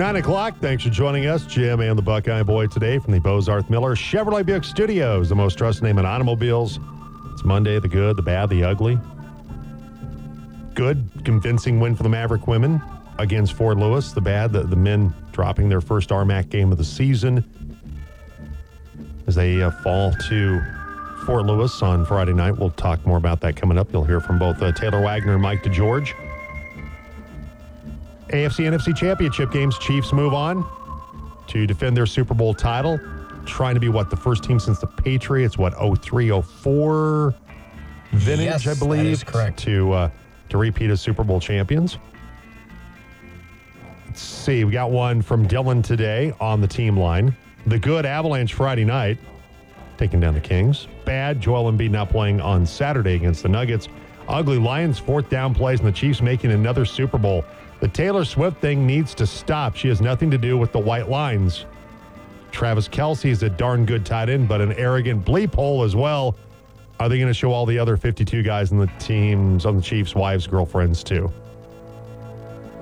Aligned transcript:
Nine 0.00 0.16
o'clock. 0.16 0.56
Thanks 0.60 0.82
for 0.82 0.88
joining 0.88 1.26
us, 1.26 1.44
Jim 1.44 1.80
and 1.80 1.98
the 1.98 2.00
Buckeye 2.00 2.42
Boy 2.42 2.68
today 2.68 2.98
from 2.98 3.12
the 3.12 3.20
Bozarth 3.20 3.68
Miller 3.68 3.94
Chevrolet 3.94 4.46
Buick 4.46 4.64
Studios, 4.64 5.28
the 5.28 5.34
most 5.34 5.58
trusted 5.58 5.84
name 5.84 5.98
in 5.98 6.06
automobiles. 6.06 6.80
It's 7.34 7.44
Monday, 7.44 7.78
the 7.78 7.86
good, 7.86 8.16
the 8.16 8.22
bad, 8.22 8.48
the 8.48 8.64
ugly. 8.64 8.98
Good, 10.72 11.06
convincing 11.26 11.80
win 11.80 11.94
for 11.94 12.02
the 12.02 12.08
Maverick 12.08 12.46
women 12.46 12.80
against 13.18 13.52
Fort 13.52 13.76
Lewis. 13.76 14.12
The 14.12 14.22
bad, 14.22 14.54
the, 14.54 14.62
the 14.62 14.74
men 14.74 15.12
dropping 15.32 15.68
their 15.68 15.82
first 15.82 16.08
RMAC 16.08 16.48
game 16.48 16.72
of 16.72 16.78
the 16.78 16.84
season 16.84 17.44
as 19.26 19.34
they 19.34 19.60
uh, 19.60 19.70
fall 19.82 20.14
to 20.30 20.62
Fort 21.26 21.44
Lewis 21.44 21.82
on 21.82 22.06
Friday 22.06 22.32
night. 22.32 22.56
We'll 22.56 22.70
talk 22.70 23.04
more 23.04 23.18
about 23.18 23.42
that 23.42 23.54
coming 23.54 23.76
up. 23.76 23.92
You'll 23.92 24.04
hear 24.04 24.20
from 24.20 24.38
both 24.38 24.62
uh, 24.62 24.72
Taylor 24.72 25.02
Wagner 25.02 25.34
and 25.34 25.42
Mike 25.42 25.62
DeGeorge. 25.62 26.14
AFC 28.30 28.64
NFC 28.70 28.96
Championship 28.96 29.50
games, 29.50 29.76
Chiefs 29.78 30.12
move 30.12 30.34
on 30.34 30.64
to 31.48 31.66
defend 31.66 31.96
their 31.96 32.06
Super 32.06 32.34
Bowl 32.34 32.54
title. 32.54 32.98
Trying 33.46 33.74
to 33.74 33.80
be 33.80 33.88
what 33.88 34.10
the 34.10 34.16
first 34.16 34.44
team 34.44 34.60
since 34.60 34.78
the 34.78 34.86
Patriots, 34.86 35.56
what 35.58 35.72
03, 36.02 36.30
04 36.40 37.34
vintage, 38.12 38.44
Yes, 38.44 38.66
I 38.66 38.74
believe, 38.78 39.24
correct. 39.26 39.58
to 39.60 39.92
uh, 39.92 40.10
to 40.50 40.58
repeat 40.58 40.90
as 40.90 41.00
Super 41.00 41.24
Bowl 41.24 41.40
champions. 41.40 41.98
Let's 44.06 44.20
see, 44.20 44.64
we 44.64 44.72
got 44.72 44.90
one 44.90 45.22
from 45.22 45.46
Dylan 45.48 45.82
today 45.82 46.32
on 46.40 46.60
the 46.60 46.66
team 46.68 46.96
line. 46.96 47.34
The 47.66 47.78
good 47.78 48.04
Avalanche 48.06 48.54
Friday 48.54 48.84
night, 48.84 49.18
taking 49.96 50.20
down 50.20 50.34
the 50.34 50.40
Kings. 50.40 50.86
Bad 51.04 51.40
Joel 51.40 51.72
Embiid 51.72 51.90
not 51.90 52.10
playing 52.10 52.40
on 52.40 52.66
Saturday 52.66 53.14
against 53.14 53.42
the 53.42 53.48
Nuggets. 53.48 53.88
Ugly 54.28 54.58
Lions 54.58 54.98
fourth 54.98 55.28
down 55.30 55.54
plays 55.54 55.80
and 55.80 55.88
the 55.88 55.92
Chiefs 55.92 56.20
making 56.20 56.52
another 56.52 56.84
Super 56.84 57.18
Bowl. 57.18 57.44
The 57.80 57.88
Taylor 57.88 58.24
Swift 58.24 58.60
thing 58.60 58.86
needs 58.86 59.14
to 59.14 59.26
stop. 59.26 59.74
She 59.74 59.88
has 59.88 60.00
nothing 60.00 60.30
to 60.30 60.38
do 60.38 60.58
with 60.58 60.72
the 60.72 60.78
white 60.78 61.08
lines. 61.08 61.64
Travis 62.52 62.88
Kelce 62.88 63.30
is 63.30 63.42
a 63.42 63.48
darn 63.48 63.86
good 63.86 64.04
tight 64.04 64.28
end, 64.28 64.48
but 64.48 64.60
an 64.60 64.72
arrogant 64.74 65.24
bleep 65.24 65.54
hole 65.54 65.82
as 65.82 65.96
well. 65.96 66.36
Are 66.98 67.08
they 67.08 67.16
going 67.16 67.28
to 67.28 67.34
show 67.34 67.52
all 67.52 67.64
the 67.64 67.78
other 67.78 67.96
52 67.96 68.42
guys 68.42 68.72
in 68.72 68.78
the 68.78 68.90
teams 68.98 69.64
on 69.64 69.76
the 69.76 69.82
Chiefs' 69.82 70.14
wives, 70.14 70.46
girlfriends 70.46 71.02
too? 71.02 71.32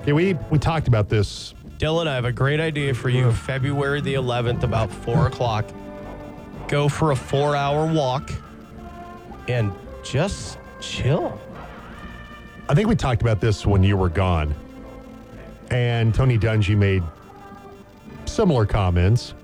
Okay, 0.01 0.13
we 0.13 0.35
we 0.51 0.59
talked 0.59 0.89
about 0.89 1.09
this. 1.09 1.55
Dylan, 1.79 2.09
I 2.09 2.15
have 2.17 2.25
a 2.25 2.33
great 2.33 2.59
idea 2.59 2.93
for 2.93 3.09
you. 3.09 3.31
February 3.31 4.01
the 4.01 4.15
11th, 4.15 4.65
about 4.65 4.91
4 4.91 5.29
o'clock. 5.29 5.65
Go 6.67 6.89
for 6.89 7.13
a 7.13 7.17
four 7.17 7.55
hour 7.55 7.87
walk 7.87 8.33
and 9.47 9.73
just 10.03 10.59
chill. 10.81 11.41
I 12.69 12.75
think 12.75 12.89
we 12.89 12.97
talked 12.97 13.23
about 13.23 13.41
this 13.41 13.65
when 13.65 13.83
you 13.83 13.97
were 13.97 14.11
gone, 14.11 14.55
and 15.71 16.15
Tony 16.15 16.39
Dungy 16.39 16.77
made 16.77 17.03
similar 18.27 18.67
comments 18.67 19.35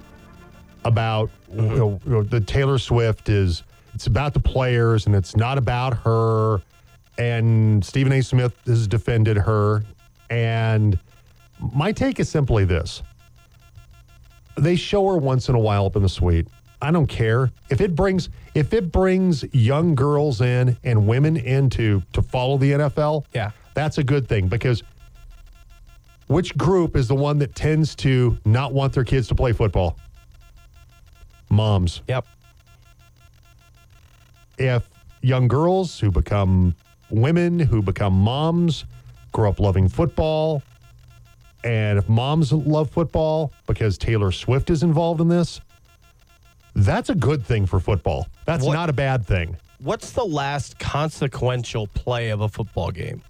about 0.85 1.31
you 1.53 1.61
mm-hmm. 1.61 1.77
know, 1.77 2.01
you 2.05 2.11
know, 2.11 2.23
the 2.23 2.41
Taylor 2.41 2.79
Swift 2.79 3.29
is 3.29 3.63
it's 3.95 4.07
about 4.07 4.35
the 4.35 4.41
players 4.41 5.07
and 5.07 5.15
it's 5.15 5.37
not 5.37 5.59
about 5.59 5.97
her. 5.99 6.61
And 7.17 7.85
Stephen 7.85 8.13
A. 8.13 8.23
Smith 8.23 8.55
has 8.67 8.89
defended 8.89 9.37
her. 9.37 9.85
And 10.31 10.99
my 11.73 11.93
take 11.93 12.19
is 12.19 12.29
simply 12.29 12.65
this: 12.65 13.03
they 14.57 14.77
show 14.77 15.07
her 15.09 15.17
once 15.17 15.49
in 15.49 15.55
a 15.55 15.61
while 15.61 15.87
up 15.87 15.97
in 15.97 16.03
the 16.03 16.09
suite. 16.09 16.49
I 16.83 16.91
don't 16.91 17.07
care 17.07 17.51
if 17.71 17.81
it 17.81 17.95
brings 17.95 18.29
if 18.55 18.75
it 18.75 18.91
brings 18.91 19.45
young 19.55 19.95
girls 19.95 20.41
in 20.41 20.77
and 20.83 21.07
women 21.07 21.37
in 21.37 21.71
to 21.71 22.03
to 22.13 22.23
follow 22.23 22.59
the 22.59 22.73
NFL. 22.73 23.25
Yeah. 23.33 23.53
that's 23.75 23.99
a 23.99 24.05
good 24.05 24.29
thing 24.29 24.49
because 24.49 24.83
which 26.27 26.57
group 26.57 26.97
is 26.97 27.09
the 27.09 27.15
one 27.15 27.39
that 27.39 27.55
tends 27.55 27.95
to 27.97 28.39
not 28.45 28.73
want 28.73 28.93
their 28.93 29.05
kids 29.05 29.29
to 29.29 29.35
play 29.35 29.53
football? 29.53 29.97
Moms. 31.51 32.03
Yep. 32.09 32.27
If 34.59 34.89
young 35.21 35.49
girls 35.49 35.99
who 35.99 36.11
become 36.11 36.75
women, 37.11 37.59
who 37.59 37.83
become 37.83 38.13
moms, 38.15 38.85
grow 39.33 39.51
up 39.51 39.61
loving 39.61 39.89
football, 39.89 40.63
and 41.65 41.99
if 41.99 42.09
moms 42.09 42.53
love 42.53 42.91
football 42.91 43.53
because 43.67 43.99
Taylor 43.99 44.31
Swift 44.31 44.71
is 44.71 44.83
involved 44.83 45.21
in 45.21 45.29
this, 45.29 45.61
that's 46.75 47.09
a 47.11 47.15
good 47.15 47.45
thing 47.45 47.67
for 47.67 47.81
football. 47.81 48.27
That's 48.45 48.65
What- 48.65 48.75
not 48.75 48.91
a 48.91 48.93
bad 48.93 49.27
thing. 49.27 49.57
What's 49.79 50.13
the 50.13 50.25
last 50.25 50.79
consequential 50.79 51.87
play 51.89 52.31
of 52.31 52.41
a 52.41 52.49
football 52.49 52.91
game 52.91 53.23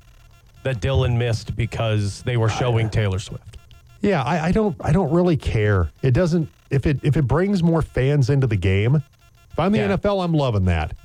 that 0.64 0.80
Dylan 0.80 1.16
missed 1.16 1.54
because 1.56 2.22
they 2.22 2.36
were 2.36 2.48
showing 2.48 2.90
Taylor 2.90 3.18
Swift? 3.18 3.56
Yeah, 4.00 4.22
I, 4.22 4.46
I 4.46 4.52
don't 4.52 4.76
I 4.80 4.92
don't 4.92 5.10
really 5.12 5.36
care. 5.36 5.90
It 6.02 6.10
doesn't 6.12 6.48
if 6.70 6.86
it 6.86 6.98
if 7.02 7.16
it 7.16 7.22
brings 7.22 7.62
more 7.62 7.80
fans 7.80 8.28
into 8.28 8.46
the 8.46 8.56
game. 8.56 8.96
If 8.96 9.58
I'm 9.58 9.72
the 9.72 9.78
Yeah. 9.78 9.96
NFL, 9.96 10.22
I'm 10.24 10.34
loving 10.34 10.64
that. 10.66 10.96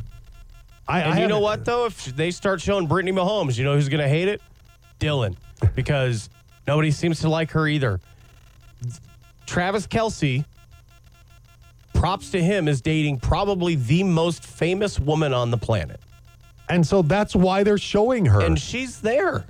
I, 0.88 1.02
And 1.02 1.14
I 1.14 1.22
you 1.22 1.28
know 1.28 1.36
haven't- 1.36 1.44
what, 1.44 1.66
though? 1.66 1.86
If 1.86 2.06
they 2.16 2.32
start 2.32 2.60
showing 2.62 2.88
Brittany 2.88 3.16
Mahomes, 3.16 3.58
you 3.58 3.64
know 3.64 3.76
who's 3.76 3.88
going 3.90 4.02
to 4.02 4.10
hate 4.10 4.28
it? 4.28 4.42
Dylan, 5.00 5.36
because 5.76 6.30
nobody 6.68 6.90
seems 6.92 7.20
to 7.22 7.30
like 7.30 7.52
her 7.52 7.68
either. 7.68 8.00
Travis 9.46 9.86
Kelce, 9.88 10.46
props 11.94 12.32
to 12.32 12.42
him, 12.42 12.68
is 12.68 12.82
dating 12.82 13.20
probably 13.20 13.76
the 13.76 14.04
most 14.04 14.44
famous 14.44 15.00
woman 15.00 15.34
on 15.34 15.52
the 15.52 15.58
planet. 15.58 16.00
And 16.70 16.86
so 16.86 17.02
that's 17.02 17.36
why 17.36 17.64
they're 17.64 17.78
showing 17.80 18.26
her. 18.26 18.42
And 18.42 18.58
she's 18.60 19.02
there. 19.02 19.46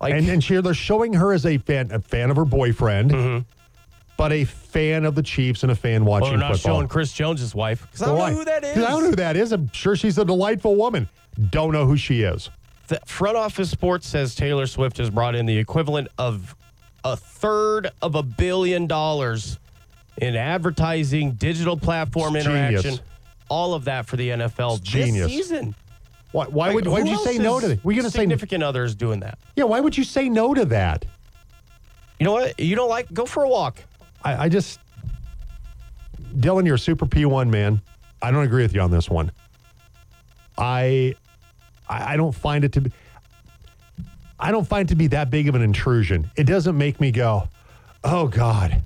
Like, 0.00 0.14
and 0.14 0.28
and 0.28 0.44
she, 0.44 0.56
they're 0.60 0.74
showing 0.74 1.12
her 1.14 1.32
as 1.32 1.44
a 1.44 1.58
fan, 1.58 1.90
a 1.90 2.00
fan 2.00 2.30
of 2.30 2.36
her 2.36 2.44
boyfriend, 2.44 3.10
Mm-hmm. 3.10 3.42
but 4.16 4.32
a 4.32 4.44
fan 4.44 5.04
of 5.04 5.14
the 5.16 5.22
Chiefs 5.22 5.64
and 5.64 5.72
a 5.72 5.74
fan 5.74 6.04
watching 6.04 6.22
well, 6.22 6.30
they're 6.32 6.38
not 6.38 6.52
football. 6.56 6.76
showing 6.76 6.88
Chris 6.88 7.12
Jones' 7.12 7.52
wife. 7.54 7.82
Because 7.82 8.02
I 8.02 8.06
don't 8.06 8.18
know 8.18 8.38
who 8.38 8.44
that 8.44 8.62
is. 8.64 8.76
I 8.78 8.90
don't 8.90 9.02
know 9.02 9.10
who 9.10 9.16
that 9.16 9.36
is. 9.36 9.50
I'm 9.52 9.70
sure 9.72 9.96
she's 9.96 10.18
a 10.18 10.24
delightful 10.24 10.76
woman. 10.76 11.08
Don't 11.50 11.72
know 11.72 11.84
who 11.86 11.96
she 11.96 12.22
is. 12.22 12.48
The 12.86 13.00
front 13.06 13.36
office 13.36 13.70
sports 13.70 14.06
says 14.06 14.34
Taylor 14.34 14.66
Swift 14.66 14.98
has 14.98 15.10
brought 15.10 15.34
in 15.34 15.46
the 15.46 15.56
equivalent 15.58 16.08
of 16.16 16.54
a 17.04 17.16
third 17.16 17.90
of 18.00 18.14
a 18.14 18.22
billion 18.22 18.86
dollars 18.86 19.58
in 20.18 20.36
advertising, 20.36 21.32
digital 21.32 21.76
platform 21.76 22.36
It's 22.36 22.46
interaction, 22.46 22.82
genius. 22.82 23.00
All 23.48 23.74
of 23.74 23.84
that 23.84 24.06
for 24.06 24.16
the 24.16 24.30
NFL 24.30 24.82
genius. 24.82 25.26
this 25.26 25.32
season. 25.32 25.74
Why, 26.32 26.44
why 26.46 26.74
would 26.74 26.86
why 26.86 27.00
would 27.00 27.08
you 27.08 27.18
say 27.18 27.38
no 27.38 27.58
to 27.58 27.68
that? 27.68 27.84
We're 27.84 27.96
gonna 27.96 28.10
say 28.10 28.20
significant 28.20 28.62
others 28.62 28.94
doing 28.94 29.20
that. 29.20 29.38
yeah. 29.56 29.64
Why 29.64 29.80
would 29.80 29.96
you 29.96 30.04
say 30.04 30.28
no 30.28 30.52
to 30.54 30.64
that? 30.66 31.04
You 32.20 32.24
know 32.24 32.32
what? 32.32 32.58
You 32.60 32.76
don't 32.76 32.88
like? 32.90 33.12
Go 33.12 33.24
for 33.24 33.44
a 33.44 33.48
walk. 33.48 33.82
I, 34.22 34.44
I 34.44 34.48
just 34.48 34.80
Dylan, 36.36 36.66
you're 36.66 36.74
a 36.74 36.78
super 36.78 37.06
P1 37.06 37.48
man. 37.48 37.80
I 38.20 38.30
don't 38.30 38.42
agree 38.44 38.62
with 38.62 38.74
you 38.74 38.80
on 38.80 38.90
this 38.90 39.08
one. 39.08 39.32
I 40.58 41.14
I 41.88 42.14
I 42.14 42.16
don't 42.16 42.34
find 42.34 42.64
it 42.64 42.72
to 42.72 42.80
be 42.82 42.92
I 44.38 44.50
don't 44.52 44.66
find 44.66 44.88
it 44.88 44.92
to 44.92 44.96
be 44.96 45.06
that 45.08 45.30
big 45.30 45.48
of 45.48 45.54
an 45.54 45.62
intrusion. 45.62 46.30
It 46.36 46.44
doesn't 46.44 46.76
make 46.76 47.00
me 47.00 47.10
go, 47.10 47.48
"Oh 48.04 48.28
God, 48.28 48.82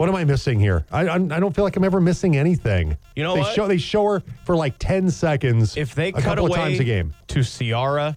what 0.00 0.08
am 0.08 0.14
I 0.16 0.24
missing 0.24 0.58
here?" 0.58 0.86
I 0.90 1.02
I, 1.06 1.14
I 1.16 1.18
don't 1.18 1.54
feel 1.54 1.62
like 1.64 1.76
I'm 1.76 1.84
ever 1.84 2.00
missing 2.00 2.34
anything. 2.36 2.96
You 3.14 3.22
know 3.22 3.34
they 3.34 3.40
what? 3.40 3.54
show 3.54 3.68
they 3.68 3.76
show 3.76 4.04
her 4.06 4.22
for 4.44 4.56
like 4.56 4.76
ten 4.78 5.10
seconds. 5.10 5.76
If 5.76 5.94
they 5.94 6.08
a 6.08 6.12
cut 6.12 6.22
couple 6.24 6.46
away 6.46 6.58
of 6.58 6.64
times 6.64 6.80
a 6.80 6.84
game, 6.84 7.12
to 7.28 7.42
Ciara 7.44 8.16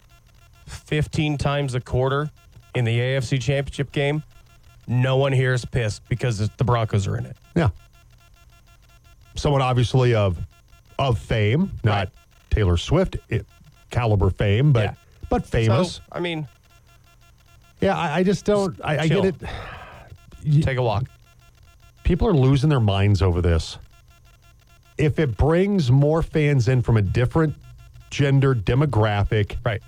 15 0.67 1.38
times 1.38 1.75
a 1.75 1.81
quarter 1.81 2.31
in 2.73 2.85
the 2.85 2.97
AFC 2.97 3.39
Championship 3.41 3.91
game, 3.91 4.23
no 4.88 5.17
one 5.17 5.33
here 5.33 5.53
is 5.53 5.66
pissed 5.66 6.07
because 6.07 6.38
the 6.49 6.63
Broncos 6.63 7.05
are 7.05 7.17
in 7.17 7.25
it. 7.25 7.35
yeah. 7.55 7.69
Someone 9.35 9.61
obviously 9.61 10.16
of 10.16 10.38
of 10.99 11.17
fame, 11.19 11.72
not 11.83 11.91
Right. 11.97 12.09
Taylor 12.49 12.77
Swift 12.77 13.17
it, 13.29 13.45
caliber 13.89 14.29
fame, 14.29 14.72
but 14.72 14.84
Yeah. 14.84 14.93
but 15.29 15.46
famous. 15.46 15.96
So, 15.96 16.02
I 16.11 16.19
mean, 16.19 16.47
Yeah, 17.81 17.97
I, 17.97 18.17
I 18.19 18.23
just 18.23 18.46
don't. 18.46 18.79
I, 18.84 18.99
I 18.99 19.08
chill. 19.08 19.23
get 19.23 19.35
it. 19.41 20.61
take 20.63 20.78
a 20.78 20.81
walk. 20.84 21.05
People 22.03 22.28
are 22.28 22.34
losing 22.34 22.70
their 22.70 22.79
minds 22.79 23.22
over 23.22 23.41
this. 23.41 23.78
If 24.97 25.20
it 25.20 25.35
brings 25.38 25.91
more 25.91 26.22
fans 26.22 26.67
in 26.67 26.82
from 26.82 26.97
a 26.97 27.02
different 27.02 27.55
gender 28.11 28.53
demographic, 28.53 29.55
Right. 29.66 29.82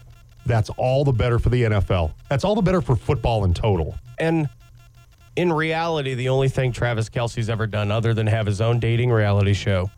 that's 0.45 0.69
all 0.71 1.03
the 1.03 1.11
better 1.11 1.37
for 1.39 1.49
the 1.49 1.63
NFL. 1.63 2.11
That's 2.29 2.43
all 2.43 2.55
the 2.55 2.61
better 2.61 2.81
for 2.81 2.95
football 2.95 3.45
in 3.45 3.53
total. 3.53 3.95
And 4.17 4.49
in 5.35 5.51
reality, 5.53 6.15
the 6.15 6.29
only 6.29 6.49
thing 6.49 6.71
Travis 6.71 7.09
Kelce's 7.09 7.49
ever 7.49 7.67
done 7.67 7.91
other 7.91 8.13
than 8.13 8.25
have 8.27 8.45
his 8.45 8.61
own 8.61 8.79
dating 8.79 9.11
reality 9.11 9.53
show 9.53 9.91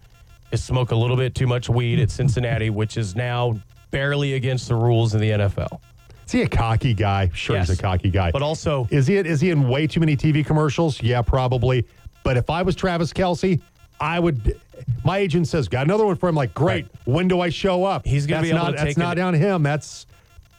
is 0.52 0.63
smoke 0.63 0.92
a 0.92 0.96
little 0.96 1.18
bit 1.18 1.36
too 1.36 1.48
much 1.48 1.70
weed 1.70 2.00
at 2.00 2.10
Cincinnati, 2.10 2.70
which 2.70 2.98
is 2.98 3.16
now 3.16 3.58
barely 3.92 4.34
against 4.34 4.68
the 4.68 4.75
rules 4.75 5.13
in 5.13 5.22
the 5.22 5.30
NFL. 5.31 5.80
Is 6.25 6.31
he 6.34 6.42
a 6.42 6.48
cocky 6.50 6.94
guy? 6.94 7.30
Sure, 7.34 7.56
Yes. 7.56 7.70
he's 7.70 7.80
a 7.80 7.81
cocky 7.81 8.10
guy. 8.10 8.31
But 8.31 8.42
also, 8.42 8.88
is 8.90 9.08
he 9.08 9.16
is 9.16 9.40
he 9.40 9.50
in 9.52 9.70
way 9.70 9.88
too 9.88 10.02
many 10.02 10.18
TV 10.18 10.44
commercials? 10.44 11.02
Yeah, 11.02 11.22
probably. 11.22 11.86
But 12.27 12.35
if 12.35 12.50
I 12.50 12.62
was 12.62 12.75
Travis 12.75 13.13
Kelce, 13.13 13.62
I 14.01 14.19
would. 14.19 14.59
My 15.06 15.19
agent 15.19 15.47
says, 15.47 15.69
"Got 15.69 15.85
another 15.85 16.06
one 16.06 16.18
for 16.18 16.27
him." 16.27 16.35
Like, 16.35 16.53
great. 16.53 16.85
When 17.06 17.29
do 17.29 17.39
I 17.39 17.47
show 17.47 17.85
up? 17.85 18.06
He's 18.06 18.25
gonna 18.27 18.41
That's 18.41 18.51
be 18.51 18.56
able 18.57 18.65
not, 18.65 18.71
to 18.71 18.75
That's 18.75 18.88
take 18.89 18.97
not 18.97 19.18
it- 19.18 19.21
on 19.21 19.33
him. 19.33 19.63
That's 19.63 20.06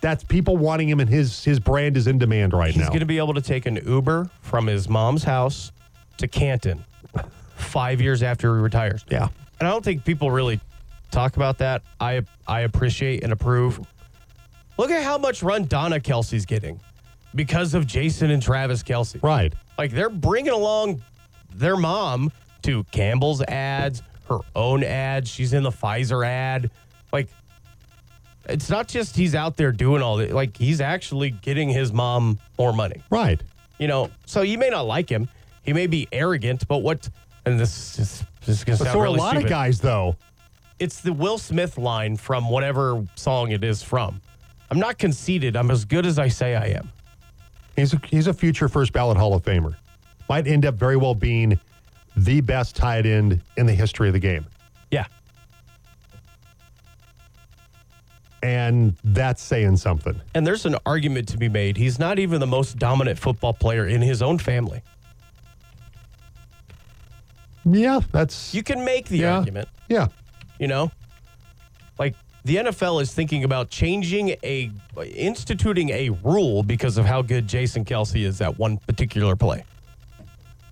that's 0.00 0.24
people 0.24 0.56
wanting 0.56 0.88
him, 0.88 0.98
and 0.98 1.10
his 1.10 1.44
his 1.44 1.60
brand 1.60 1.98
is 1.98 2.06
in 2.06 2.16
demand 2.16 2.54
right 2.54 2.68
He's 2.68 2.76
now. 2.76 2.84
He's 2.84 2.88
going 2.88 3.00
to 3.00 3.04
be 3.06 3.18
able 3.18 3.34
to 3.34 3.42
take 3.42 3.66
an 3.66 3.78
Uber 3.86 4.30
from 4.40 4.66
his 4.66 4.88
mom's 4.88 5.24
house 5.24 5.70
to 6.16 6.26
Canton 6.26 6.82
five 7.56 8.00
years 8.00 8.22
after 8.22 8.56
he 8.56 8.62
retires. 8.62 9.04
yeah, 9.10 9.28
And 9.60 9.68
I 9.68 9.70
don't 9.70 9.84
think 9.84 10.06
people 10.06 10.30
really 10.30 10.60
talk 11.10 11.36
about 11.36 11.58
that. 11.58 11.82
I 12.00 12.22
I 12.46 12.60
appreciate 12.60 13.22
and 13.24 13.30
approve. 13.30 13.78
Look 14.78 14.90
at 14.90 15.02
how 15.04 15.18
much 15.18 15.42
run 15.42 15.66
Donna 15.66 16.00
Kelce's 16.00 16.46
getting 16.46 16.80
because 17.34 17.74
of 17.74 17.86
Jason 17.86 18.30
and 18.30 18.42
Travis 18.42 18.82
Kelce. 18.82 19.22
right. 19.22 19.52
Like 19.76 19.90
they're 19.90 20.08
bringing 20.08 20.52
along 20.52 21.02
their 21.54 21.76
mom 21.76 22.32
to 22.62 22.84
Campbell's 22.84 23.42
ads, 23.42 24.02
her 24.28 24.38
own 24.54 24.84
ads. 24.84 25.28
She's 25.28 25.52
in 25.52 25.62
the 25.62 25.70
Pfizer 25.70 26.26
ad. 26.26 26.70
Like 27.12 27.28
it's 28.48 28.70
not 28.70 28.88
just 28.88 29.16
he's 29.16 29.34
out 29.34 29.56
there 29.56 29.72
doing 29.72 30.02
all 30.02 30.16
that. 30.18 30.32
Like 30.32 30.56
he's 30.56 30.80
actually 30.80 31.30
getting 31.30 31.68
his 31.68 31.92
mom 31.92 32.38
more 32.58 32.72
money. 32.72 33.02
Right. 33.10 33.40
You 33.78 33.88
know, 33.88 34.10
so 34.26 34.42
you 34.42 34.58
may 34.58 34.70
not 34.70 34.82
like 34.82 35.08
him. 35.08 35.28
He 35.62 35.72
may 35.72 35.86
be 35.86 36.08
arrogant, 36.12 36.66
but 36.66 36.78
what? 36.78 37.08
And 37.44 37.60
this 37.60 37.98
is 37.98 38.24
this 38.44 38.58
is 38.58 38.64
gonna 38.64 38.78
sound 38.78 38.90
so 38.90 39.00
really 39.00 39.18
a 39.18 39.20
lot 39.20 39.30
stupid. 39.30 39.44
of 39.44 39.50
guys, 39.50 39.80
though. 39.80 40.16
It's 40.78 41.00
the 41.00 41.12
Will 41.12 41.38
Smith 41.38 41.76
line 41.76 42.16
from 42.16 42.48
whatever 42.50 43.04
song 43.16 43.50
it 43.50 43.64
is 43.64 43.82
from. 43.82 44.20
I'm 44.70 44.78
not 44.78 44.98
conceited. 44.98 45.56
I'm 45.56 45.70
as 45.70 45.84
good 45.84 46.06
as 46.06 46.18
I 46.18 46.28
say 46.28 46.54
I 46.54 46.66
am. 46.66 46.90
He's 47.76 47.94
a, 47.94 48.00
he's 48.06 48.26
a 48.26 48.34
future 48.34 48.68
first 48.68 48.92
ballot 48.92 49.16
Hall 49.16 49.34
of 49.34 49.42
Famer. 49.42 49.76
Might 50.28 50.46
end 50.46 50.66
up 50.66 50.74
very 50.74 50.96
well 50.96 51.14
being 51.14 51.58
the 52.16 52.40
best 52.40 52.76
tight 52.76 53.06
end 53.06 53.40
in 53.56 53.66
the 53.66 53.72
history 53.74 54.08
of 54.08 54.12
the 54.12 54.18
game. 54.20 54.46
Yeah. 54.90 55.06
And 58.42 58.96
that's 59.04 59.42
saying 59.42 59.76
something. 59.78 60.20
And 60.34 60.46
there's 60.46 60.66
an 60.66 60.76
argument 60.86 61.28
to 61.28 61.38
be 61.38 61.48
made. 61.48 61.76
He's 61.76 61.98
not 61.98 62.18
even 62.18 62.40
the 62.40 62.46
most 62.46 62.78
dominant 62.78 63.18
football 63.18 63.52
player 63.52 63.86
in 63.86 64.00
his 64.00 64.22
own 64.22 64.38
family. 64.38 64.82
Yeah, 67.64 68.00
that's. 68.12 68.54
You 68.54 68.62
can 68.62 68.84
make 68.84 69.08
the 69.08 69.18
yeah, 69.18 69.38
argument, 69.38 69.68
Yeah. 69.88 70.08
you 70.58 70.68
know? 70.68 70.90
Like 71.98 72.14
the 72.44 72.56
NFL 72.56 73.02
is 73.02 73.12
thinking 73.12 73.44
about 73.44 73.70
changing 73.70 74.36
a 74.42 74.70
instituting 75.14 75.90
a 75.90 76.10
rule 76.10 76.62
because 76.62 76.96
of 76.96 77.04
how 77.04 77.22
good 77.22 77.46
Jason 77.48 77.84
Kelce 77.84 78.24
is 78.24 78.40
at 78.40 78.58
one 78.58 78.78
particular 78.78 79.36
play. 79.36 79.64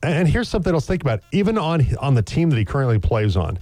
And 0.02 0.28
here's 0.28 0.48
something 0.48 0.72
else 0.72 0.84
to 0.84 0.93
think 0.93 1.02
about. 1.02 1.20
Even 1.32 1.58
on 1.58 1.87
on 2.00 2.14
the 2.14 2.22
team 2.22 2.50
that 2.50 2.56
he 2.56 2.64
currently 2.64 2.98
plays 2.98 3.37
on, 3.37 3.58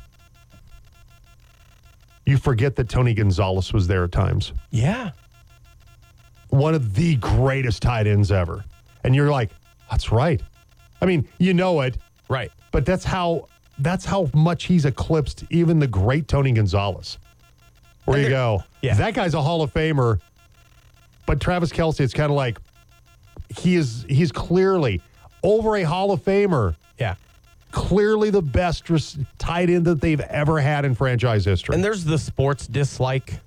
you 2.27 2.37
forget 2.39 2.77
that 2.77 2.89
Tony 2.89 3.15
Gonzalez 3.15 3.73
was 3.73 3.87
there 3.87 4.05
at 4.05 4.13
times. 4.13 4.53
Yeah. 4.71 5.11
One 6.49 6.75
of 6.75 6.95
the 6.95 7.17
greatest 7.17 7.83
tight 7.83 8.07
ends 8.07 8.31
ever. 8.33 8.65
And 9.05 9.15
you're 9.15 9.31
like, 9.31 9.51
that's 9.91 10.11
right. 10.13 10.41
I 11.03 11.07
mean, 11.07 11.29
you 11.39 11.53
know 11.55 11.81
it, 11.83 11.99
Right. 12.29 12.51
but 12.73 12.87
that's 12.87 13.05
how 13.05 13.49
that's 13.79 14.05
how 14.05 14.31
much 14.35 14.65
he's 14.65 14.85
eclipsed 14.85 15.45
even 15.51 15.79
the 15.79 15.87
great 15.87 16.29
Tony 16.29 16.53
Gonzalez. 16.53 17.19
Where 18.05 18.21
you 18.21 18.29
go, 18.29 18.63
yeah. 18.83 18.95
that 18.95 19.15
guy's 19.15 19.35
a 19.35 19.41
Hall 19.43 19.63
of 19.63 19.73
Famer. 19.73 20.21
But 21.27 21.41
Travis 21.41 21.71
Kelce, 21.73 22.01
it's 22.01 22.13
kind 22.15 22.31
of 22.31 22.37
like 22.37 22.59
he 23.49 23.77
is 23.77 24.05
he's 24.09 24.31
clearly 24.31 25.01
over 25.45 25.77
a 25.77 25.83
Hall 25.85 26.11
of 26.11 26.25
Famer, 26.25 26.75
Yeah. 26.99 27.15
clearly 27.71 28.31
the 28.31 28.43
best 28.43 28.85
tight 29.39 29.71
end 29.71 29.85
that 29.85 30.01
they've 30.01 30.21
ever 30.21 30.59
had 30.61 30.85
in 30.85 30.95
franchise 30.97 31.45
history. 31.45 31.75
And 31.77 31.85
there's 31.85 32.03
the 32.05 32.19
sports 32.19 32.67
dislike, 32.67 33.39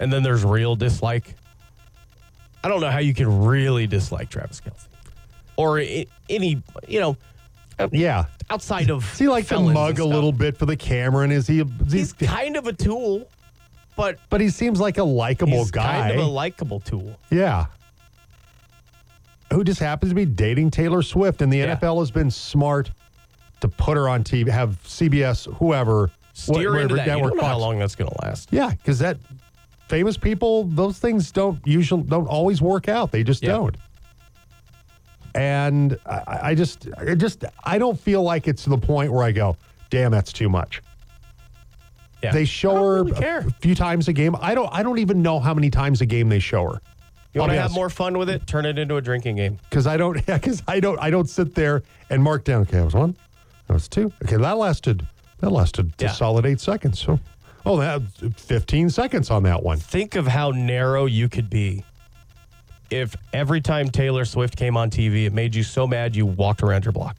and 0.00 0.10
then 0.12 0.22
there's 0.22 0.44
real 0.44 0.76
dislike. 0.76 1.34
I 2.64 2.68
don't 2.68 2.80
know 2.80 2.90
how 2.90 2.98
you 2.98 3.14
can 3.14 3.42
really 3.44 3.86
dislike 3.86 4.30
Travis 4.30 4.60
Kelce 4.60 4.86
or 5.56 5.78
I- 5.80 6.06
any, 6.30 6.62
you 6.88 7.00
know, 7.00 7.16
uh, 7.78 7.88
yeah. 7.92 8.24
outside 8.50 8.90
of. 8.90 9.02
Does 9.10 9.18
he 9.18 9.28
like 9.28 9.46
to 9.48 9.60
mug 9.60 9.98
a 10.00 10.04
little 10.04 10.32
bit 10.32 10.56
for 10.56 10.66
the 10.66 10.76
camera? 10.76 11.22
And 11.24 11.32
is 11.32 11.46
he? 11.46 11.62
He's 11.84 11.92
He's, 11.92 12.12
kind 12.14 12.56
of 12.56 12.66
a 12.66 12.72
tool, 12.72 13.28
but 13.96 14.18
but 14.30 14.40
he 14.40 14.48
seems 14.50 14.80
like 14.80 14.98
a 14.98 15.04
likable 15.04 15.64
guy. 15.66 16.00
kind 16.08 16.18
of 16.18 16.26
a 16.26 16.28
likable 16.28 16.80
tool. 16.80 17.16
Yeah. 17.30 17.66
Who 19.52 19.64
just 19.64 19.80
happens 19.80 20.10
to 20.10 20.14
be 20.14 20.26
dating 20.26 20.70
Taylor 20.70 21.02
Swift, 21.02 21.40
and 21.42 21.52
the 21.52 21.58
Yeah. 21.58 21.76
NFL 21.76 22.00
has 22.00 22.10
been 22.10 22.30
smart 22.30 22.90
to 23.60 23.68
put 23.68 23.96
her 23.96 24.08
on 24.08 24.22
TV, 24.24 24.50
have 24.50 24.78
CBS, 24.84 25.46
whoever, 25.56 26.10
Steer 26.34 26.54
wh- 26.74 26.82
into 26.82 26.94
whatever 26.94 26.96
that. 26.96 27.06
You 27.06 27.12
network, 27.12 27.30
don't 27.32 27.36
know 27.42 27.48
how 27.48 27.58
long 27.58 27.78
that's 27.78 27.94
going 27.94 28.10
to 28.10 28.16
last. 28.26 28.48
Yeah, 28.52 28.70
because 28.70 28.98
that 29.00 29.16
famous 29.88 30.16
people, 30.16 30.64
those 30.64 30.98
things 30.98 31.32
don't 31.32 31.58
usually 31.66 32.02
don't 32.02 32.26
always 32.28 32.60
work 32.62 32.88
out. 32.88 33.10
They 33.10 33.22
just 33.24 33.42
Yeah. 33.42 33.52
don't. 33.52 33.76
And 35.34 35.98
I, 36.06 36.38
I 36.50 36.54
just, 36.54 36.88
I 36.98 37.14
just, 37.14 37.44
I 37.64 37.78
don't 37.78 37.98
feel 37.98 38.22
like 38.22 38.48
it's 38.48 38.64
to 38.64 38.70
the 38.70 38.78
point 38.78 39.12
where 39.12 39.24
I 39.24 39.32
go, 39.32 39.56
"Damn, 39.90 40.10
that's 40.10 40.32
too 40.32 40.48
much." 40.48 40.82
Yeah. 42.22 42.32
They 42.32 42.44
show 42.44 42.74
her 42.74 43.04
really 43.04 43.12
care. 43.20 43.38
a 43.40 43.50
few 43.60 43.74
times 43.74 44.08
a 44.08 44.12
game. 44.12 44.34
I 44.40 44.54
don't, 44.54 44.68
I 44.72 44.82
don't 44.82 44.98
even 44.98 45.22
know 45.22 45.38
how 45.38 45.54
many 45.54 45.70
times 45.70 46.00
a 46.00 46.06
game 46.06 46.28
they 46.28 46.40
show 46.40 46.64
her. 46.72 46.80
You 47.34 47.40
want 47.40 47.52
to 47.52 47.58
oh, 47.58 47.62
have 47.62 47.72
more 47.72 47.90
fun 47.90 48.16
with 48.18 48.28
it? 48.30 48.46
Turn 48.46 48.64
it 48.64 48.78
into 48.78 48.96
a 48.96 49.00
drinking 49.02 49.36
game. 49.36 49.58
because 49.68 49.86
I 49.86 49.96
don't 49.96 50.14
because 50.26 50.62
I 50.66 50.80
don't 50.80 50.98
I 50.98 51.10
don't 51.10 51.28
sit 51.28 51.54
there 51.54 51.82
and 52.10 52.22
mark 52.22 52.44
down. 52.44 52.62
Okay, 52.62 52.78
that 52.78 52.84
was 52.84 52.94
one, 52.94 53.16
that 53.66 53.74
was 53.74 53.88
two. 53.88 54.12
Okay, 54.24 54.36
that 54.36 54.56
lasted 54.56 55.06
that 55.40 55.50
lasted 55.50 55.92
Yeah. 55.98 56.10
a 56.10 56.14
solid 56.14 56.46
eight 56.46 56.60
seconds. 56.60 56.98
So, 57.00 57.20
oh, 57.66 57.76
that 57.78 58.02
fifteen 58.36 58.90
seconds 58.90 59.30
on 59.30 59.42
that 59.44 59.62
one. 59.62 59.78
Think 59.78 60.16
of 60.16 60.26
how 60.26 60.50
narrow 60.50 61.06
you 61.06 61.28
could 61.28 61.50
be 61.50 61.84
if 62.90 63.14
every 63.34 63.60
time 63.60 63.90
Taylor 63.90 64.24
Swift 64.24 64.56
came 64.56 64.76
on 64.76 64.90
TV, 64.90 65.26
it 65.26 65.32
made 65.34 65.54
you 65.54 65.62
so 65.62 65.86
mad 65.86 66.16
you 66.16 66.24
walked 66.24 66.62
around 66.62 66.86
your 66.86 66.92
block. 66.92 67.16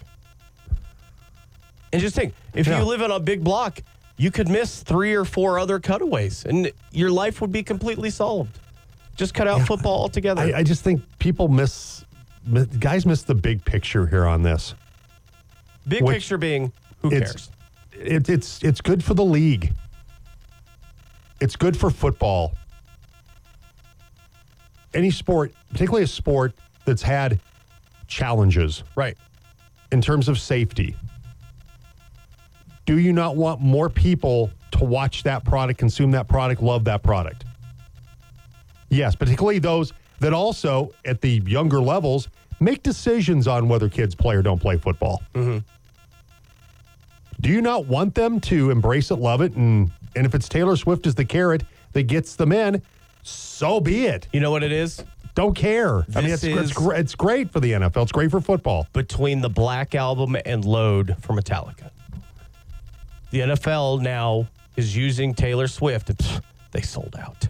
And 1.93 2.01
just 2.01 2.15
think, 2.15 2.33
if 2.53 2.67
Yeah. 2.67 2.79
you 2.79 2.85
live 2.85 3.01
on 3.01 3.11
a 3.11 3.19
big 3.19 3.43
block, 3.43 3.81
you 4.17 4.31
could 4.31 4.49
miss 4.49 4.81
three 4.81 5.13
or 5.13 5.25
four 5.25 5.59
other 5.59 5.79
cutaways, 5.79 6.45
and 6.45 6.71
your 6.91 7.11
life 7.11 7.39
would 7.41 7.51
be 7.51 7.63
completely 7.63 8.09
solved. 8.09 8.59
Just 9.19 9.33
cut 9.33 9.49
out 9.49 9.67
football 9.67 9.99
altogether. 9.99 10.41
I, 10.41 10.59
I 10.59 10.63
just 10.63 10.81
think 10.81 11.01
people 11.19 11.49
miss, 11.49 12.05
miss 12.45 12.67
guys 12.67 13.05
miss 13.05 13.23
the 13.23 13.35
big 13.35 13.65
picture 13.65 14.07
here 14.07 14.25
on 14.25 14.43
this. 14.43 14.75
big 15.85 16.03
which- 16.03 16.13
picture 16.15 16.37
being, 16.37 16.71
who 17.01 17.11
it's- 17.11 17.31
cares? 17.31 17.49
It, 17.91 18.29
it's 18.29 18.63
it's 18.63 18.79
good 18.79 19.03
for 19.03 19.13
the 19.13 19.25
league. 19.25 19.73
It's 21.41 21.57
good 21.57 21.75
for 21.75 21.89
football. 21.89 22.53
Any 24.93 25.11
sport, 25.11 25.53
particularly 25.69 26.03
a 26.05 26.07
sport 26.07 26.53
that's 26.85 27.01
had 27.01 27.41
challenges. 28.07 28.83
Right. 28.95 29.17
in 29.91 30.01
terms 30.01 30.29
of 30.29 30.39
safety. 30.39 30.95
Do 32.85 32.97
you 32.99 33.11
not 33.11 33.35
want 33.35 33.59
more 33.59 33.89
people 33.89 34.49
to 34.71 34.85
watch 34.85 35.23
that 35.23 35.43
product, 35.43 35.77
consume 35.77 36.11
that 36.11 36.29
product, 36.29 36.61
love 36.63 36.85
that 36.85 37.03
product? 37.03 37.43
Yes, 38.89 39.15
particularly 39.15 39.59
those 39.59 39.93
that 40.19 40.33
also, 40.33 40.91
at 41.05 41.21
the 41.21 41.41
younger 41.45 41.79
levels, 41.79 42.27
make 42.59 42.83
decisions 42.83 43.47
on 43.47 43.69
whether 43.69 43.89
kids 43.89 44.15
play 44.15 44.35
or 44.35 44.41
don't 44.41 44.59
play 44.59 44.77
football. 44.77 45.21
Mm-hmm. 45.33 45.59
Do 47.41 47.49
you 47.49 47.61
not 47.61 47.85
want 47.85 48.15
them 48.15 48.39
to 48.41 48.69
embrace 48.69 49.11
it, 49.11 49.15
love 49.15 49.41
it, 49.41 49.53
and 49.53 49.91
and 50.15 50.25
if 50.25 50.35
it's 50.35 50.49
Taylor 50.49 50.75
Swift 50.75 51.07
as 51.07 51.15
the 51.15 51.23
carrot 51.23 51.63
that 51.93 52.03
gets 52.03 52.35
them 52.35 52.51
in, 52.51 52.81
so 53.21 53.79
be 53.79 54.05
it. 54.07 54.27
You 54.33 54.39
know 54.39 54.51
what 54.51 54.63
it 54.63 54.71
is? 54.71 55.03
Don't 55.35 55.53
care. 55.53 56.05
I 56.15 56.21
mean, 56.21 56.31
it's, 56.31 56.43
it's, 56.43 56.73
it's 56.77 57.15
great 57.15 57.51
for 57.51 57.59
the 57.59 57.71
NFL. 57.73 58.03
It's 58.03 58.11
great 58.11 58.31
for 58.31 58.41
football. 58.41 58.87
between 58.91 59.41
the 59.41 59.49
Black 59.49 59.95
Album 59.95 60.35
and 60.45 60.65
Load 60.65 61.15
for 61.21 61.33
Metallica. 61.33 61.91
The 63.31 63.41
NFL 63.41 64.01
now 64.01 64.47
is 64.75 64.97
using 64.97 65.33
Taylor 65.33 65.67
Swift. 65.67 66.11
they 66.71 66.81
sold 66.81 67.15
out. 67.17 67.47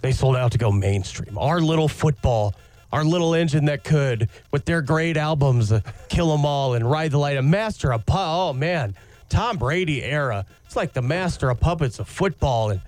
They 0.00 0.12
sold 0.12 0.36
out 0.36 0.52
to 0.52 0.58
go 0.58 0.70
mainstream. 0.70 1.36
Our 1.38 1.60
little 1.60 1.88
football, 1.88 2.54
our 2.92 3.04
little 3.04 3.34
engine 3.34 3.64
that 3.66 3.84
could, 3.84 4.28
with 4.52 4.64
their 4.64 4.80
great 4.82 5.16
albums, 5.16 5.72
uh, 5.72 5.80
Kill 6.08 6.32
'Em 6.32 6.44
All 6.46 6.74
and 6.74 6.88
Ride 6.88 7.10
the 7.10 7.18
Light, 7.18 7.36
and 7.36 7.50
Master 7.50 7.92
of 7.92 8.06
Pu- 8.06 8.14
Oh 8.16 8.52
man, 8.52 8.94
Tom 9.28 9.56
Brady 9.58 10.02
era. 10.04 10.46
It's 10.66 10.76
like 10.76 10.92
the 10.92 11.02
Master 11.02 11.50
of 11.50 11.58
Puppets 11.60 11.98
of 11.98 12.08
football, 12.08 12.70
and 12.70 12.80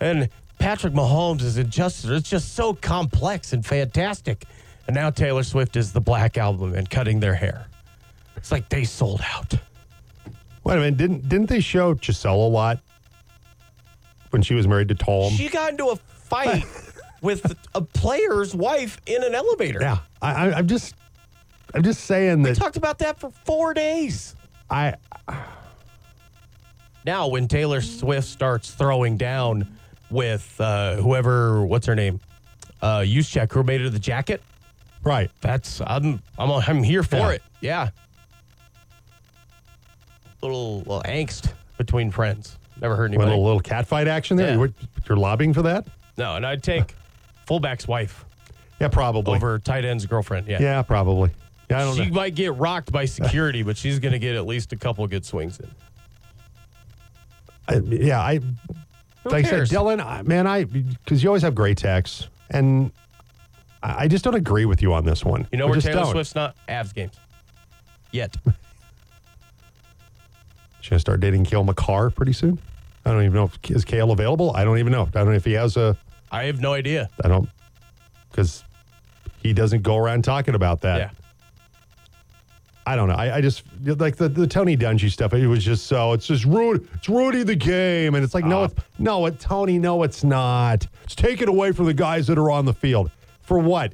and 0.00 0.28
Patrick 0.58 0.92
Mahomes 0.92 1.42
is 1.42 1.56
adjusted. 1.56 2.10
It's 2.12 2.28
just 2.28 2.54
so 2.54 2.74
complex 2.74 3.52
and 3.52 3.64
fantastic. 3.64 4.44
And 4.86 4.94
now 4.94 5.10
Taylor 5.10 5.42
Swift 5.42 5.76
is 5.76 5.92
the 5.92 6.00
Black 6.00 6.36
Album 6.38 6.74
and 6.74 6.88
cutting 6.88 7.20
their 7.20 7.34
hair. 7.34 7.66
It's 8.36 8.50
like 8.52 8.68
they 8.68 8.84
sold 8.84 9.20
out. 9.34 9.54
Wait 10.64 10.74
a 10.74 10.78
minute, 10.78 10.96
didn't 10.96 11.28
didn't 11.28 11.48
they 11.48 11.60
show 11.60 11.94
Gisele 11.94 12.34
a 12.46 12.48
lot 12.48 12.78
when 14.30 14.42
she 14.42 14.54
was 14.54 14.66
married 14.68 14.88
to 14.88 14.94
Tom? 14.94 15.30
She 15.32 15.48
got 15.48 15.70
into 15.72 15.86
a 15.88 15.96
fight 16.28 16.64
with 17.22 17.56
a 17.74 17.80
player's 17.82 18.54
wife 18.54 19.00
in 19.06 19.22
an 19.24 19.34
elevator. 19.34 19.80
yeah, 19.80 19.98
I, 20.22 20.48
I, 20.48 20.58
I'm 20.58 20.66
just 20.68 20.94
I'm 21.74 21.82
just 21.82 22.04
saying 22.04 22.42
that. 22.42 22.50
We 22.50 22.54
talked 22.56 22.76
about 22.76 22.98
that 23.00 23.18
for 23.20 23.30
four 23.44 23.74
days. 23.74 24.34
I 24.70 24.94
Now, 27.04 27.28
when 27.28 27.48
Taylor 27.48 27.80
Swift 27.80 28.26
starts 28.28 28.70
throwing 28.70 29.16
down 29.16 29.66
with 30.10 30.54
uh, 30.60 30.96
whoever, 30.96 31.64
what's 31.64 31.86
her 31.86 31.94
name, 31.94 32.20
uh, 32.82 32.98
Juszczyk, 33.00 33.52
who 33.52 33.62
made 33.62 33.80
her 33.80 33.88
the 33.90 33.98
jacket. 33.98 34.42
Right. 35.04 35.30
That's 35.40 35.80
I'm 35.86 36.20
I'm 36.38 36.50
I'm 36.50 36.82
here 36.82 37.02
for 37.02 37.16
Yeah. 37.16 37.30
it. 37.30 37.42
Yeah. 37.60 37.88
Little, 40.42 40.78
little 40.78 41.02
angst 41.02 41.52
between 41.78 42.10
friends. 42.10 42.58
Never 42.80 42.94
heard 42.94 43.10
A 43.10 43.14
anybody. 43.14 43.30
little, 43.30 43.44
little 43.44 43.60
cat 43.60 43.86
fight 43.86 44.06
action 44.06 44.36
there. 44.36 44.48
Yeah. 44.48 44.52
You 44.54 44.60
were- 44.60 44.72
You're 45.08 45.18
lobbying 45.18 45.52
for 45.52 45.62
that? 45.62 45.86
No, 46.18 46.36
and 46.36 46.44
I'd 46.44 46.62
take 46.62 46.94
fullback's 47.46 47.88
wife 47.88 48.24
Yeah, 48.80 48.88
probably. 48.88 49.36
over 49.36 49.58
tight 49.58 49.84
end's 49.86 50.04
girlfriend. 50.04 50.48
Yeah. 50.48 50.60
Yeah, 50.60 50.82
probably. 50.82 51.30
Yeah, 51.70 51.78
I 51.80 51.84
don't 51.84 51.96
She 51.96 52.06
know. 52.06 52.14
might 52.14 52.34
get 52.34 52.54
rocked 52.56 52.90
by 52.92 53.04
security, 53.06 53.62
but 53.62 53.76
she's 53.78 53.98
going 54.00 54.12
to 54.12 54.18
get 54.18 54.34
at 54.36 54.44
least 54.46 54.72
a 54.72 54.76
couple 54.76 55.06
good 55.06 55.24
swings 55.24 55.60
in. 55.60 55.70
I, 57.68 57.76
yeah, 57.78 58.20
I 58.20 58.38
Who 58.38 59.30
like 59.30 59.44
cares? 59.46 59.70
I 59.70 59.74
said, 59.74 59.78
Dylan, 59.78 60.04
I- 60.04 60.22
man, 60.22 60.46
I 60.46 60.64
because 60.64 61.22
you 61.22 61.28
always 61.28 61.42
have 61.42 61.54
great 61.54 61.76
texts, 61.78 62.28
and 62.50 62.90
I 63.82 64.04
I 64.04 64.08
just 64.08 64.24
don't 64.24 64.34
agree 64.34 64.64
with 64.64 64.80
you 64.82 64.92
on 64.94 65.04
this 65.04 65.24
one. 65.24 65.46
You 65.52 65.58
know 65.58 65.64
I 65.66 65.68
where 65.68 65.74
just 65.76 65.86
Taylor 65.86 66.02
don't. 66.04 66.12
Swift's 66.12 66.34
not? 66.34 66.56
Avs 66.68 66.92
games. 66.94 67.14
Yet. 68.10 68.34
She's 70.80 70.90
gonna 70.90 71.00
start 71.00 71.20
dating 71.20 71.44
Cale 71.44 71.64
Makar 71.64 72.10
pretty 72.10 72.32
soon. 72.32 72.58
I 73.04 73.10
don't 73.12 73.22
even 73.22 73.34
know 73.34 73.44
if 73.44 73.70
is 73.70 73.84
Cale 73.84 74.10
available. 74.12 74.52
I 74.56 74.64
don't 74.64 74.78
even 74.78 74.92
know. 74.92 75.02
I 75.14 75.18
don't 75.18 75.26
know 75.28 75.32
if 75.32 75.44
he 75.44 75.52
has 75.52 75.76
a. 75.76 75.96
I 76.30 76.44
have 76.44 76.60
no 76.60 76.72
idea. 76.72 77.08
I 77.24 77.28
don't 77.28 77.48
because 78.30 78.64
he 79.42 79.52
doesn't 79.52 79.82
go 79.82 79.96
around 79.96 80.24
talking 80.24 80.54
about 80.54 80.82
that. 80.82 80.98
Yeah. 80.98 81.10
I 82.86 82.96
don't 82.96 83.08
know. 83.08 83.16
I, 83.16 83.36
I 83.36 83.40
just 83.42 83.64
like 83.84 84.16
the, 84.16 84.30
the 84.30 84.46
Tony 84.46 84.74
Dungy 84.74 85.10
stuff. 85.10 85.34
It 85.34 85.46
was 85.46 85.62
just 85.62 85.86
so 85.86 86.14
it's 86.14 86.26
just 86.26 86.46
Rudy. 86.46 86.86
It's 86.94 87.08
Rudy 87.08 87.42
the 87.42 87.54
game, 87.54 88.14
and 88.14 88.24
it's 88.24 88.32
like 88.32 88.46
no, 88.46 88.60
ah. 88.60 88.64
it's, 88.64 88.74
no, 88.98 89.26
it 89.26 89.38
Tony. 89.38 89.78
No, 89.78 90.04
it's 90.04 90.24
not. 90.24 90.86
It's 91.04 91.14
taken 91.14 91.50
away 91.50 91.72
from 91.72 91.84
the 91.84 91.92
guys 91.92 92.26
that 92.28 92.38
are 92.38 92.50
on 92.50 92.64
the 92.64 92.72
field 92.72 93.10
for 93.42 93.58
what? 93.58 93.92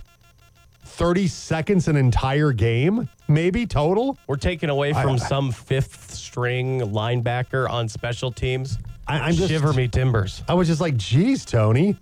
Thirty 0.85 1.26
seconds 1.26 1.88
an 1.88 1.97
entire 1.97 2.53
game, 2.53 3.09
maybe 3.26 3.67
total. 3.67 4.17
We're 4.29 4.37
taking 4.37 4.71
away 4.71 4.93
from 4.93 5.14
I- 5.14 5.17
some 5.17 5.50
fifth 5.50 6.14
string 6.14 6.81
linebacker 6.81 7.69
on 7.69 7.88
special 7.88 8.31
teams. 8.31 8.79
I, 9.09 9.19
I'm 9.19 9.35
just 9.35 9.49
Shiver 9.49 9.73
me 9.73 9.88
timbers. 9.88 10.45
I 10.49 10.55
was 10.55 10.69
just 10.69 10.81
like, 10.81 10.97
geez, 10.97 11.45
Tony. 11.45 11.97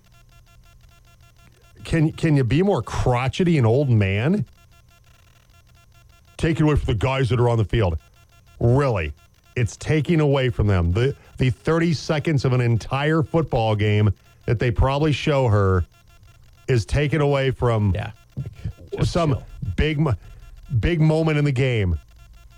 Can 1.85 2.13
can 2.13 2.37
you 2.37 2.45
be 2.45 2.63
more 2.63 2.83
crotchety 2.83 3.59
and 3.59 3.67
old 3.67 3.91
man? 3.91 4.45
Take 6.37 6.59
it 6.61 6.63
away 6.63 6.77
from 6.77 6.87
the 6.87 6.95
guys 6.99 7.29
that 7.31 7.41
are 7.41 7.49
on 7.49 7.59
the 7.59 7.65
field. 7.65 7.99
Really, 8.61 9.13
it's 9.57 9.77
taking 9.77 10.21
away 10.21 10.49
from 10.51 10.67
them 10.67 10.93
the 10.93 11.15
the 11.39 11.51
30 11.51 11.93
seconds 11.95 12.45
of 12.45 12.53
an 12.53 12.61
entire 12.61 13.23
football 13.23 13.75
game 13.75 14.11
that 14.47 14.59
they 14.59 14.71
probably 14.71 15.13
show 15.13 15.49
her 15.49 15.85
is 16.69 16.85
taken 16.85 17.21
away 17.21 17.51
from 17.51 17.93
Yeah. 17.95 18.13
Just 18.99 19.13
some 19.13 19.35
chill. 19.35 19.47
big 19.77 20.01
big 20.81 21.01
moment 21.01 21.39
in 21.39 21.45
the 21.45 21.53
game. 21.53 21.99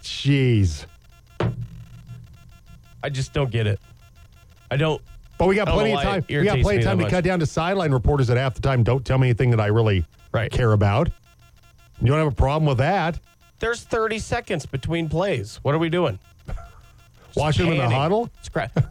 Jeez. 0.02 0.87
I 3.02 3.09
just 3.11 3.33
don't 3.33 3.50
get 3.50 3.66
it. 3.66 3.81
I 4.71 4.76
don't. 4.76 5.00
But 5.38 5.49
we 5.49 5.57
got 5.57 5.69
oh, 5.69 5.73
plenty 5.73 5.93
of 5.95 6.00
time. 6.03 6.25
We 6.29 6.45
got 6.45 6.61
plenty 6.61 6.79
of 6.79 6.85
time 6.85 6.99
to 6.99 7.05
much. 7.05 7.11
cut 7.11 7.25
down 7.25 7.41
to 7.41 7.47
sideline 7.47 7.93
reporters 7.93 8.29
that 8.29 8.37
half 8.37 8.55
the 8.55 8.61
time 8.61 8.83
don't 8.83 9.05
tell 9.05 9.19
me 9.19 9.29
anything 9.29 9.50
that 9.50 9.61
I 9.61 9.67
really 9.67 10.05
Right. 10.33 10.50
care 10.50 10.73
about. 10.73 11.11
You 12.00 12.09
don't 12.09 12.19
have 12.19 12.26
a 12.33 12.37
problem 12.37 12.67
with 12.67 12.79
that. 12.79 13.19
There's 13.61 13.83
30 13.83 14.19
seconds 14.19 14.67
between 14.67 15.09
plays. 15.09 15.61
What 15.62 15.75
are 15.75 15.79
we 15.79 15.88
doing? 15.88 16.19
Watch 17.37 17.59
him 17.59 17.69
in 17.69 17.79
the 17.79 17.88
huddle. 17.88 18.31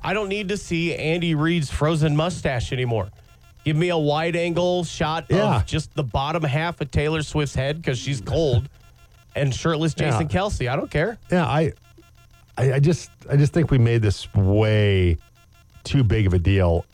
I 0.04 0.14
don't 0.14 0.30
need 0.30 0.50
to 0.50 0.58
see 0.58 0.96
Andy 0.96 1.36
Reid's 1.36 1.70
frozen 1.70 2.16
mustache 2.16 2.72
anymore. 2.74 3.10
Give 3.64 3.78
me 3.78 3.90
a 3.90 3.98
wide 3.98 4.36
angle 4.36 4.84
shot 4.84 5.26
Yeah. 5.30 5.58
of 5.58 5.66
just 5.66 5.94
the 5.96 6.04
bottom 6.04 6.44
half 6.44 6.82
of 6.82 6.92
Taylor 6.92 7.22
Swift's 7.24 7.56
head 7.56 7.82
because 7.82 7.98
she's 7.98 8.20
cold, 8.20 8.68
and 9.36 9.54
shirtless 9.54 9.96
Yeah. 9.98 10.12
Jason 10.12 10.28
Kelce. 10.28 10.70
I 10.70 10.76
don't 10.76 10.92
care. 10.92 11.18
Yeah, 11.32 11.46
I, 11.46 11.72
I, 12.58 12.74
I 12.74 12.80
just, 12.80 13.10
I 13.30 13.38
just 13.38 13.54
think 13.54 13.72
we 13.72 13.78
made 13.78 14.02
this 14.02 14.34
way 14.34 15.18
too 15.84 16.04
big 16.04 16.28
of 16.28 16.34
a 16.34 16.40
deal. 16.40 16.86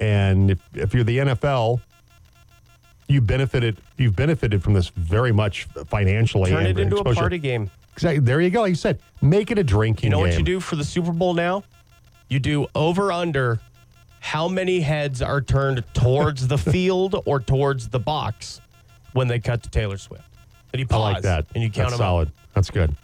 And 0.00 0.50
if, 0.52 0.58
if 0.74 0.94
you're 0.94 1.04
the 1.04 1.18
NFL, 1.18 1.80
you 3.08 3.20
benefited, 3.20 3.78
you've 3.96 4.16
benefited 4.16 4.62
from 4.62 4.74
this 4.74 4.88
very 4.88 5.32
much 5.32 5.64
financially. 5.86 6.50
Turn 6.50 6.66
it 6.66 6.78
into 6.78 6.96
exposure. 6.96 7.18
a 7.18 7.22
party 7.22 7.38
game. 7.38 7.70
Exactly. 7.92 8.20
There 8.20 8.40
you 8.40 8.50
go. 8.50 8.62
Like 8.62 8.70
you 8.70 8.74
said, 8.74 8.98
make 9.22 9.50
it 9.50 9.58
a 9.58 9.64
drinking 9.64 10.04
You 10.04 10.10
know 10.10 10.18
what 10.20 10.30
game. 10.30 10.40
you 10.40 10.44
do 10.44 10.60
for 10.60 10.76
the 10.76 10.84
Super 10.84 11.12
Bowl 11.12 11.34
now? 11.34 11.62
You 12.28 12.40
do 12.40 12.66
over 12.74 13.12
under 13.12 13.60
how 14.20 14.48
many 14.48 14.80
heads 14.80 15.20
are 15.22 15.40
turned 15.40 15.84
towards 15.94 16.48
the 16.48 16.58
field 16.72 17.22
or 17.26 17.38
towards 17.40 17.88
the 17.88 18.00
box 18.00 18.60
when 19.12 19.28
they 19.28 19.38
cut 19.38 19.62
to 19.62 19.70
Taylor 19.70 19.98
Swift. 19.98 20.24
And 20.72 20.80
you 20.80 20.86
I 20.90 20.92
pause 20.92 21.14
like 21.14 21.22
that. 21.22 21.46
and 21.54 21.62
you 21.62 21.68
count 21.70 21.90
That's 21.90 21.92
them 21.92 21.98
solid. 21.98 22.32
That's 22.54 22.70
good. 22.70 22.96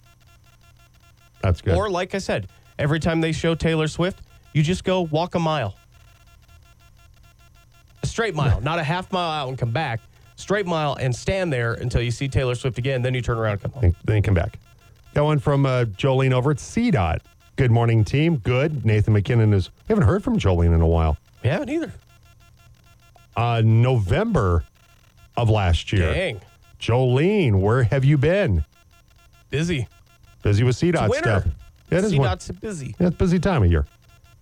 That's 1.43 1.61
good. 1.61 1.77
Or 1.77 1.89
like 1.89 2.15
I 2.15 2.19
said, 2.19 2.49
every 2.79 2.99
time 2.99 3.21
they 3.21 3.33
show 3.33 3.55
Taylor 3.55 3.87
Swift, 3.87 4.21
you 4.53 4.63
just 4.63 4.85
go 4.85 5.03
walk 5.03 5.35
a 5.35 5.39
mile. 5.39 5.77
A 8.03 8.07
straight 8.07 8.35
mile, 8.35 8.61
not 8.63 8.79
a 8.79 8.85
half 8.85 9.13
mile 9.13 9.31
out 9.31 9.49
and 9.49 9.59
come 9.59 9.71
back. 9.71 10.01
Straight 10.37 10.67
mile 10.67 10.97
and 10.99 11.15
stand 11.15 11.53
there 11.53 11.75
until 11.75 12.01
you 12.01 12.11
see 12.11 12.27
Taylor 12.27 12.55
Swift 12.55 12.79
again. 12.79 13.03
Then 13.03 13.13
you 13.15 13.21
turn 13.21 13.37
around 13.37 13.53
and 13.53 13.63
come 13.63 13.73
home. 13.73 13.83
then, 13.83 13.95
then 14.05 14.23
come 14.23 14.35
back. 14.35 14.59
Going 15.13 15.39
from 15.39 15.67
uh, 15.67 15.85
Jolene 15.85 16.33
over 16.33 16.53
at 16.53 16.57
CDOT. 16.57 17.21
Good 17.57 17.71
morning, 17.71 18.05
team. 18.05 18.37
Good. 18.39 18.87
Nathan 18.87 19.13
MacKinnon 19.13 19.53
is. 19.53 19.69
We 19.69 19.93
haven't 19.93 20.05
heard 20.05 20.25
from 20.25 20.39
Jolene 20.39 20.75
in 20.75 20.81
a 20.81 20.87
while. 20.87 21.19
We 21.43 21.51
haven't 21.51 21.69
either. 21.69 21.93
Uh, 23.37 23.61
November 23.65 24.65
of 25.37 25.51
last 25.51 25.93
year. 25.93 26.13
Dang. 26.13 26.41
Jolene, 26.81 27.61
where 27.61 27.83
have 27.83 28.05
you 28.05 28.17
been? 28.17 28.65
Busy. 29.51 29.87
Busy 30.43 30.65
with 30.65 30.77
CDOT 30.77 31.15
stuff. 31.17 31.45
Yeah, 31.91 31.99
it 31.99 32.05
is 32.05 32.13
CDOT's 32.15 32.51
busy. 32.53 32.95
Yeah, 32.99 33.09
it's 33.09 33.17
busy 33.17 33.39
time 33.39 33.63
of 33.63 33.71
year. 33.71 33.85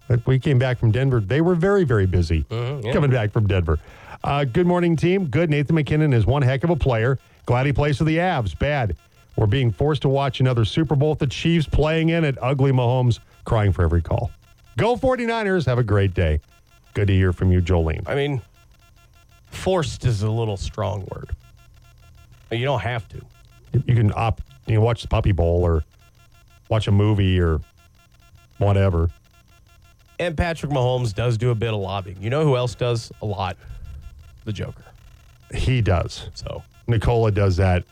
But 0.09 0.27
We 0.27 0.39
came 0.39 0.59
back 0.59 0.79
from 0.79 0.91
Denver. 0.91 1.21
They 1.21 1.41
were 1.41 1.55
very, 1.55 1.85
very 1.85 2.07
busy 2.07 2.45
Mhm, 2.51 2.85
yeah. 2.85 2.93
coming 2.93 3.11
back 3.11 3.31
from 3.31 3.47
Denver. 3.47 3.79
Uh, 4.25 4.45
good 4.45 4.67
morning, 4.67 4.97
team. 4.97 5.27
Good. 5.27 5.51
Nathan 5.51 5.75
MacKinnon 5.77 6.13
is 6.13 6.27
one 6.27 6.43
heck 6.43 6.65
of 6.65 6.71
a 6.71 6.77
player. 6.77 7.19
Glad 7.47 7.67
he 7.67 7.73
plays 7.73 7.99
for 7.99 8.05
the 8.05 8.17
Avs. 8.17 8.59
Bad. 8.59 8.97
We're 9.37 9.47
being 9.47 9.71
forced 9.71 10.03
to 10.03 10.09
watch 10.09 10.41
another 10.41 10.65
Super 10.65 10.97
Bowl 10.97 11.11
with 11.11 11.21
the 11.21 11.27
Chiefs 11.29 11.67
playing 11.69 12.09
in 12.09 12.25
it. 12.25 12.37
Ugly 12.43 12.73
Mahomes 12.73 13.21
crying 13.45 13.73
for 13.73 13.83
every 13.85 14.03
call. 14.03 14.31
Go 14.77 14.97
49ers. 14.97 15.67
Have 15.67 15.79
a 15.79 15.85
great 15.85 16.15
day. 16.15 16.41
Good 16.95 17.07
to 17.09 17.13
hear 17.15 17.33
from 17.33 17.53
you, 17.53 17.61
Jolene. 17.61 18.03
I 18.09 18.15
mean, 18.17 18.41
forced 19.51 20.05
is 20.05 20.23
a 20.23 20.31
little 20.31 20.57
strong 20.57 21.07
word. 21.15 21.31
You 22.51 22.65
don't 22.65 22.81
have 22.81 23.07
to. 23.11 23.21
You 23.87 23.95
can 23.95 24.13
opt, 24.17 24.43
you 24.67 24.77
can 24.77 24.83
watch 24.83 25.03
the 25.03 25.09
Puppy 25.09 25.33
Bowl 25.33 25.63
or 25.63 25.85
watch 26.71 26.89
a 26.89 26.93
movie 26.93 27.39
or 27.39 27.61
whatever. 28.57 29.11
And 30.21 30.37
Patrick 30.37 30.73
Mahomes 30.73 31.15
does 31.15 31.39
do 31.39 31.51
a 31.51 31.55
bit 31.55 31.73
of 31.73 31.81
lobbying. 31.81 32.21
You 32.21 32.31
know 32.31 32.45
who 32.45 32.57
else 32.57 32.75
does 32.75 33.13
a 33.23 33.27
lot? 33.27 33.57
The 34.45 34.53
Joker. 34.53 34.85
He 35.55 35.81
does. 35.81 36.29
So 36.35 36.63
Nikola 36.87 37.31
does 37.31 37.57
that 37.59 37.85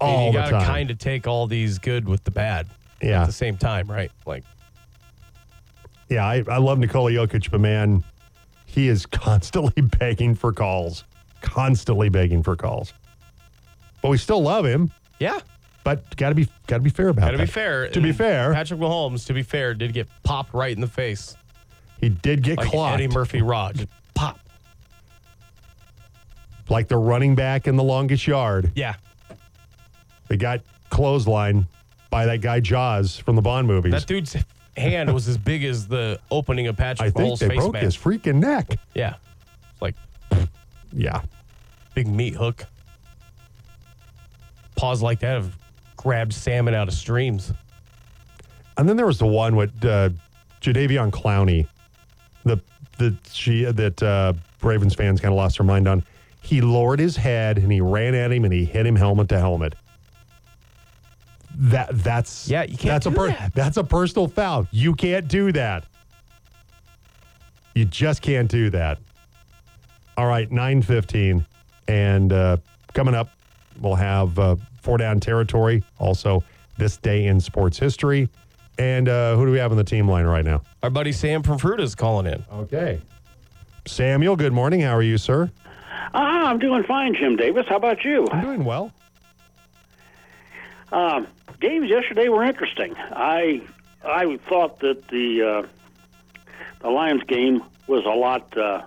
and 0.00 0.10
all 0.10 0.26
you 0.26 0.32
the 0.32 0.38
gotta 0.38 0.50
time. 0.52 0.64
kind 0.66 0.90
of 0.90 0.98
take 0.98 1.26
all 1.26 1.46
these 1.46 1.78
good 1.78 2.08
with 2.08 2.22
the 2.24 2.30
bad 2.30 2.66
Yeah. 3.02 3.22
at 3.22 3.26
the 3.26 3.32
same 3.32 3.56
time, 3.56 3.90
right? 3.90 4.12
Like 4.26 4.44
Yeah, 6.08 6.24
I, 6.24 6.44
I 6.48 6.58
love 6.58 6.78
Nikola 6.78 7.10
Jokic, 7.10 7.50
but 7.50 7.60
man, 7.60 8.04
he 8.66 8.88
is 8.88 9.04
constantly 9.06 9.82
begging 9.98 10.34
for 10.34 10.52
calls. 10.52 11.04
Constantly 11.40 12.08
begging 12.08 12.42
for 12.42 12.54
calls. 12.56 12.92
But 14.02 14.10
we 14.10 14.16
still 14.18 14.42
love 14.42 14.64
him. 14.64 14.92
Yeah. 15.18 15.38
But 15.84 16.16
gotta 16.16 16.34
be 16.34 16.48
gotta 16.66 16.82
be 16.82 16.90
fair 16.90 17.08
about 17.08 17.22
Gotta 17.22 17.36
that. 17.38 17.46
be 17.46 17.50
fair. 17.50 17.88
To 17.88 18.00
be 18.00 18.12
fair, 18.12 18.52
Patrick 18.52 18.78
Mahomes, 18.78 19.26
to 19.26 19.32
be 19.32 19.42
fair, 19.42 19.72
did 19.74 19.92
get 19.94 20.06
popped 20.22 20.52
right 20.54 20.72
in 20.74 20.80
the 20.80 20.86
face. 20.88 21.34
He 22.00 22.08
did 22.08 22.42
get 22.42 22.58
Like 22.58 22.68
clocked. 22.68 22.94
Eddie 22.94 23.08
Murphy 23.08 23.42
Raw. 23.42 23.72
Just 23.72 23.88
pop. 24.14 24.38
like 26.68 26.88
the 26.88 26.96
running 26.96 27.34
back 27.34 27.66
in 27.66 27.76
the 27.76 27.82
longest 27.82 28.26
yard. 28.26 28.70
Yeah. 28.74 28.94
They 30.28 30.36
got 30.36 30.60
clothesline 30.90 31.66
by 32.10 32.26
that 32.26 32.40
guy 32.40 32.60
Jaws 32.60 33.16
from 33.16 33.36
the 33.36 33.42
Bond 33.42 33.66
movies. 33.66 33.92
That 33.92 34.06
dude's 34.06 34.36
hand 34.76 35.12
was 35.12 35.26
as 35.28 35.36
big 35.38 35.64
as 35.64 35.88
the 35.88 36.20
opening 36.30 36.66
of 36.68 36.76
Patrick 36.76 37.08
I 37.08 37.10
think 37.10 37.38
they 37.38 37.48
face 37.48 37.58
broke 37.58 37.72
mask. 37.72 37.84
his 37.84 37.96
freaking 37.96 38.36
neck. 38.36 38.78
Yeah. 38.94 39.14
Like 39.80 39.94
Yeah. 40.92 41.22
big 41.94 42.06
meat 42.06 42.34
hook. 42.34 42.64
Paws 44.76 45.02
like 45.02 45.20
that 45.20 45.32
have 45.34 45.56
grabbed 45.96 46.32
salmon 46.32 46.74
out 46.74 46.86
of 46.88 46.94
streams. 46.94 47.52
And 48.76 48.88
then 48.88 48.96
there 48.96 49.06
was 49.06 49.18
the 49.18 49.26
one 49.26 49.56
with 49.56 49.72
uh, 49.84 50.10
Jadeveon 50.60 51.10
Clowney, 51.10 51.66
the 52.48 52.60
the 52.98 53.16
she 53.30 53.64
that 53.64 54.02
uh, 54.02 54.32
Ravens 54.62 54.94
fans 54.94 55.20
kind 55.20 55.32
of 55.32 55.36
lost 55.36 55.58
their 55.58 55.66
mind 55.66 55.86
on. 55.86 56.04
He 56.40 56.60
lowered 56.60 56.98
his 56.98 57.16
head 57.16 57.58
and 57.58 57.70
he 57.70 57.80
ran 57.80 58.14
at 58.14 58.32
him 58.32 58.44
and 58.44 58.52
he 58.52 58.64
hit 58.64 58.86
him 58.86 58.96
helmet 58.96 59.28
to 59.28 59.38
helmet. 59.38 59.74
That 61.56 61.88
that's 62.02 62.48
Yeah, 62.48 62.62
you 62.62 62.76
can't 62.76 63.02
that's 63.02 63.06
a 63.06 63.10
do 63.10 63.26
that. 63.26 63.52
that's 63.54 63.76
a 63.76 63.84
personal 63.84 64.28
foul. 64.28 64.66
You 64.70 64.94
can't 64.94 65.28
do 65.28 65.52
that. 65.52 65.84
You 67.74 67.84
just 67.84 68.22
can't 68.22 68.50
do 68.50 68.70
that. 68.70 68.98
All 70.16 70.26
right, 70.26 70.50
915. 70.50 71.44
And 71.86 72.32
uh, 72.32 72.56
coming 72.92 73.14
up, 73.14 73.30
we'll 73.80 73.94
have 73.94 74.38
uh, 74.38 74.56
four 74.80 74.98
down 74.98 75.20
territory. 75.20 75.82
Also, 75.98 76.42
this 76.76 76.96
day 76.96 77.26
in 77.26 77.40
sports 77.40 77.78
history. 77.78 78.28
And 78.78 79.08
uh, 79.08 79.34
who 79.36 79.44
do 79.44 79.52
we 79.52 79.58
have 79.58 79.72
on 79.72 79.76
the 79.76 79.84
team 79.84 80.08
line 80.08 80.24
right 80.24 80.44
now? 80.44 80.62
Our 80.82 80.90
buddy 80.90 81.12
Sam 81.12 81.42
from 81.42 81.58
Fruita 81.58 81.80
is 81.80 81.94
calling 81.94 82.26
in. 82.26 82.44
Okay. 82.52 83.00
Samuel, 83.86 84.36
good 84.36 84.52
morning. 84.52 84.80
How 84.80 84.94
are 84.96 85.02
you, 85.02 85.18
sir? 85.18 85.50
Ah, 86.14 86.48
I'm 86.48 86.58
doing 86.58 86.84
fine, 86.84 87.14
Jim 87.14 87.36
Davis. 87.36 87.66
How 87.68 87.76
about 87.76 88.04
you? 88.04 88.28
I'm 88.30 88.40
doing 88.44 88.64
well. 88.64 88.92
Um, 90.92 91.26
games 91.60 91.90
yesterday 91.90 92.28
were 92.28 92.44
interesting. 92.44 92.94
I 92.96 93.62
I 94.04 94.38
thought 94.48 94.78
that 94.80 95.08
the 95.08 95.42
uh, 95.42 95.66
the 96.80 96.88
Lions 96.88 97.24
game 97.24 97.62
was 97.88 98.04
a 98.04 98.10
lot 98.10 98.56
uh, 98.56 98.82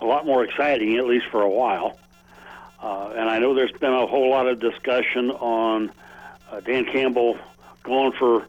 a 0.00 0.04
lot 0.04 0.26
more 0.26 0.44
exciting, 0.44 0.96
at 0.98 1.06
least 1.06 1.26
for 1.30 1.40
a 1.40 1.50
while. 1.50 1.98
Uh, 2.80 3.12
and 3.16 3.30
I 3.30 3.38
know 3.38 3.54
there's 3.54 3.72
been 3.72 3.92
a 3.94 4.06
whole 4.06 4.30
lot 4.30 4.46
of 4.46 4.60
discussion 4.60 5.30
on 5.30 5.90
uh, 6.50 6.60
Dan 6.60 6.84
Campbell 6.84 7.38
going 7.82 8.12
for 8.12 8.46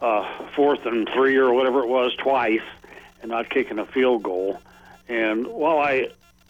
uh, 0.00 0.48
fourth 0.54 0.84
and 0.86 1.08
three 1.14 1.36
or 1.36 1.52
whatever 1.52 1.80
it 1.80 1.88
was 1.88 2.14
twice 2.16 2.60
and 3.22 3.30
not 3.30 3.50
kicking 3.50 3.78
a 3.78 3.86
field 3.86 4.22
goal. 4.22 4.60
And 5.08 5.46
while 5.46 5.78
I 5.78 6.08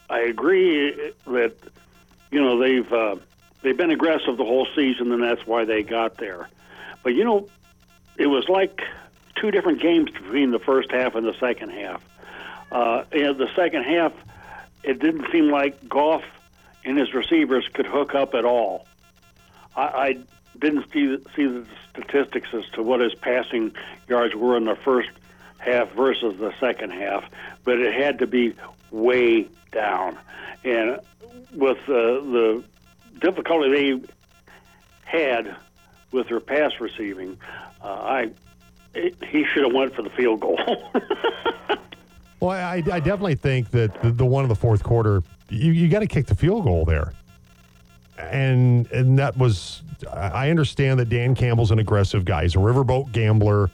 I 0.09 0.21
agree 0.21 1.12
that 1.26 1.55
you 2.31 2.41
know 2.41 2.59
they've 2.59 2.93
uh, 2.93 3.17
they've 3.62 3.76
been 3.76 3.91
aggressive 3.91 4.37
the 4.37 4.45
whole 4.45 4.67
season, 4.75 5.12
and 5.12 5.23
that's 5.23 5.47
why 5.47 5.65
they 5.65 5.83
got 5.83 6.17
there. 6.19 6.49
But 7.03 7.15
you 7.15 7.25
know, 7.25 7.49
it 8.17 8.26
was 8.26 8.49
like 8.49 8.83
two 9.37 9.50
different 9.50 9.81
games 9.81 10.11
between 10.11 10.50
the 10.50 10.59
first 10.59 10.91
half 10.91 11.15
and 11.15 11.26
the 11.26 11.35
second 11.38 11.71
half. 11.71 12.03
Uh, 12.71 13.05
and 13.12 13.38
the 13.38 13.49
second 13.55 13.85
half, 13.85 14.12
it 14.83 14.99
didn't 14.99 15.31
seem 15.31 15.50
like 15.50 15.88
Goff 15.88 16.25
and 16.85 16.99
his 16.99 17.12
receivers 17.15 17.69
could 17.73 17.87
hook 17.87 18.15
up 18.15 18.35
at 18.35 18.45
all. 18.45 18.87
I, 19.76 19.83
I 19.83 20.19
didn't 20.61 20.91
see 20.93 21.19
see 21.35 21.47
the 21.47 21.67
statistics 21.91 22.49
as 22.53 22.65
to 22.75 22.83
what 22.83 23.01
his 23.01 23.15
passing 23.15 23.73
yards 24.09 24.35
were 24.35 24.57
in 24.57 24.65
the 24.65 24.77
first 24.77 25.11
half 25.59 25.91
versus 25.93 26.39
the 26.39 26.53
second 26.61 26.91
half, 26.91 27.25
but 27.65 27.79
it 27.79 27.95
had 27.95 28.19
to 28.19 28.27
be 28.27 28.55
way 28.91 29.49
down. 29.73 30.19
And 30.65 31.01
with 31.55 31.79
uh, 31.89 31.93
the 31.93 32.65
difficulty 33.21 33.71
they 33.71 34.09
had 35.05 35.57
with 36.13 36.29
their 36.29 36.41
pass 36.41 36.73
receiving, 36.81 37.39
uh, 37.83 37.87
I 37.87 38.31
it, 38.95 39.17
he 39.25 39.45
should 39.45 39.65
have 39.65 39.75
went 39.75 39.95
for 39.95 40.03
the 40.03 40.11
field 40.11 40.41
goal. 40.41 40.59
Well, 42.41 42.51
I, 42.51 42.83
I 42.93 43.01
definitely 43.01 43.37
think 43.37 43.71
that 43.71 44.03
the, 44.03 44.11
the 44.11 44.27
one 44.27 44.45
in 44.45 44.49
the 44.49 44.55
fourth 44.55 44.83
quarter, 44.83 45.23
you, 45.49 45.73
you 45.73 45.89
got 45.89 46.01
to 46.01 46.07
kick 46.07 46.27
the 46.27 46.35
field 46.35 46.65
goal 46.65 46.85
there. 46.85 47.15
And 48.18 48.90
and 48.92 49.18
that 49.18 49.37
was, 49.37 49.82
I 50.12 50.50
understand 50.50 50.99
that 51.00 51.08
Dan 51.08 51.35
Campbell's 51.35 51.70
an 51.70 51.78
aggressive 51.78 52.25
guy. 52.25 52.42
He's 52.42 52.54
a 52.54 52.58
riverboat 52.58 53.12
gambler. 53.12 53.70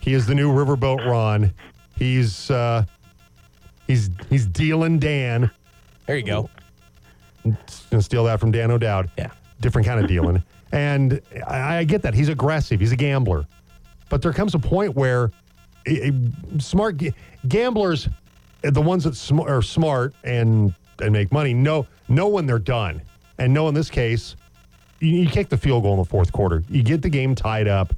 He 0.00 0.14
is 0.14 0.26
the 0.26 0.34
new 0.34 0.50
riverboat 0.52 1.04
Ron. 1.06 1.52
He's 1.96 2.50
uh, 2.50 2.84
he's 3.86 4.10
he's 4.30 4.46
dealing 4.46 4.98
Dan. 4.98 5.50
There 6.06 6.16
you 6.16 6.24
go. 6.24 6.48
Gonna 7.90 8.02
steal 8.02 8.24
that 8.24 8.40
from 8.40 8.50
Dan 8.50 8.70
O'Dowd. 8.70 9.10
Yeah. 9.18 9.30
different 9.60 9.86
kind 9.86 10.00
of 10.00 10.06
dealing. 10.06 10.42
and 10.72 11.20
I, 11.46 11.78
I 11.78 11.84
get 11.84 12.02
that 12.02 12.14
he's 12.14 12.28
aggressive. 12.28 12.80
He's 12.80 12.92
a 12.92 12.96
gambler, 12.96 13.46
but 14.08 14.22
there 14.22 14.32
comes 14.32 14.54
a 14.54 14.58
point 14.58 14.94
where 14.94 15.30
eh, 15.86 16.10
eh, 16.10 16.58
smart 16.58 16.96
ga- 16.98 17.14
gamblers, 17.48 18.08
the 18.62 18.80
ones 18.82 19.04
that 19.04 19.14
sm- 19.14 19.40
are 19.40 19.62
smart 19.62 20.14
and 20.24 20.74
and 21.00 21.12
make 21.12 21.32
money, 21.32 21.54
know 21.54 21.86
know 22.08 22.28
when 22.28 22.46
they're 22.46 22.58
done, 22.58 23.00
and 23.38 23.52
know 23.52 23.68
in 23.68 23.74
this 23.74 23.90
case, 23.90 24.36
you, 25.00 25.10
you 25.10 25.28
kick 25.28 25.48
the 25.48 25.56
field 25.56 25.82
goal 25.82 25.92
in 25.92 25.98
the 25.98 26.04
fourth 26.04 26.32
quarter. 26.32 26.62
You 26.68 26.82
get 26.82 27.02
the 27.02 27.08
game 27.08 27.34
tied 27.34 27.68
up, 27.68 27.94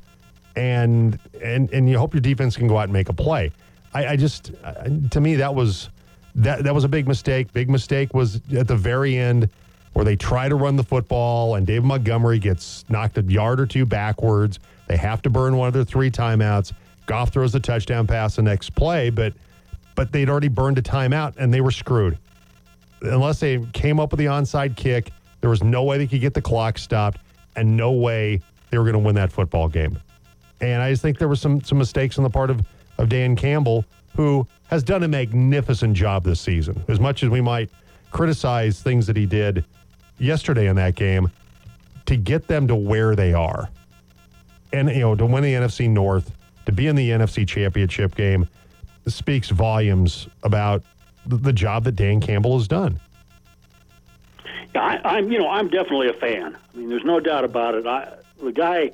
and 0.57 1.19
and 1.43 1.73
and 1.73 1.89
you 1.89 1.99
hope 1.99 2.15
your 2.15 2.21
defense 2.21 2.57
can 2.57 2.69
go 2.69 2.79
out 2.79 2.85
and 2.85 2.93
make 2.93 3.09
a 3.09 3.15
play. 3.15 3.53
I, 3.93 4.09
I 4.09 4.17
just, 4.17 4.53
to 5.11 5.21
me, 5.21 5.37
that 5.37 5.55
was 5.55 5.91
that 6.37 6.65
that 6.65 6.75
was 6.75 6.85
a 6.85 6.89
big 6.89 7.09
mistake. 7.09 7.53
Big 7.53 7.69
mistake 7.69 8.15
was 8.15 8.41
at 8.53 8.69
the 8.69 8.77
very 8.77 9.17
end 9.17 9.49
where 9.93 10.05
they 10.05 10.17
try 10.17 10.49
to 10.49 10.55
run 10.55 10.77
the 10.77 10.85
football 10.85 11.57
and 11.57 11.67
David 11.67 11.85
Montgomery 11.85 12.39
gets 12.39 12.85
knocked 12.89 13.19
a 13.19 13.23
yard 13.23 13.61
or 13.61 13.67
two 13.67 13.85
backwards. 13.85 14.61
They 14.87 14.97
have 14.97 15.21
to 15.23 15.31
burn 15.31 15.57
one 15.57 15.67
of 15.67 15.75
their 15.75 15.85
three 15.85 16.11
timeouts. 16.11 16.73
Goff 17.07 17.31
throws 17.33 17.53
the 17.53 17.61
touchdown 17.61 18.07
pass 18.07 18.37
the 18.37 18.43
next 18.43 18.75
play, 18.75 19.11
but 19.11 19.35
but 19.97 20.13
they'd 20.13 20.31
already 20.31 20.49
burned 20.49 20.79
a 20.79 20.83
timeout 20.83 21.35
and 21.37 21.53
they 21.53 21.61
were 21.61 21.73
screwed. 21.73 22.19
Unless 23.03 23.41
they 23.41 23.59
came 23.73 23.99
up 23.99 24.13
with 24.13 24.19
the 24.19 24.27
onside 24.27 24.77
kick, 24.77 25.11
there 25.41 25.51
was 25.51 25.63
no 25.63 25.85
way 25.85 25.99
they 25.99 26.07
could 26.07 26.21
get 26.21 26.35
the 26.35 26.43
clock 26.43 26.79
stopped 26.79 27.21
and 27.57 27.77
no 27.77 27.93
way 27.93 28.41
they 28.71 28.79
were 28.79 28.85
going 28.85 28.95
to 28.95 28.99
win 28.99 29.15
that 29.15 29.33
football 29.33 29.69
game. 29.69 29.99
And 30.61 30.83
I 30.83 30.91
just 30.91 31.03
think 31.03 31.19
there 31.19 31.29
were 31.29 31.37
some 31.37 31.63
some 31.63 31.79
mistakes 31.79 32.19
on 32.19 32.25
the 32.25 32.31
part 32.31 32.51
of, 32.51 32.63
of 32.99 33.09
Dan 33.09 33.35
Campbell, 33.35 33.85
who 34.15 34.47
has 34.69 34.83
done 34.83 35.03
a 35.03 35.09
magnificent 35.09 35.95
job 35.95 36.23
this 36.23 36.41
season. 36.41 36.83
As 36.89 37.01
much 37.01 37.23
as 37.23 37.31
we 37.31 37.41
might 37.41 37.71
criticize 38.11 38.81
things 38.81 39.07
that 39.07 39.17
he 39.17 39.27
did 39.27 39.65
yesterday 40.19 40.69
in 40.69 40.77
that 40.77 40.95
game, 40.95 41.31
to 42.07 42.17
get 42.17 42.47
them 42.47 42.69
to 42.69 42.75
where 42.75 43.17
they 43.17 43.33
are, 43.33 43.69
and 44.73 44.89
you 44.91 45.01
know, 45.01 45.15
to 45.15 45.27
win 45.27 45.43
the 45.43 45.55
NFC 45.55 45.89
North, 45.89 46.33
to 46.67 46.73
be 46.73 46.87
in 46.87 46.97
the 46.97 47.11
NFC 47.11 47.47
Championship 47.47 48.15
game, 48.15 48.47
speaks 49.07 49.49
volumes 49.49 50.29
about 50.43 50.83
the, 51.27 51.53
job 51.53 51.85
that 51.85 51.93
Dan 51.93 52.21
Campbell 52.21 52.59
has 52.59 52.69
done. 52.69 52.99
I, 54.75 55.01
I'm, 55.05 55.31
you 55.31 55.39
know, 55.39 55.49
I'm 55.49 55.69
definitely 55.69 56.09
a 56.09 56.15
fan. 56.15 56.57
I 56.57 56.77
mean, 56.77 56.89
there's 56.89 57.05
no 57.05 57.21
doubt 57.21 57.45
about 57.45 57.75
it. 57.75 57.87
I, 57.87 58.15
the 58.43 58.53
guy 58.53 58.93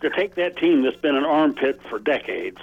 to 0.00 0.10
take 0.10 0.34
that 0.36 0.56
team 0.56 0.82
that's 0.82 0.96
been 0.96 1.16
an 1.16 1.24
armpit 1.24 1.80
for 1.88 1.98
decades 1.98 2.60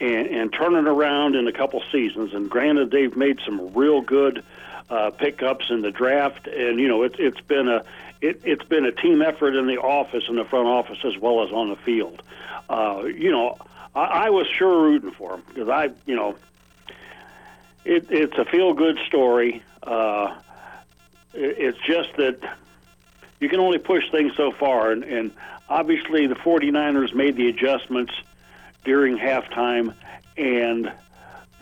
and, 0.00 0.26
and 0.26 0.52
turn 0.52 0.74
it 0.74 0.86
around 0.86 1.34
in 1.34 1.46
a 1.46 1.52
couple 1.52 1.82
seasons. 1.90 2.34
And 2.34 2.50
granted, 2.50 2.90
they've 2.90 3.16
made 3.16 3.40
some 3.44 3.72
real 3.74 4.00
good 4.00 4.42
uh, 4.90 5.10
pickups 5.10 5.70
in 5.70 5.80
the 5.80 5.90
draft, 5.90 6.46
and 6.46 6.78
you 6.78 6.86
know, 6.86 7.02
it's 7.02 7.16
it's 7.18 7.40
been 7.40 7.68
a 7.68 7.84
it, 8.20 8.40
it's 8.44 8.64
been 8.64 8.84
a 8.84 8.92
team 8.92 9.22
effort 9.22 9.56
in 9.56 9.66
the 9.66 9.78
office, 9.78 10.24
in 10.28 10.36
the 10.36 10.44
front 10.44 10.68
office, 10.68 10.98
as 11.04 11.16
well 11.18 11.42
as 11.42 11.50
on 11.50 11.70
the 11.70 11.76
field. 11.76 12.22
Uh, 12.68 13.04
you 13.04 13.30
know, 13.30 13.56
I, 13.94 14.26
I 14.26 14.30
was 14.30 14.46
sure 14.46 14.82
rooting 14.82 15.12
for 15.12 15.34
him 15.34 15.42
because 15.48 15.68
I, 15.68 15.90
you 16.06 16.14
know, 16.14 16.36
it, 17.84 18.06
it's 18.10 18.36
a 18.36 18.44
feel 18.44 18.74
good 18.74 18.98
story. 19.06 19.62
Uh, 19.82 20.34
it's 21.34 21.78
just 21.86 22.16
that 22.16 22.38
you 23.40 23.48
can 23.48 23.60
only 23.60 23.78
push 23.78 24.08
things 24.10 24.32
so 24.36 24.52
far, 24.52 24.92
and, 24.92 25.04
and 25.04 25.32
obviously 25.68 26.26
the 26.26 26.34
49ers 26.34 27.14
made 27.14 27.36
the 27.36 27.48
adjustments 27.48 28.12
during 28.84 29.18
halftime, 29.18 29.94
and 30.36 30.92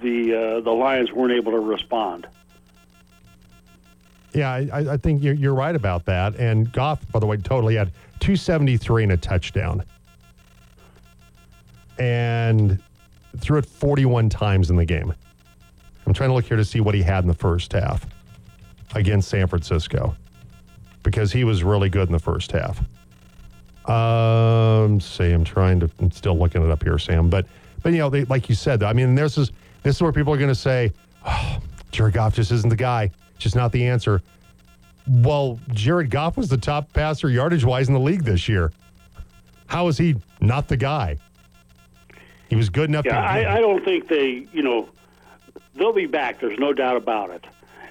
the 0.02 0.34
uh, 0.34 0.60
the 0.60 0.70
Lions 0.70 1.12
weren't 1.12 1.32
able 1.32 1.52
to 1.52 1.60
respond. 1.60 2.26
Yeah, 4.32 4.50
I, 4.50 4.92
I 4.92 4.96
think 4.96 5.22
you're, 5.22 5.34
you're 5.34 5.54
right 5.54 5.74
about 5.74 6.04
that. 6.04 6.36
And 6.36 6.70
Goff, 6.72 7.00
by 7.10 7.18
the 7.18 7.26
way, 7.26 7.36
totally 7.36 7.74
had 7.74 7.88
273 8.20 9.04
and 9.04 9.12
a 9.12 9.16
touchdown. 9.16 9.82
And 11.98 12.80
threw 13.38 13.58
it 13.58 13.66
41 13.66 14.28
times 14.28 14.70
in 14.70 14.76
the 14.76 14.84
game. 14.84 15.12
I'm 16.06 16.14
trying 16.14 16.30
to 16.30 16.34
look 16.34 16.44
here 16.44 16.56
to 16.56 16.64
see 16.64 16.80
what 16.80 16.94
he 16.94 17.02
had 17.02 17.24
in 17.24 17.28
the 17.28 17.34
first 17.34 17.72
half 17.72 18.06
against 18.94 19.28
San 19.28 19.46
Francisco 19.46 20.14
because 21.02 21.32
he 21.32 21.44
was 21.44 21.62
really 21.62 21.88
good 21.88 22.08
in 22.08 22.12
the 22.12 22.18
first 22.18 22.52
half. 22.52 22.78
Um, 23.88 25.00
say 25.00 25.32
I'm 25.32 25.44
trying 25.44 25.80
to. 25.80 25.90
I'm 26.00 26.10
still 26.10 26.38
looking 26.38 26.62
it 26.62 26.70
up 26.70 26.82
here, 26.82 26.98
Sam. 26.98 27.30
But 27.30 27.46
but 27.82 27.92
you 27.92 27.98
know, 27.98 28.10
they, 28.10 28.24
like 28.24 28.48
you 28.48 28.54
said, 28.54 28.82
I 28.82 28.92
mean, 28.92 29.14
this 29.14 29.38
is 29.38 29.52
this 29.82 29.96
is 29.96 30.02
where 30.02 30.12
people 30.12 30.32
are 30.32 30.38
going 30.38 30.48
to 30.48 30.54
say, 30.54 30.92
oh, 31.26 31.58
Jared 31.90 32.14
Goff 32.14 32.34
just 32.34 32.52
isn't 32.52 32.68
the 32.68 32.76
guy. 32.76 33.10
Just 33.38 33.56
not 33.56 33.72
the 33.72 33.86
answer. 33.86 34.22
Well, 35.08 35.58
Jared 35.72 36.10
Goff 36.10 36.36
was 36.36 36.48
the 36.48 36.58
top 36.58 36.92
passer 36.92 37.30
yardage 37.30 37.64
wise 37.64 37.88
in 37.88 37.94
the 37.94 38.00
league 38.00 38.22
this 38.22 38.48
year. 38.48 38.70
How 39.66 39.88
is 39.88 39.96
he 39.96 40.16
not 40.40 40.68
the 40.68 40.76
guy? 40.76 41.16
He 42.48 42.56
was 42.56 42.68
good 42.68 42.90
enough 42.90 43.04
Yeah, 43.06 43.12
to. 43.12 43.18
I, 43.18 43.56
I 43.56 43.60
don't 43.60 43.84
think 43.84 44.08
they, 44.08 44.46
you 44.52 44.62
know, 44.62 44.88
they'll 45.74 45.92
be 45.92 46.06
back. 46.06 46.40
There's 46.40 46.58
no 46.58 46.72
doubt 46.72 46.96
about 46.96 47.30
it. 47.30 47.44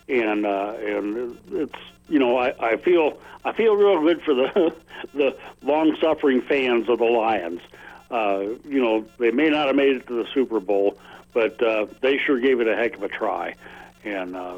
And 0.10 0.45
uh, 0.45 0.74
and 0.80 1.38
it's 1.52 1.80
you 2.08 2.19
know 2.19 2.38
I, 2.38 2.74
I 2.74 2.78
feel 2.78 3.19
I 3.45 3.54
feel 3.54 3.76
real 3.76 4.02
good 4.02 4.22
for 4.24 4.34
the 4.34 4.76
the 5.13 5.38
long 5.62 5.95
suffering 6.02 6.41
fans 6.41 6.89
of 6.89 6.98
the 6.98 7.06
Lions. 7.06 7.62
Uh, 8.10 8.39
you 8.67 8.82
know 8.82 9.06
they 9.19 9.32
may 9.32 9.50
not 9.50 9.67
have 9.67 9.76
made 9.76 9.95
it 9.95 10.08
to 10.08 10.24
the 10.24 10.28
Super 10.34 10.60
Bowl, 10.60 10.98
but 11.34 11.62
uh, 11.62 11.86
they 12.02 12.17
sure 12.17 12.39
gave 12.39 12.60
it 12.60 12.67
a 12.67 12.76
heck 12.76 12.95
of 12.95 13.04
a 13.04 13.08
try. 13.08 13.56
And 14.04 14.36
uh, 14.36 14.56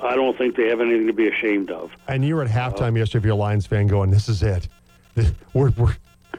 I 0.00 0.14
don't 0.14 0.38
think 0.38 0.56
they 0.56 0.68
have 0.68 0.80
anything 0.80 1.06
to 1.08 1.12
be 1.12 1.26
ashamed 1.26 1.70
of. 1.70 1.90
And 2.06 2.24
you 2.24 2.36
were 2.36 2.42
at 2.42 2.50
halftime 2.50 2.96
yesterday, 2.96 3.18
if 3.18 3.24
you're 3.24 3.34
a 3.34 3.36
Lions 3.36 3.66
fan, 3.66 3.88
going, 3.88 4.10
"This 4.10 4.28
is 4.28 4.42
it. 4.42 4.68
This, 5.14 5.32
we're, 5.54 5.70
we're 5.70 5.96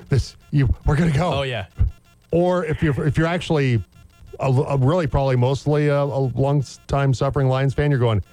this 0.08 0.38
you 0.52 0.74
we're 0.86 0.96
gonna 0.96 1.12
go." 1.12 1.40
Oh 1.40 1.42
yeah. 1.42 1.66
Or 2.32 2.64
if 2.66 2.82
you're 2.82 3.06
if 3.06 3.18
you're 3.18 3.28
actually 3.28 3.84
a, 4.40 4.50
a 4.50 4.78
really 4.78 5.08
probably 5.08 5.36
mostly 5.36 5.88
a, 5.88 6.02
a 6.02 6.32
long 6.36 6.64
time 6.88 7.14
suffering 7.14 7.48
Lions 7.48 7.74
fan, 7.74 7.92
you're 7.92 8.00
going, 8.00 8.24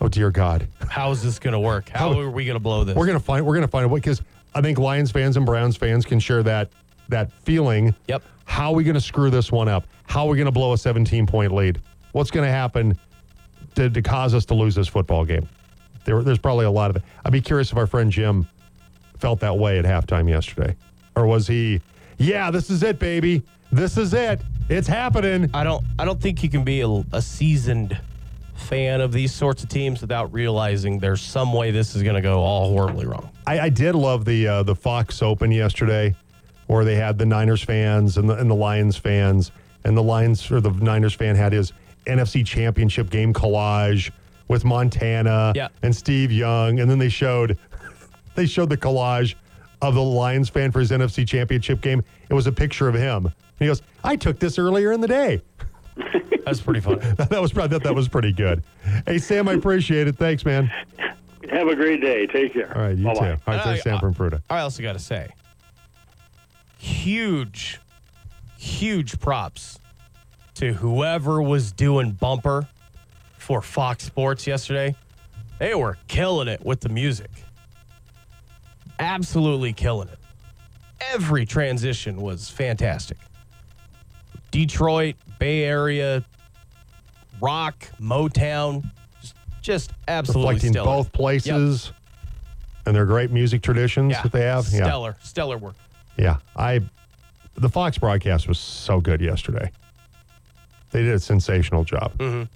oh 0.00 0.08
dear 0.08 0.30
God, 0.30 0.66
How 0.88 1.10
is 1.10 1.22
this 1.22 1.38
going 1.38 1.52
to 1.52 1.60
work? 1.60 1.88
How 1.88 2.12
How- 2.12 2.20
are 2.20 2.30
we 2.30 2.44
going 2.44 2.56
to 2.56 2.60
blow 2.60 2.84
this? 2.84 2.96
we're 2.96 3.06
gonna 3.06 3.20
find 3.20 3.44
we're 3.46 3.54
gonna 3.54 3.68
find 3.68 3.84
a 3.84 3.88
way 3.88 3.98
because 4.00 4.20
I 4.54 4.60
think 4.60 4.78
Lions 4.78 5.10
fans 5.10 5.36
and 5.36 5.44
Browns 5.46 5.76
fans 5.76 6.04
can 6.04 6.18
share 6.20 6.42
that 6.44 6.70
that 7.08 7.32
feeling. 7.42 7.94
Yep. 8.08 8.22
How 8.46 8.70
are 8.70 8.74
we 8.74 8.84
gonna 8.84 9.00
screw 9.00 9.30
this 9.30 9.50
one 9.52 9.68
up? 9.68 9.86
How 10.06 10.26
are 10.26 10.28
we 10.30 10.38
gonna 10.38 10.52
blow 10.52 10.72
a 10.72 10.78
17 10.78 11.26
point 11.26 11.52
lead? 11.52 11.80
What's 12.12 12.30
gonna 12.30 12.50
happen 12.50 12.98
to, 13.74 13.90
to 13.90 14.02
cause 14.02 14.34
us 14.34 14.44
to 14.46 14.54
lose 14.54 14.74
this 14.74 14.88
football 14.88 15.24
game? 15.24 15.48
There, 16.04 16.22
there's 16.22 16.38
probably 16.38 16.66
a 16.66 16.70
lot 16.70 16.90
of 16.90 16.96
it. 16.96 17.02
I'd 17.24 17.32
be 17.32 17.40
curious 17.40 17.72
if 17.72 17.78
our 17.78 17.86
friend 17.86 18.10
Jim 18.12 18.46
felt 19.18 19.40
that 19.40 19.56
way 19.58 19.78
at 19.78 19.84
halftime 19.84 20.28
yesterday, 20.28 20.76
or 21.16 21.26
was 21.26 21.46
he? 21.46 21.80
Yeah, 22.18 22.50
this 22.50 22.68
is 22.70 22.82
it, 22.82 22.98
baby. 22.98 23.42
This 23.72 23.96
is 23.96 24.12
it. 24.14 24.40
It's 24.68 24.86
happening. 24.86 25.50
I 25.52 25.64
don't. 25.64 25.84
I 25.98 26.04
don't 26.04 26.20
think 26.20 26.42
you 26.42 26.48
can 26.50 26.62
be 26.62 26.82
a, 26.82 26.88
a 27.12 27.20
seasoned 27.22 27.98
fan 28.54 29.00
of 29.00 29.12
these 29.12 29.32
sorts 29.34 29.62
of 29.62 29.68
teams 29.68 30.00
without 30.00 30.32
realizing 30.32 30.98
there's 30.98 31.20
some 31.20 31.52
way 31.52 31.70
this 31.70 31.94
is 31.94 32.02
going 32.02 32.14
to 32.14 32.20
go 32.22 32.40
all 32.40 32.70
horribly 32.70 33.06
wrong. 33.06 33.30
I, 33.46 33.60
I 33.60 33.68
did 33.68 33.94
love 33.94 34.24
the 34.24 34.46
uh, 34.48 34.62
the 34.62 34.74
Fox 34.74 35.22
Open 35.22 35.50
yesterday, 35.52 36.14
where 36.66 36.84
they 36.84 36.94
had 36.96 37.18
the 37.18 37.26
Niners 37.26 37.62
fans 37.62 38.16
and 38.16 38.28
the, 38.28 38.34
and 38.36 38.50
the 38.50 38.54
Lions 38.54 38.96
fans, 38.96 39.50
and 39.84 39.96
the 39.96 40.02
Lions 40.02 40.50
or 40.50 40.60
the 40.60 40.70
Niners 40.70 41.14
fan 41.14 41.36
had 41.36 41.52
his 41.52 41.72
NFC 42.06 42.44
Championship 42.46 43.10
game 43.10 43.32
collage 43.32 44.10
with 44.48 44.64
Montana 44.64 45.52
Yeah. 45.56 45.68
and 45.82 45.94
Steve 45.94 46.30
Young, 46.30 46.80
and 46.80 46.90
then 46.90 46.98
they 46.98 47.08
showed 47.08 47.58
they 48.34 48.46
showed 48.46 48.68
the 48.70 48.76
collage 48.76 49.34
of 49.82 49.94
the 49.94 50.02
Lions 50.02 50.48
fan 50.48 50.70
for 50.72 50.80
his 50.80 50.90
NFC 50.90 51.26
Championship 51.26 51.80
game. 51.80 52.02
It 52.30 52.34
was 52.34 52.46
a 52.46 52.52
picture 52.52 52.88
of 52.88 52.94
him. 52.94 53.26
And 53.26 53.34
he 53.58 53.66
goes, 53.66 53.82
"I 54.02 54.16
took 54.16 54.38
this 54.38 54.58
earlier 54.58 54.92
in 54.92 55.00
the 55.00 55.08
day." 55.08 55.42
That's 56.44 56.60
pretty 56.60 56.80
funny. 56.80 56.96
that 57.16 57.40
was 57.40 57.56
I 57.56 57.68
thought 57.68 57.82
that 57.84 57.94
was 57.94 58.08
pretty 58.08 58.32
good. 58.32 58.62
Hey 59.06 59.18
Sam, 59.18 59.48
I 59.48 59.52
appreciate 59.54 60.06
it. 60.08 60.16
Thanks, 60.16 60.44
man. 60.44 60.70
Have 61.50 61.68
a 61.68 61.76
great 61.76 62.00
day. 62.00 62.26
Take 62.26 62.52
care. 62.54 62.74
All 62.76 62.82
right, 62.82 62.96
you 62.96 63.04
Bye-bye. 63.04 63.20
too. 63.34 63.40
All 63.46 63.54
right, 63.56 63.66
I- 63.66 63.78
Sam 63.78 63.94
uh, 63.94 63.96
I- 63.96 64.00
from 64.00 64.14
Fruita. 64.14 64.42
I 64.50 64.60
also 64.60 64.82
got 64.82 64.94
to 64.94 64.98
say, 64.98 65.28
huge, 66.78 67.80
huge 68.58 69.18
props 69.20 69.78
to 70.54 70.72
whoever 70.72 71.42
was 71.42 71.72
doing 71.72 72.12
bumper 72.12 72.66
for 73.38 73.60
Fox 73.62 74.04
Sports 74.04 74.46
yesterday. 74.46 74.94
They 75.58 75.74
were 75.74 75.98
killing 76.08 76.48
it 76.48 76.64
with 76.64 76.80
the 76.80 76.88
music. 76.88 77.30
Absolutely 78.98 79.72
killing 79.72 80.08
it. 80.08 80.18
Every 81.12 81.44
transition 81.44 82.16
was 82.20 82.48
fantastic. 82.50 83.18
Detroit, 84.54 85.16
Bay 85.40 85.64
Area, 85.64 86.24
rock, 87.40 87.74
Motown, 88.00 88.84
just, 89.20 89.34
just 89.62 89.90
absolutely 90.06 90.54
reflecting 90.54 90.72
stellar. 90.72 90.86
both 90.86 91.12
places 91.12 91.90
and 92.86 92.94
their 92.94 93.04
great 93.04 93.32
music 93.32 93.62
traditions 93.62 94.12
Yeah, 94.12 94.22
that 94.22 94.30
they 94.30 94.42
have. 94.42 94.64
Yeah, 94.70 94.84
stellar, 94.84 95.16
stellar 95.24 95.58
work. 95.58 95.74
yeah. 96.16 96.36
I 96.56 96.80
the 97.56 97.68
Fox 97.68 97.98
broadcast 97.98 98.46
was 98.46 98.58
so 98.60 99.00
good 99.00 99.20
yesterday. 99.20 99.72
They 100.92 101.02
did 101.02 101.14
a 101.14 101.18
sensational 101.20 101.82
job. 101.82 102.12
Like 102.20 102.20
And 102.20 102.48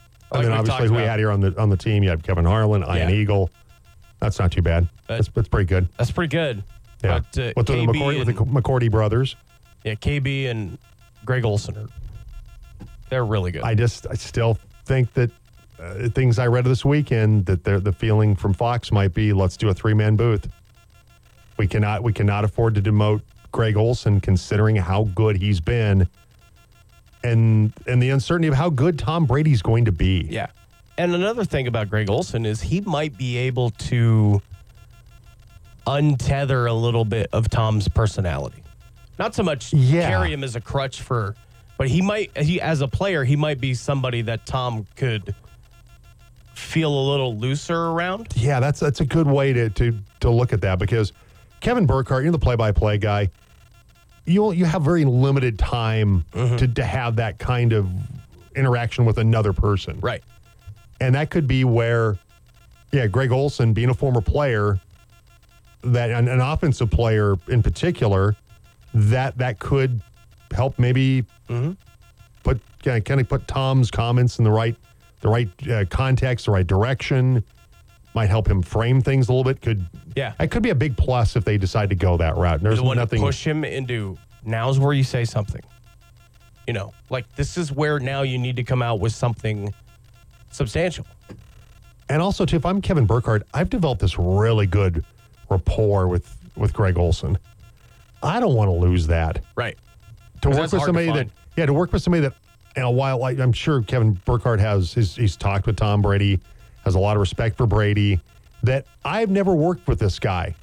then 0.44 0.52
obviously 0.52 0.86
who 0.86 0.94
we 0.94 1.02
had 1.02 1.18
here 1.18 1.32
on 1.32 1.40
the 1.40 1.60
on 1.60 1.68
the 1.68 1.76
team, 1.76 2.04
you 2.04 2.10
have 2.10 2.22
Kevin 2.22 2.44
Harlan, 2.44 2.82
Ian 2.84 3.08
Yeah. 3.08 3.10
Eagle. 3.10 3.50
That's 4.20 4.38
not 4.38 4.52
too 4.52 4.62
bad. 4.62 4.88
That's, 5.08 5.28
that's 5.34 5.48
pretty 5.48 5.66
good. 5.66 5.88
That's 5.96 6.12
pretty 6.12 6.30
good. 6.30 6.62
Yeah. 7.02 7.20
But, 7.32 7.38
uh, 7.40 7.52
with, 7.56 7.66
the 7.66 7.72
McCourty, 7.74 8.18
with 8.24 8.26
the 8.28 8.34
McCourty 8.44 8.88
brothers, 8.90 9.34
Yeah, 9.84 9.94
KB 9.94 10.48
and 10.48 10.78
Greg 11.24 11.44
Olsen 11.44 11.88
they're 13.08 13.24
really 13.24 13.50
good. 13.50 13.62
I 13.62 13.74
just 13.74 14.06
I 14.08 14.14
still 14.14 14.58
think 14.84 15.12
that 15.14 15.30
uh, 15.78 16.08
things 16.10 16.38
I 16.38 16.46
read 16.46 16.64
this 16.64 16.84
weekend 16.84 17.46
that 17.46 17.64
the 17.64 17.78
the 17.78 17.92
feeling 17.92 18.36
from 18.36 18.52
Fox 18.52 18.92
might 18.92 19.14
be 19.14 19.32
let's 19.32 19.56
do 19.56 19.68
a 19.68 19.74
three 19.74 19.94
man 19.94 20.16
booth. 20.16 20.48
We 21.56 21.66
cannot 21.66 22.02
we 22.02 22.12
cannot 22.12 22.44
afford 22.44 22.74
to 22.74 22.82
demote 22.82 23.22
Greg 23.52 23.76
Olsen 23.76 24.20
considering 24.20 24.76
how 24.76 25.04
good 25.14 25.36
he's 25.36 25.60
been 25.60 26.08
and 27.24 27.72
and 27.86 28.02
the 28.02 28.10
uncertainty 28.10 28.48
of 28.48 28.54
how 28.54 28.70
good 28.70 28.98
Tom 28.98 29.26
Brady's 29.26 29.62
going 29.62 29.84
to 29.86 29.92
be. 29.92 30.26
yeah. 30.30 30.48
And 30.96 31.14
another 31.14 31.44
thing 31.44 31.68
about 31.68 31.88
Greg 31.88 32.10
Olsen 32.10 32.44
is 32.44 32.60
he 32.60 32.80
might 32.80 33.16
be 33.16 33.36
able 33.36 33.70
to 33.70 34.42
untether 35.86 36.68
a 36.68 36.72
little 36.72 37.04
bit 37.04 37.28
of 37.32 37.48
Tom's 37.48 37.86
personality. 37.86 38.64
Not 39.18 39.34
so 39.34 39.42
much 39.42 39.72
Yeah. 39.72 40.08
carry 40.08 40.32
him 40.32 40.44
as 40.44 40.56
a 40.56 40.60
crutch 40.60 41.02
for 41.02 41.34
but 41.78 41.88
he 41.88 42.02
might 42.02 42.36
he 42.36 42.60
as 42.60 42.80
a 42.82 42.88
player, 42.88 43.24
he 43.24 43.36
might 43.36 43.60
be 43.60 43.72
somebody 43.72 44.20
that 44.22 44.44
Tom 44.44 44.86
could 44.96 45.34
feel 46.54 46.92
a 46.92 47.04
little 47.10 47.36
looser 47.36 47.76
around. 47.76 48.28
Yeah, 48.34 48.60
that's 48.60 48.80
that's 48.80 49.00
a 49.00 49.06
good 49.06 49.28
way 49.28 49.52
to 49.52 49.70
to 49.70 49.96
to 50.20 50.30
look 50.30 50.52
at 50.52 50.60
that 50.62 50.78
because 50.78 51.12
Kevin 51.60 51.86
Burkhardt, 51.86 52.24
you're 52.24 52.32
the 52.32 52.38
play-by-play 52.38 52.98
guy. 52.98 53.30
You 54.26 54.52
you 54.52 54.64
have 54.64 54.82
very 54.82 55.04
limited 55.04 55.58
time 55.58 56.24
mm-hmm. 56.32 56.56
to, 56.56 56.68
to 56.68 56.84
have 56.84 57.16
that 57.16 57.38
kind 57.38 57.72
of 57.72 57.88
interaction 58.56 59.04
with 59.04 59.18
another 59.18 59.52
person. 59.52 60.00
Right. 60.00 60.22
And 61.00 61.14
that 61.14 61.30
could 61.30 61.46
be 61.46 61.62
where, 61.62 62.18
yeah, 62.90 63.06
Greg 63.06 63.30
Olsen 63.30 63.72
being 63.72 63.88
a 63.88 63.94
former 63.94 64.20
player, 64.20 64.80
that 65.84 66.10
an, 66.10 66.26
an 66.26 66.40
offensive 66.40 66.90
player 66.90 67.36
in 67.46 67.62
particular, 67.62 68.34
that 68.94 69.36
that 69.38 69.58
could 69.58 70.00
help 70.52 70.78
maybe 70.78 71.24
put 72.42 72.60
kind 72.84 73.10
of, 73.20 73.28
put 73.28 73.46
Tom's 73.48 73.90
comments 73.90 74.38
in 74.38 74.44
the 74.44 74.50
right 74.50 74.76
the 75.20 75.28
right 75.28 75.48
uh, 75.68 75.84
context, 75.90 76.46
the 76.46 76.52
right 76.52 76.66
direction. 76.66 77.42
Might 78.14 78.30
help 78.30 78.48
him 78.48 78.62
frame 78.62 79.00
things 79.00 79.28
a 79.28 79.32
little 79.32 79.44
bit. 79.44 79.60
Could 79.60 79.84
Yeah. 80.16 80.32
it 80.40 80.50
could 80.50 80.62
be 80.62 80.70
a 80.70 80.74
big 80.74 80.96
plus 80.96 81.36
if 81.36 81.44
they 81.44 81.58
decide 81.58 81.90
to 81.90 81.94
go 81.96 82.16
that 82.16 82.36
route. 82.36 82.60
There's 82.62 82.78
the 82.78 82.84
one 82.84 82.96
nothing. 82.96 83.20
to 83.20 83.26
push 83.26 83.46
him 83.46 83.64
into 83.64 84.16
now's 84.44 84.78
where 84.78 84.92
you 84.94 85.04
say 85.04 85.24
something. 85.24 85.62
You 86.66 86.72
know, 86.72 86.92
like 87.10 87.32
this 87.36 87.56
is 87.56 87.70
where 87.72 87.98
now 88.00 88.22
you 88.22 88.38
need 88.38 88.56
to 88.56 88.64
come 88.64 88.82
out 88.82 89.00
with 89.00 89.12
something 89.12 89.72
substantial. 90.50 91.06
And 92.08 92.22
also, 92.22 92.46
too, 92.46 92.56
if 92.56 92.64
I'm 92.64 92.80
Kevin 92.80 93.04
Burkhardt, 93.04 93.42
I've 93.52 93.68
developed 93.68 94.00
this 94.00 94.18
really 94.18 94.66
good 94.66 95.04
rapport 95.50 96.08
with 96.08 96.34
with 96.56 96.72
Greg 96.72 96.96
Olsen. 96.98 97.38
I 98.22 98.40
don't 98.40 98.54
want 98.54 98.68
to 98.68 98.72
lose 98.72 99.06
that. 99.08 99.42
Right. 99.56 99.76
To 100.42 100.50
work 100.50 100.72
with 100.72 100.82
somebody 100.82 101.10
that, 101.12 101.28
yeah, 101.56 101.66
to 101.66 101.72
work 101.72 101.92
with 101.92 102.02
somebody 102.02 102.22
that, 102.22 102.34
in 102.76 102.82
a 102.82 102.90
while, 102.90 103.18
like 103.18 103.38
I'm 103.38 103.52
sure 103.52 103.82
Kevin 103.82 104.12
Burkhardt 104.24 104.60
has, 104.60 104.92
he's, 104.94 105.16
he's 105.16 105.36
talked 105.36 105.66
with 105.66 105.76
Tom 105.76 106.00
Brady, 106.02 106.40
has 106.84 106.94
a 106.94 106.98
lot 106.98 107.16
of 107.16 107.20
respect 107.20 107.56
for 107.56 107.66
Brady. 107.66 108.20
That 108.62 108.86
I've 109.04 109.30
never 109.30 109.54
worked 109.54 109.86
with 109.86 109.98
this 110.00 110.18
guy. 110.18 110.54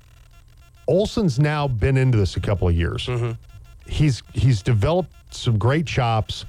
Olsen's 0.88 1.40
now 1.40 1.68
been 1.68 1.98
into 1.98 2.18
this 2.18 2.36
a 2.36 2.40
couple 2.40 2.68
of 2.68 2.76
years. 2.76 3.08
Mm-hmm. 3.08 3.32
He's 3.90 4.22
he's 4.34 4.62
developed 4.62 5.12
some 5.32 5.58
great 5.58 5.86
chops. 5.86 6.46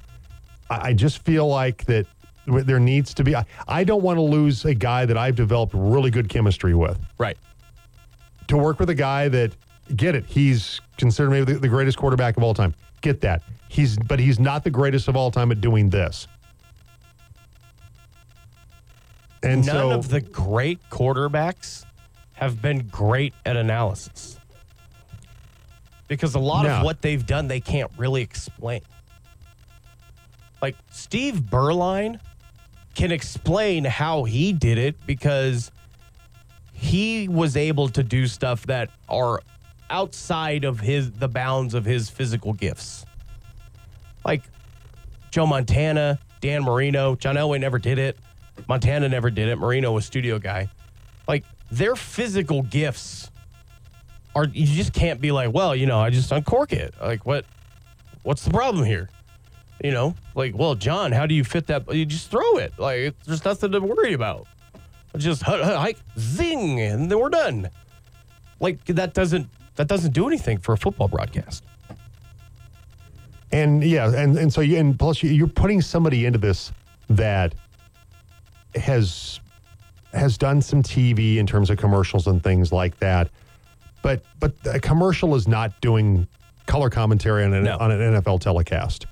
I, 0.71 0.89
I 0.89 0.93
just 0.93 1.19
feel 1.25 1.47
like 1.49 1.85
that 1.87 2.07
there 2.47 2.81
needs 2.81 3.15
to 3.15 3.25
be. 3.25 3.35
I, 3.37 3.45
I 3.69 3.85
don't 3.85 4.03
want 4.03 4.17
to 4.19 4.23
lose 4.23 4.65
a 4.65 4.75
guy 4.75 5.07
that 5.07 5.17
I've 5.17 5.37
developed 5.37 5.73
really 5.75 6.11
good 6.11 6.29
chemistry 6.29 6.75
with 6.75 6.99
Right. 7.19 7.37
to 8.49 8.57
work 8.57 8.79
with 8.81 8.91
a 8.91 8.95
guy 8.95 9.29
that 9.29 9.53
get 9.95 10.15
it. 10.15 10.25
He's 10.27 10.81
considered 10.99 11.31
maybe 11.31 11.53
the, 11.53 11.59
the 11.61 11.69
greatest 11.69 11.99
quarterback 11.99 12.37
of 12.37 12.43
all 12.43 12.55
time. 12.55 12.75
Get 13.01 13.21
that. 13.21 13.43
He's 13.69 13.97
but 13.99 14.19
he's 14.19 14.39
not 14.39 14.65
the 14.65 14.71
greatest 14.71 15.09
of 15.09 15.17
all 15.17 15.31
time 15.31 15.53
at 15.53 15.61
doing 15.61 15.91
this. 15.91 16.27
And 19.43 19.65
None 19.65 19.75
so 19.75 19.91
of 19.93 20.09
the 20.09 20.21
great 20.21 20.81
quarterbacks 20.91 21.85
have 22.35 22.61
been 22.61 22.89
great 22.89 23.33
at 23.45 23.57
analysis. 23.57 24.39
Because 26.09 26.35
a 26.35 26.39
lot 26.39 26.65
No. 26.65 26.77
of 26.77 26.85
what 26.85 27.03
they've 27.03 27.25
done, 27.25 27.49
they 27.49 27.61
can't 27.61 27.91
really 27.97 28.23
explain. 28.23 28.81
Like 30.63 30.77
Steve 30.91 31.35
Beuerlein 31.37 32.19
can 32.95 33.13
explain 33.13 33.85
how 33.85 34.25
he 34.25 34.53
did 34.53 34.79
it 34.79 34.97
because 35.07 35.71
he 36.73 37.29
was 37.29 37.57
able 37.57 37.89
to 37.91 38.03
do 38.03 38.27
stuff 38.27 38.67
that 38.67 38.91
are 39.09 39.43
outside 39.91 40.65
of 40.65 40.81
his 40.81 41.13
the 41.13 41.29
bounds 41.29 41.75
of 41.75 41.85
his 41.85 42.11
physical 42.11 42.53
gifts. 42.53 43.05
Like 44.25 44.43
Joe 45.31 45.47
Montana, 45.47 46.19
Dan 46.41 46.65
Marino, 46.65 47.15
John 47.17 47.37
Elway 47.37 47.61
never 47.61 47.79
did 47.79 47.99
it. 47.99 48.17
Montana 48.69 49.09
never 49.09 49.31
did 49.31 49.49
it. 49.49 49.57
Marino 49.57 49.93
was 49.93 50.07
studio 50.07 50.39
guy. 50.39 50.69
Like 51.29 51.45
their 51.71 51.97
physical 51.97 52.63
gifts 52.63 53.31
are 54.35 54.47
you 54.47 54.67
just 54.67 54.93
can't 54.93 55.21
be 55.21 55.33
like, 55.33 55.53
well, 55.53 55.75
you 55.75 55.87
know, 55.87 55.99
I 55.99 56.11
just 56.11 56.31
uncork 56.33 56.73
it. 56.73 56.95
Like 57.01 57.25
what 57.25 57.45
what's 58.23 58.45
the 58.45 58.51
problem 58.51 58.85
here? 58.85 59.09
You 59.83 59.93
know, 59.93 60.15
like, 60.35 60.57
well, 60.57 60.75
John, 60.75 61.13
how 61.13 61.27
do 61.27 61.35
you 61.35 61.45
fit 61.45 61.67
that? 61.67 61.93
You 61.95 62.07
just 62.07 62.31
throw 62.31 62.57
it. 62.59 62.73
Like 62.79 63.15
there's 63.25 63.45
nothing 63.45 63.73
to 63.73 63.81
worry 63.81 64.15
about. 64.15 64.47
Just 65.17 65.43
hike, 65.43 65.99
zing, 66.19 66.81
and 66.81 67.11
then 67.11 67.19
we're 67.19 67.31
done. 67.31 67.71
Like 68.61 68.85
that 68.87 69.15
doesn't 69.15 69.49
that 69.77 69.89
doesn't 69.89 70.13
do 70.13 70.27
anything 70.27 70.59
for 70.59 70.73
a 70.73 70.77
football 70.77 71.09
broadcast. 71.09 71.63
And 73.53 73.83
yeah, 73.85 74.13
and, 74.15 74.37
and 74.37 74.53
so 74.53 74.61
you, 74.61 74.79
and 74.79 74.99
plus 74.99 75.23
you, 75.23 75.31
you're 75.31 75.47
putting 75.47 75.81
somebody 75.81 76.27
into 76.27 76.39
this 76.39 76.73
that 77.09 77.55
has 78.75 79.41
has 80.13 80.39
done 80.39 80.63
some 80.63 80.83
TV 80.83 81.37
in 81.37 81.47
terms 81.47 81.71
of 81.71 81.79
commercials 81.79 82.27
and 82.27 82.43
things 82.43 82.73
like 82.73 82.99
that. 82.99 83.31
But 84.03 84.23
but 84.41 84.53
a 84.67 84.81
commercial 84.81 85.35
is 85.35 85.47
not 85.47 85.81
doing 85.81 86.27
color 86.67 86.91
commentary 86.91 87.45
on 87.45 87.53
an, 87.53 87.65
No. 87.65 87.77
on 87.79 87.91
an 87.91 88.15
NFL 88.15 88.41
telecast. 88.41 89.07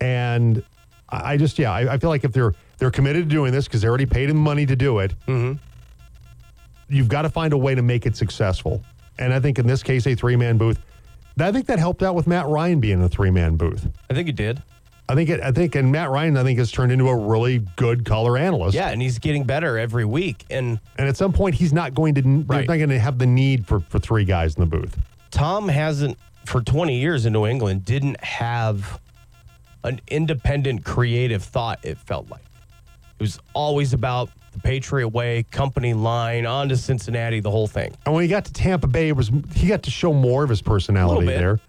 And 0.00 0.62
I 1.08 1.36
just 1.36 1.58
yeah, 1.58 1.72
I, 1.72 1.94
I 1.94 1.98
feel 1.98 2.10
like 2.10 2.24
if 2.24 2.32
they're 2.32 2.54
they're 2.78 2.90
committed 2.90 3.28
to 3.28 3.34
doing 3.34 3.52
this 3.52 3.66
because 3.66 3.82
they 3.82 3.88
already 3.88 4.06
paid 4.06 4.30
him 4.30 4.36
money 4.36 4.66
to 4.66 4.76
do 4.76 4.98
it, 4.98 5.14
mm-hmm. 5.26 5.58
you've 6.88 7.08
got 7.08 7.22
to 7.22 7.28
find 7.28 7.52
a 7.52 7.58
way 7.58 7.74
to 7.74 7.82
make 7.82 8.06
it 8.06 8.16
successful. 8.16 8.82
And 9.18 9.32
I 9.32 9.40
think 9.40 9.58
in 9.58 9.66
this 9.66 9.82
case, 9.82 10.06
a 10.06 10.14
three 10.14 10.36
man 10.36 10.58
booth. 10.58 10.78
I 11.40 11.52
think 11.52 11.66
that 11.66 11.78
helped 11.78 12.02
out 12.02 12.14
with 12.14 12.26
Matt 12.26 12.46
Ryan 12.46 12.80
being 12.80 12.98
in 12.98 13.04
a 13.04 13.08
three 13.08 13.30
man 13.30 13.56
booth. 13.56 13.86
I 14.10 14.14
think 14.14 14.26
he 14.26 14.32
did. 14.32 14.62
I 15.08 15.14
think 15.14 15.30
it. 15.30 15.40
I 15.40 15.52
think, 15.52 15.74
and 15.74 15.90
Matt 15.90 16.10
Ryan, 16.10 16.36
I 16.36 16.42
think, 16.42 16.58
has 16.58 16.70
turned 16.70 16.92
into 16.92 17.08
a 17.08 17.16
really 17.16 17.60
good 17.76 18.04
color 18.04 18.36
analyst. 18.36 18.74
Yeah, 18.74 18.90
and 18.90 19.00
he's 19.00 19.18
getting 19.18 19.44
better 19.44 19.78
every 19.78 20.04
week. 20.04 20.44
And 20.50 20.78
And 20.98 21.08
at 21.08 21.16
some 21.16 21.32
point, 21.32 21.54
he's 21.54 21.72
not 21.72 21.94
going 21.94 22.14
to. 22.16 22.22
Right. 22.22 22.68
not 22.68 22.76
going 22.76 22.90
to 22.90 22.98
have 22.98 23.18
the 23.18 23.26
need 23.26 23.66
for 23.66 23.80
for 23.80 23.98
three 23.98 24.24
guys 24.24 24.56
in 24.56 24.60
the 24.60 24.66
booth. 24.66 24.98
Tom 25.30 25.68
hasn't, 25.68 26.18
for 26.46 26.60
20 26.60 26.98
years 26.98 27.26
in 27.26 27.32
New 27.32 27.46
England, 27.46 27.84
didn't 27.84 28.22
have 28.22 29.00
an 29.84 30.00
independent 30.08 30.84
creative 30.84 31.42
thought, 31.42 31.78
it 31.84 31.98
felt 31.98 32.28
like. 32.30 32.42
It 33.18 33.22
was 33.22 33.38
always 33.54 33.92
about 33.92 34.30
the 34.58 34.68
Patriot 34.68 35.08
Way, 35.08 35.44
company 35.50 35.94
line, 35.94 36.46
on 36.46 36.68
to 36.68 36.76
Cincinnati, 36.76 37.40
the 37.40 37.50
whole 37.50 37.66
thing. 37.66 37.94
And 38.04 38.14
when 38.14 38.22
he 38.22 38.28
got 38.28 38.44
to 38.46 38.52
Tampa 38.52 38.86
Bay, 38.86 39.08
it 39.08 39.16
was 39.16 39.30
he 39.54 39.66
got 39.68 39.82
to 39.84 39.90
show 39.90 40.12
more 40.12 40.42
of 40.44 40.50
his 40.50 40.62
personality 40.62 41.26
there. 41.26 41.60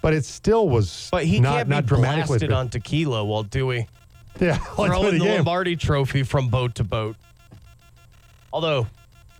But 0.00 0.14
it 0.14 0.24
still 0.24 0.68
was 0.68 1.08
But 1.10 1.24
he 1.24 1.40
not 1.40 1.56
can't 1.56 1.68
not 1.68 1.82
be 1.84 1.88
dramatically. 1.88 2.38
blasted 2.38 2.52
on 2.52 2.68
tequila 2.68 3.24
while 3.24 3.42
Dewey 3.42 3.88
yeah, 4.40 4.56
throwing 4.58 5.18
the 5.18 5.24
the. 5.24 5.34
Lombardi 5.36 5.74
trophy 5.76 6.22
from 6.22 6.48
boat 6.48 6.76
to 6.76 6.84
boat. 6.84 7.16
Although 8.52 8.86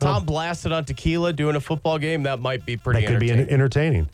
Tom 0.00 0.24
blasted 0.24 0.72
on 0.72 0.84
tequila 0.84 1.32
doing 1.32 1.54
a 1.56 1.60
football 1.60 1.98
game, 1.98 2.24
that 2.24 2.40
might 2.40 2.66
be 2.66 2.76
pretty 2.76 3.00
That 3.02 3.06
could 3.06 3.20
be 3.20 3.30
entertaining. 3.30 3.48
en- 3.48 3.54
entertaining. 3.54 4.08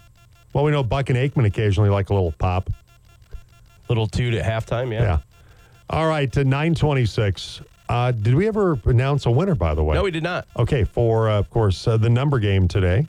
Well, 0.52 0.64
we 0.64 0.70
know 0.70 0.82
Buck 0.82 1.10
and 1.10 1.18
Aikman 1.18 1.46
occasionally 1.46 1.90
like 1.90 2.10
a 2.10 2.14
little 2.14 2.32
pop. 2.32 2.70
Little 3.88 4.06
toot 4.06 4.34
at 4.34 4.44
halftime, 4.44 4.92
yeah. 4.92 5.02
Yeah. 5.02 5.18
All 5.90 6.06
right, 6.06 6.30
to 6.32 6.44
926. 6.44 7.60
Uh, 7.94 8.10
did 8.10 8.34
we 8.34 8.48
ever 8.48 8.76
announce 8.86 9.24
a 9.24 9.30
winner, 9.30 9.54
by 9.54 9.72
the 9.72 9.84
way? 9.84 9.94
No, 9.94 10.02
we 10.02 10.10
did 10.10 10.24
not. 10.24 10.48
Okay, 10.56 10.82
for, 10.82 11.30
uh, 11.30 11.38
of 11.38 11.48
course, 11.48 11.86
uh, 11.86 11.96
the 11.96 12.10
number 12.10 12.40
game 12.40 12.66
today. 12.66 13.06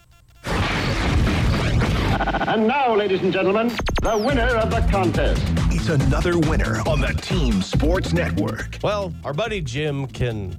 And 2.48 2.68
now, 2.68 2.94
ladies 2.94 3.24
and 3.24 3.34
gentlemen, 3.34 3.70
the 4.04 4.16
winner 4.16 4.56
of 4.56 4.70
the 4.70 4.88
contest. 4.92 5.42
It's 5.72 5.90
another 5.90 6.38
winner 6.38 6.88
on 6.88 7.02
the 7.02 7.20
Team 7.20 7.64
Sports 7.64 8.14
Network. 8.14 8.78
Well, 8.84 9.12
our 9.24 9.34
buddy 9.34 9.60
Jim 9.60 10.06
can 10.06 10.56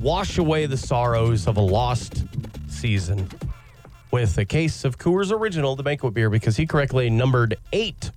wash 0.00 0.38
away 0.38 0.66
the 0.66 0.76
sorrows 0.76 1.48
of 1.48 1.56
a 1.56 1.60
lost 1.60 2.24
season 2.68 3.28
with 4.12 4.38
a 4.38 4.44
case 4.44 4.84
of 4.84 4.96
Coors 4.96 5.32
Original, 5.32 5.74
the 5.74 5.82
banquet 5.82 6.14
beer, 6.14 6.30
because 6.30 6.56
he 6.56 6.66
correctly 6.66 7.10
numbered 7.10 7.58
eight. 7.72 8.12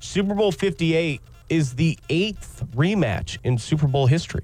Super 0.00 0.34
Bowl 0.34 0.50
58 0.50 1.20
is 1.48 1.76
the 1.76 1.96
eighth 2.08 2.64
rematch 2.74 3.38
in 3.44 3.56
Super 3.56 3.86
Bowl 3.86 4.08
history. 4.08 4.42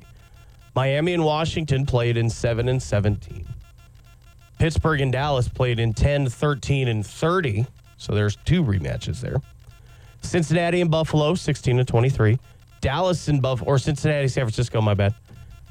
Miami 0.76 1.14
and 1.14 1.24
Washington 1.24 1.86
played 1.86 2.18
in 2.18 2.28
7 2.28 2.68
and 2.68 2.82
17. 2.82 3.46
Pittsburgh 4.58 5.00
and 5.00 5.10
Dallas 5.10 5.48
played 5.48 5.80
in 5.80 5.94
10, 5.94 6.28
13, 6.28 6.86
and 6.88 7.04
30. 7.04 7.66
So 7.96 8.14
there's 8.14 8.36
two 8.44 8.62
rematches 8.62 9.22
there. 9.22 9.40
Cincinnati 10.20 10.82
and 10.82 10.90
Buffalo, 10.90 11.34
16 11.34 11.78
and 11.78 11.88
23. 11.88 12.38
Dallas 12.82 13.26
and 13.28 13.40
Buff 13.40 13.62
or 13.64 13.78
Cincinnati, 13.78 14.28
San 14.28 14.44
Francisco, 14.44 14.82
my 14.82 14.92
bad. 14.92 15.14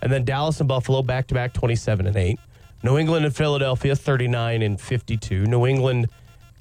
And 0.02 0.12
then 0.12 0.26
Dallas 0.26 0.60
and 0.60 0.68
Buffalo 0.68 1.04
back 1.04 1.28
to 1.28 1.36
back 1.36 1.54
27 1.54 2.08
and 2.08 2.16
8. 2.18 2.40
New 2.82 2.98
England 2.98 3.26
and 3.26 3.36
Philadelphia 3.36 3.96
39 3.96 4.64
and 4.64 4.82
52. 4.82 5.46
New 5.46 5.68
England 5.68 6.08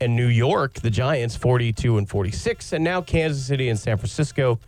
and 0.02 0.14
New 0.14 0.28
York, 0.28 0.74
the 0.74 0.90
Giants 0.90 1.34
42 1.34 1.96
and 1.96 2.06
46. 2.06 2.74
And 2.74 2.84
now 2.84 3.00
Kansas 3.00 3.46
City 3.46 3.70
and 3.70 3.78
San 3.78 3.96
Francisco 3.96 4.60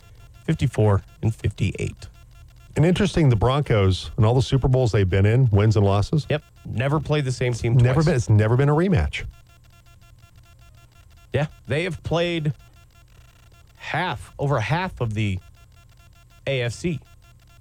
54 0.44 1.02
and 1.20 1.34
58. 1.34 2.08
And 2.76 2.84
interesting, 2.84 3.30
the 3.30 3.36
Broncos 3.36 4.10
and 4.18 4.26
all 4.26 4.34
the 4.34 4.42
Super 4.42 4.68
Bowls 4.68 4.92
they've 4.92 5.08
been 5.08 5.24
in, 5.26 5.48
wins 5.50 5.76
and 5.76 5.84
losses, 5.86 6.26
Yep. 6.28 6.42
Never 6.66 7.00
played 7.00 7.24
the 7.24 7.32
same 7.32 7.52
team 7.54 7.74
never 7.76 7.94
twice. 7.94 8.04
been. 8.06 8.14
It's 8.16 8.28
never 8.28 8.56
been 8.56 8.68
a 8.68 8.74
rematch. 8.74 9.24
Yeah, 11.32 11.46
they 11.66 11.84
have 11.84 12.02
played 12.02 12.52
half, 13.76 14.32
over 14.38 14.58
half 14.60 15.00
of 15.00 15.14
the 15.14 15.38
AFC 16.46 17.00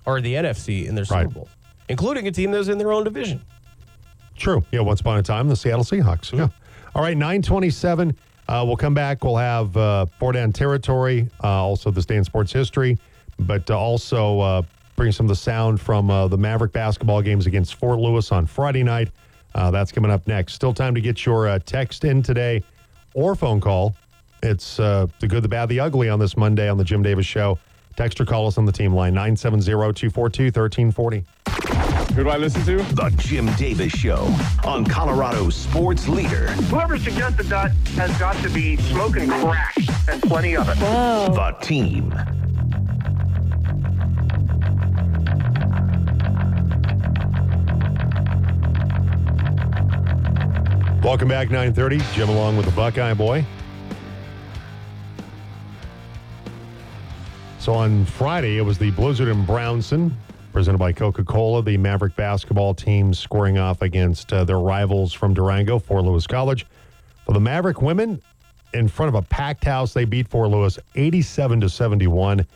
or 0.06 0.22
the 0.22 0.34
NFC 0.34 0.86
in 0.88 0.96
their 0.96 1.06
Super 1.06 1.26
Right. 1.26 1.34
Bowl, 1.34 1.50
including 1.90 2.28
a 2.28 2.32
team 2.32 2.52
that 2.52 2.58
was 2.58 2.70
in 2.70 2.78
their 2.78 2.92
own 2.92 3.04
division. 3.04 3.42
True. 4.36 4.64
Yeah, 4.72 4.82
once 4.82 5.02
upon 5.02 5.18
a 5.18 5.24
time, 5.24 5.48
the 5.48 5.56
Seattle 5.56 5.84
Seahawks. 5.86 6.32
Yeah. 6.36 6.50
All 6.94 7.02
right, 7.02 7.16
927. 7.18 8.16
Uh, 8.48 8.64
we'll 8.66 8.76
come 8.76 8.94
back. 8.94 9.24
We'll 9.24 9.38
have 9.38 9.76
uh, 9.78 10.06
four 10.20 10.32
down 10.34 10.52
territory, 10.52 11.30
uh, 11.44 11.48
also 11.64 11.90
this 11.92 12.06
day 12.06 12.16
in 12.18 12.24
sports 12.24 12.52
history, 12.52 12.98
but 13.40 13.70
uh, 13.72 13.78
also 13.80 14.40
uh, 14.96 15.02
bring 15.06 15.12
some 15.12 15.26
of 15.26 15.30
the 15.30 15.36
sound 15.36 15.80
from 15.80 16.10
uh, 16.10 16.28
the 16.28 16.38
Maverick 16.38 16.72
basketball 16.72 17.22
games 17.22 17.46
against 17.46 17.76
Fort 17.76 18.00
Lewis 18.00 18.32
on 18.32 18.46
Friday 18.46 18.84
night. 18.84 19.12
Uh, 19.54 19.72
that's 19.72 19.92
coming 19.92 20.12
up 20.12 20.28
next. 20.28 20.54
Still 20.54 20.74
time 20.74 20.96
to 20.96 21.02
get 21.02 21.26
your 21.26 21.48
uh, 21.48 21.60
text 21.60 22.04
in 22.04 22.22
today 22.22 22.64
or 23.14 23.36
phone 23.36 23.62
call. 23.62 23.96
It's 24.44 24.80
uh, 24.80 25.08
the 25.20 25.28
good, 25.28 25.44
the 25.44 25.50
bad, 25.50 25.70
the 25.70 25.80
ugly 25.80 26.10
on 26.10 26.20
this 26.20 26.36
Monday 26.36 26.70
on 26.70 26.78
the 26.78 26.84
Jim 26.84 27.02
Davis 27.02 27.26
Show. 27.26 27.58
Text 27.96 28.20
or 28.20 28.26
call 28.26 28.48
us 28.48 28.58
on 28.58 28.66
the 28.66 28.74
team 28.74 28.94
line 28.94 29.14
970 29.14 29.66
242 29.66 30.44
1340. 30.46 31.26
Who 32.14 32.24
do 32.24 32.30
I 32.30 32.38
listen 32.38 32.64
to? 32.66 32.78
The 32.94 33.14
Jim 33.18 33.46
Davis 33.56 33.94
Show 33.94 34.34
on 34.66 34.86
Colorado's 34.86 35.56
sports 35.56 36.08
leader, 36.08 36.48
Whoever 36.48 36.98
suggested 36.98 37.46
that 37.48 37.72
has 37.96 38.18
got 38.18 38.36
to 38.44 38.50
be 38.50 38.76
smoking 38.78 39.30
crack 39.30 39.76
and 40.10 40.22
plenty 40.24 40.56
of 40.58 40.68
it. 40.68 40.78
The 40.80 41.56
Team. 41.62 42.14
Welcome 51.06 51.28
back, 51.28 51.52
930. 51.52 52.00
Jim 52.16 52.30
along 52.30 52.58
with 52.58 52.66
the 52.66 52.72
Buckeye 52.72 53.14
Boy. 53.14 53.46
So 57.60 57.76
on 57.76 58.06
Friday, 58.06 58.58
it 58.58 58.64
was 58.64 58.80
the 58.80 58.90
Blizzard 58.90 59.28
and 59.28 59.46
Brownson, 59.46 60.18
presented 60.52 60.80
by 60.80 60.92
Coca-Cola, 60.94 61.62
the 61.62 61.78
Maverick 61.78 62.16
basketball 62.16 62.74
team 62.74 63.14
scoring 63.14 63.60
off 63.60 63.84
against 63.84 64.34
uh, 64.34 64.46
their 64.46 64.58
rivals 64.58 65.14
from 65.14 65.36
Durango, 65.36 65.78
Fort 65.78 66.06
Lewis 66.06 66.26
College. 66.26 66.66
For 67.28 67.34
the 67.34 67.40
Maverick 67.40 67.84
women, 67.84 68.20
in 68.74 68.88
front 68.88 69.10
of 69.10 69.14
a 69.14 69.28
packed 69.28 69.64
house, 69.64 69.94
they 69.94 70.06
beat 70.06 70.28
Fort 70.28 70.50
Lewis 70.50 70.80
87 70.96 71.62
to 71.62 71.70
71. 71.70 72.48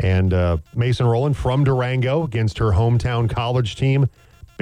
And 0.00 0.34
uh, 0.34 0.56
Mason 0.74 1.06
Rowland 1.06 1.36
from 1.36 1.62
Durango 1.62 2.24
against 2.24 2.58
her 2.58 2.72
hometown 2.72 3.30
college 3.30 3.76
team. 3.76 4.08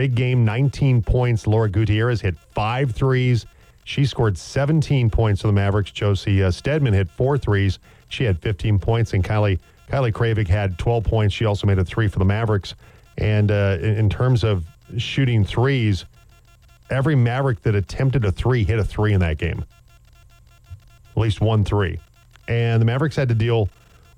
Big 0.01 0.15
game, 0.15 0.47
19 0.47 1.03
points. 1.03 1.47
Laura 1.47 1.69
Gutierrez 1.69 2.23
hit 2.23 2.35
five 2.39 2.91
threes. 2.91 3.45
She 3.85 4.07
scored 4.07 4.39
17 4.39 5.11
points 5.11 5.43
for 5.43 5.49
the 5.49 5.53
Mavericks. 5.53 5.91
Josie 5.91 6.43
uh, 6.43 6.51
Stedman 6.51 6.95
hit 6.95 7.07
four 7.07 7.37
threes. 7.37 7.79
She 8.09 8.25
had 8.25 8.39
15 8.39 8.79
points. 8.79 9.13
And 9.13 9.23
Kylie, 9.23 9.59
Kylie 9.91 10.11
Kravik 10.11 10.49
had 10.49 10.79
12 10.79 11.05
points. 11.05 11.35
She 11.35 11.45
also 11.45 11.67
made 11.67 11.79
a 11.79 11.85
three 11.85 12.09
for 12.09 12.19
the 12.19 12.25
Mavericks. 12.25 12.77
And 13.19 13.51
uh, 13.51 13.77
in, 13.83 13.99
in 13.99 14.09
terms 14.09 14.43
of 14.43 14.65
shooting 14.97 15.45
threes, 15.45 16.07
every 16.89 17.15
Maverick 17.15 17.61
that 17.65 17.75
attempted 17.75 18.25
a 18.25 18.33
three 18.33 18.65
hit 18.65 18.79
a 18.79 18.85
three 18.85 19.13
in 19.13 19.21
that 19.21 19.37
game. 19.37 19.63
At 21.11 21.21
least 21.21 21.43
one 21.43 21.63
three. 21.63 22.01
And 22.49 22.81
the 22.81 22.87
Mavericks 22.87 23.17
had 23.17 23.29
to 23.29 23.35
deal 23.35 23.69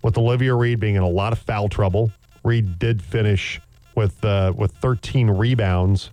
with 0.03 0.16
Olivia 0.16 0.55
Reed 0.55 0.79
being 0.79 0.95
in 0.95 1.03
a 1.03 1.11
lot 1.11 1.33
of 1.33 1.40
foul 1.40 1.68
trouble. 1.68 2.12
Reed 2.45 2.79
did 2.79 3.03
finish 3.03 3.61
with 3.94 4.24
uh, 4.24 4.52
with 4.57 4.72
13 4.72 5.31
rebounds, 5.31 6.11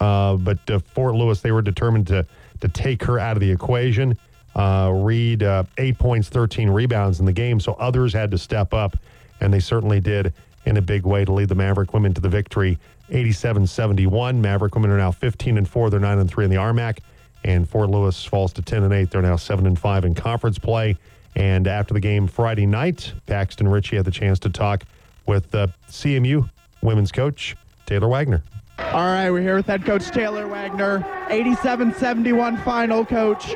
uh, 0.00 0.36
but 0.36 0.58
uh, 0.70 0.78
Fort 0.78 1.14
Lewis 1.14 1.40
they 1.40 1.52
were 1.52 1.62
determined 1.62 2.06
to 2.08 2.26
to 2.60 2.68
take 2.68 3.02
her 3.04 3.18
out 3.18 3.36
of 3.36 3.40
the 3.40 3.50
equation. 3.50 4.16
Uh, 4.54 4.90
Reed 4.92 5.42
uh, 5.42 5.64
eight 5.76 5.98
points, 5.98 6.28
13 6.28 6.68
rebounds 6.70 7.20
in 7.20 7.26
the 7.26 7.32
game, 7.32 7.60
so 7.60 7.74
others 7.74 8.12
had 8.12 8.30
to 8.32 8.38
step 8.38 8.74
up, 8.74 8.96
and 9.40 9.52
they 9.52 9.60
certainly 9.60 10.00
did 10.00 10.32
in 10.64 10.76
a 10.76 10.82
big 10.82 11.06
way 11.06 11.24
to 11.24 11.32
lead 11.32 11.48
the 11.48 11.54
Maverick 11.54 11.94
women 11.94 12.12
to 12.14 12.20
the 12.20 12.28
victory, 12.28 12.76
87-71. 13.10 14.36
Maverick 14.36 14.74
women 14.74 14.90
are 14.90 14.98
now 14.98 15.12
15 15.12 15.58
and 15.58 15.68
four; 15.68 15.90
they're 15.90 16.00
nine 16.00 16.18
and 16.18 16.28
three 16.28 16.44
in 16.44 16.50
the 16.50 16.56
RMAC, 16.56 16.98
and 17.44 17.68
Fort 17.68 17.88
Lewis 17.88 18.24
falls 18.24 18.52
to 18.54 18.62
10 18.62 18.82
and 18.82 18.92
eight; 18.92 19.10
they're 19.10 19.22
now 19.22 19.36
seven 19.36 19.66
and 19.66 19.78
five 19.78 20.04
in 20.04 20.14
conference 20.14 20.58
play. 20.58 20.96
And 21.36 21.68
after 21.68 21.94
the 21.94 22.00
game 22.00 22.26
Friday 22.26 22.66
night, 22.66 23.12
Paxton 23.26 23.68
Ritchie 23.68 23.96
had 23.96 24.04
the 24.04 24.10
chance 24.10 24.40
to 24.40 24.50
talk 24.50 24.82
with 25.26 25.54
uh, 25.54 25.68
CMU 25.88 26.48
women's 26.82 27.12
coach 27.12 27.56
Taylor 27.86 28.08
Wagner. 28.08 28.42
All 28.78 29.06
right, 29.06 29.30
we're 29.30 29.42
here 29.42 29.56
with 29.56 29.66
head 29.66 29.84
coach 29.84 30.08
Taylor 30.10 30.46
Wagner. 30.46 31.04
87 31.30 31.94
71 31.94 32.56
final, 32.58 33.04
coach. 33.04 33.54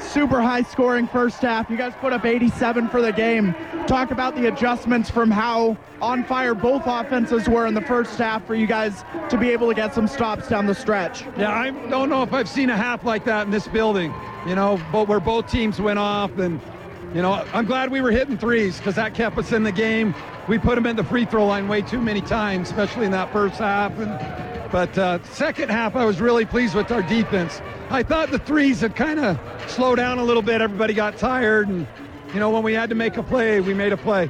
super 0.00 0.40
high 0.40 0.62
scoring 0.62 1.06
first 1.08 1.40
half. 1.40 1.68
You 1.70 1.76
guys 1.76 1.92
put 2.00 2.12
up 2.12 2.24
87 2.24 2.88
for 2.88 3.00
the 3.00 3.12
game. 3.12 3.54
Talk 3.86 4.10
about 4.10 4.36
the 4.36 4.46
adjustments 4.46 5.10
from 5.10 5.30
how 5.30 5.76
on 6.00 6.22
fire 6.24 6.54
both 6.54 6.82
offenses 6.86 7.48
were 7.48 7.66
in 7.66 7.74
the 7.74 7.80
first 7.80 8.16
half 8.18 8.46
for 8.46 8.54
you 8.54 8.66
guys 8.66 9.04
to 9.28 9.36
be 9.36 9.50
able 9.50 9.68
to 9.68 9.74
get 9.74 9.94
some 9.94 10.06
stops 10.06 10.48
down 10.48 10.66
the 10.66 10.74
stretch. 10.74 11.24
Yeah, 11.36 11.50
I 11.52 11.70
don't 11.88 12.08
know 12.08 12.22
if 12.22 12.32
I've 12.32 12.48
seen 12.48 12.70
a 12.70 12.76
half 12.76 13.04
like 13.04 13.24
that 13.24 13.46
in 13.46 13.50
this 13.50 13.66
building. 13.68 14.14
You 14.46 14.54
know, 14.54 14.80
but 14.92 15.08
where 15.08 15.20
both 15.20 15.50
teams 15.50 15.80
went 15.80 15.98
off, 15.98 16.36
and 16.38 16.60
you 17.14 17.22
know, 17.22 17.46
I'm 17.52 17.64
glad 17.64 17.92
we 17.92 18.00
were 18.00 18.10
hitting 18.10 18.36
threes 18.36 18.76
because 18.78 18.96
that 18.96 19.14
kept 19.14 19.38
us 19.38 19.52
in 19.52 19.62
the 19.62 19.70
game. 19.70 20.14
We 20.48 20.58
put 20.58 20.74
them 20.74 20.84
in 20.84 20.96
the 20.96 21.04
free 21.04 21.24
throw 21.24 21.46
line 21.46 21.68
way 21.68 21.80
too 21.80 22.00
many 22.00 22.20
times, 22.20 22.70
especially 22.70 23.06
in 23.06 23.12
that 23.12 23.32
first 23.32 23.54
half. 23.54 23.96
And 24.00 24.72
but 24.72 24.98
uh, 24.98 25.22
second 25.22 25.70
half, 25.70 25.94
I 25.94 26.04
was 26.04 26.20
really 26.20 26.44
pleased 26.44 26.74
with 26.74 26.90
our 26.90 27.02
defense. 27.02 27.62
I 27.88 28.02
thought 28.02 28.32
the 28.32 28.40
threes 28.40 28.80
had 28.80 28.96
kind 28.96 29.20
of 29.20 29.38
slowed 29.68 29.98
down 29.98 30.18
a 30.18 30.24
little 30.24 30.42
bit. 30.42 30.60
Everybody 30.60 30.92
got 30.92 31.16
tired, 31.16 31.68
and 31.68 31.86
you 32.32 32.40
know, 32.40 32.50
when 32.50 32.64
we 32.64 32.72
had 32.72 32.88
to 32.88 32.96
make 32.96 33.16
a 33.16 33.22
play, 33.22 33.60
we 33.60 33.74
made 33.74 33.92
a 33.92 33.96
play. 33.96 34.28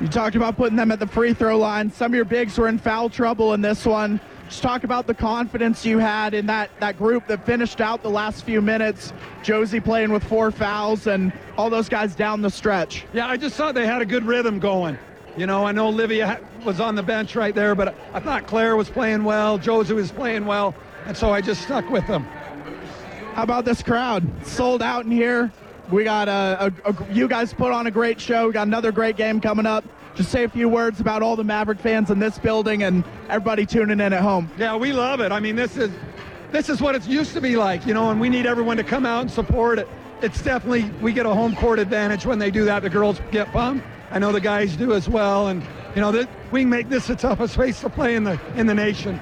You 0.00 0.08
talked 0.08 0.34
about 0.34 0.56
putting 0.56 0.76
them 0.76 0.90
at 0.90 0.98
the 0.98 1.06
free 1.06 1.34
throw 1.34 1.58
line. 1.58 1.90
Some 1.92 2.12
of 2.12 2.16
your 2.16 2.24
bigs 2.24 2.56
were 2.56 2.68
in 2.68 2.78
foul 2.78 3.10
trouble 3.10 3.52
in 3.52 3.60
this 3.60 3.84
one. 3.84 4.18
Just 4.52 4.62
talk 4.62 4.84
about 4.84 5.06
the 5.06 5.14
confidence 5.14 5.82
you 5.86 5.98
had 5.98 6.34
in 6.34 6.44
that, 6.44 6.68
that 6.78 6.98
group 6.98 7.26
that 7.28 7.46
finished 7.46 7.80
out 7.80 8.02
the 8.02 8.10
last 8.10 8.44
few 8.44 8.60
minutes. 8.60 9.14
Josie 9.42 9.80
playing 9.80 10.12
with 10.12 10.22
four 10.22 10.50
fouls 10.50 11.06
and 11.06 11.32
all 11.56 11.70
those 11.70 11.88
guys 11.88 12.14
down 12.14 12.42
the 12.42 12.50
stretch. 12.50 13.06
Yeah, 13.14 13.28
I 13.28 13.38
just 13.38 13.56
thought 13.56 13.74
they 13.74 13.86
had 13.86 14.02
a 14.02 14.04
good 14.04 14.26
rhythm 14.26 14.58
going. 14.58 14.98
You 15.38 15.46
know, 15.46 15.64
I 15.64 15.72
know 15.72 15.88
Olivia 15.88 16.38
was 16.66 16.80
on 16.80 16.96
the 16.96 17.02
bench 17.02 17.34
right 17.34 17.54
there, 17.54 17.74
but 17.74 17.94
I 18.12 18.20
thought 18.20 18.46
Claire 18.46 18.76
was 18.76 18.90
playing 18.90 19.24
well, 19.24 19.56
Josie 19.56 19.94
was 19.94 20.12
playing 20.12 20.44
well, 20.44 20.74
and 21.06 21.16
so 21.16 21.30
I 21.30 21.40
just 21.40 21.62
stuck 21.62 21.88
with 21.88 22.06
them. 22.06 22.24
How 23.32 23.44
about 23.44 23.64
this 23.64 23.82
crowd? 23.82 24.22
Sold 24.46 24.82
out 24.82 25.06
in 25.06 25.10
here. 25.10 25.50
We 25.90 26.04
got 26.04 26.28
a, 26.28 26.70
a, 26.84 26.90
a, 26.90 27.10
you 27.10 27.26
guys 27.26 27.54
put 27.54 27.72
on 27.72 27.86
a 27.86 27.90
great 27.90 28.20
show. 28.20 28.48
We 28.48 28.52
got 28.52 28.66
another 28.66 28.92
great 28.92 29.16
game 29.16 29.40
coming 29.40 29.64
up. 29.64 29.82
Just 30.14 30.30
say 30.30 30.44
a 30.44 30.48
few 30.48 30.68
words 30.68 31.00
about 31.00 31.22
all 31.22 31.36
the 31.36 31.44
Maverick 31.44 31.78
fans 31.78 32.10
in 32.10 32.18
this 32.18 32.38
building 32.38 32.82
and 32.82 33.02
everybody 33.28 33.64
tuning 33.64 34.00
in 34.00 34.12
at 34.12 34.20
home. 34.20 34.50
Yeah, 34.58 34.76
we 34.76 34.92
love 34.92 35.20
it. 35.20 35.32
I 35.32 35.40
mean, 35.40 35.56
this 35.56 35.76
is 35.76 35.90
this 36.50 36.68
is 36.68 36.82
what 36.82 36.94
it 36.94 37.06
used 37.06 37.32
to 37.32 37.40
be 37.40 37.56
like, 37.56 37.86
you 37.86 37.94
know, 37.94 38.10
and 38.10 38.20
we 38.20 38.28
need 38.28 38.44
everyone 38.44 38.76
to 38.76 38.84
come 38.84 39.06
out 39.06 39.22
and 39.22 39.30
support 39.30 39.78
it. 39.78 39.88
It's 40.20 40.42
definitely 40.42 40.90
we 41.00 41.12
get 41.12 41.24
a 41.24 41.34
home 41.34 41.56
court 41.56 41.78
advantage 41.78 42.26
when 42.26 42.38
they 42.38 42.50
do 42.50 42.66
that. 42.66 42.82
The 42.82 42.90
girls 42.90 43.20
get 43.30 43.50
pumped. 43.52 43.86
I 44.10 44.18
know 44.18 44.32
the 44.32 44.40
guys 44.40 44.76
do 44.76 44.92
as 44.92 45.08
well, 45.08 45.48
and 45.48 45.62
you 45.94 46.02
know 46.02 46.12
that 46.12 46.28
we 46.50 46.66
make 46.66 46.90
this 46.90 47.06
the 47.06 47.16
toughest 47.16 47.54
place 47.54 47.80
to 47.80 47.88
play 47.88 48.14
in 48.14 48.24
the 48.24 48.38
in 48.54 48.66
the 48.66 48.74
nation. 48.74 49.18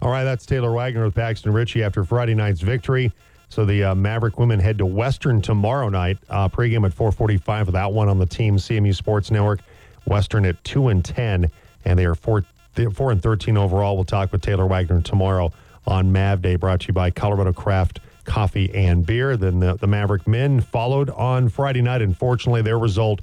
All 0.00 0.10
right, 0.10 0.24
that's 0.24 0.46
Taylor 0.46 0.72
Wagner 0.72 1.04
with 1.04 1.14
Paxton 1.14 1.52
Ritchie 1.52 1.82
after 1.82 2.04
Friday 2.04 2.34
night's 2.34 2.62
victory. 2.62 3.12
So 3.50 3.66
the 3.66 3.84
uh, 3.84 3.94
Maverick 3.94 4.38
women 4.38 4.60
head 4.60 4.78
to 4.78 4.86
Western 4.86 5.42
tomorrow 5.42 5.90
night. 5.90 6.16
Uh, 6.30 6.48
pregame 6.48 6.86
at 6.86 6.94
4:45 6.94 7.66
for 7.66 7.72
that 7.72 7.92
one 7.92 8.08
on 8.08 8.18
the 8.18 8.26
team 8.26 8.56
CMU 8.56 8.94
Sports 8.94 9.30
Network. 9.30 9.60
Western 10.04 10.44
at 10.44 10.62
two 10.64 10.88
and 10.88 11.04
ten, 11.04 11.50
and 11.84 11.98
they 11.98 12.04
are 12.04 12.14
four 12.14 12.44
four 12.94 13.10
and 13.10 13.22
13 13.22 13.56
overall. 13.56 13.96
We'll 13.96 14.04
talk 14.04 14.32
with 14.32 14.42
Taylor 14.42 14.66
Wagner 14.66 15.00
tomorrow 15.02 15.52
on 15.86 16.12
Mav 16.12 16.40
Day, 16.40 16.56
brought 16.56 16.80
to 16.80 16.88
you 16.88 16.94
by 16.94 17.10
Colorado 17.10 17.52
Craft 17.52 18.00
Coffee 18.24 18.72
and 18.74 19.04
Beer. 19.04 19.36
Then 19.36 19.60
the, 19.60 19.74
the 19.74 19.86
Maverick 19.86 20.26
men 20.26 20.60
followed 20.60 21.10
on 21.10 21.48
Friday 21.48 21.82
night. 21.82 22.00
Unfortunately, 22.00 22.62
their 22.62 22.78
result 22.78 23.20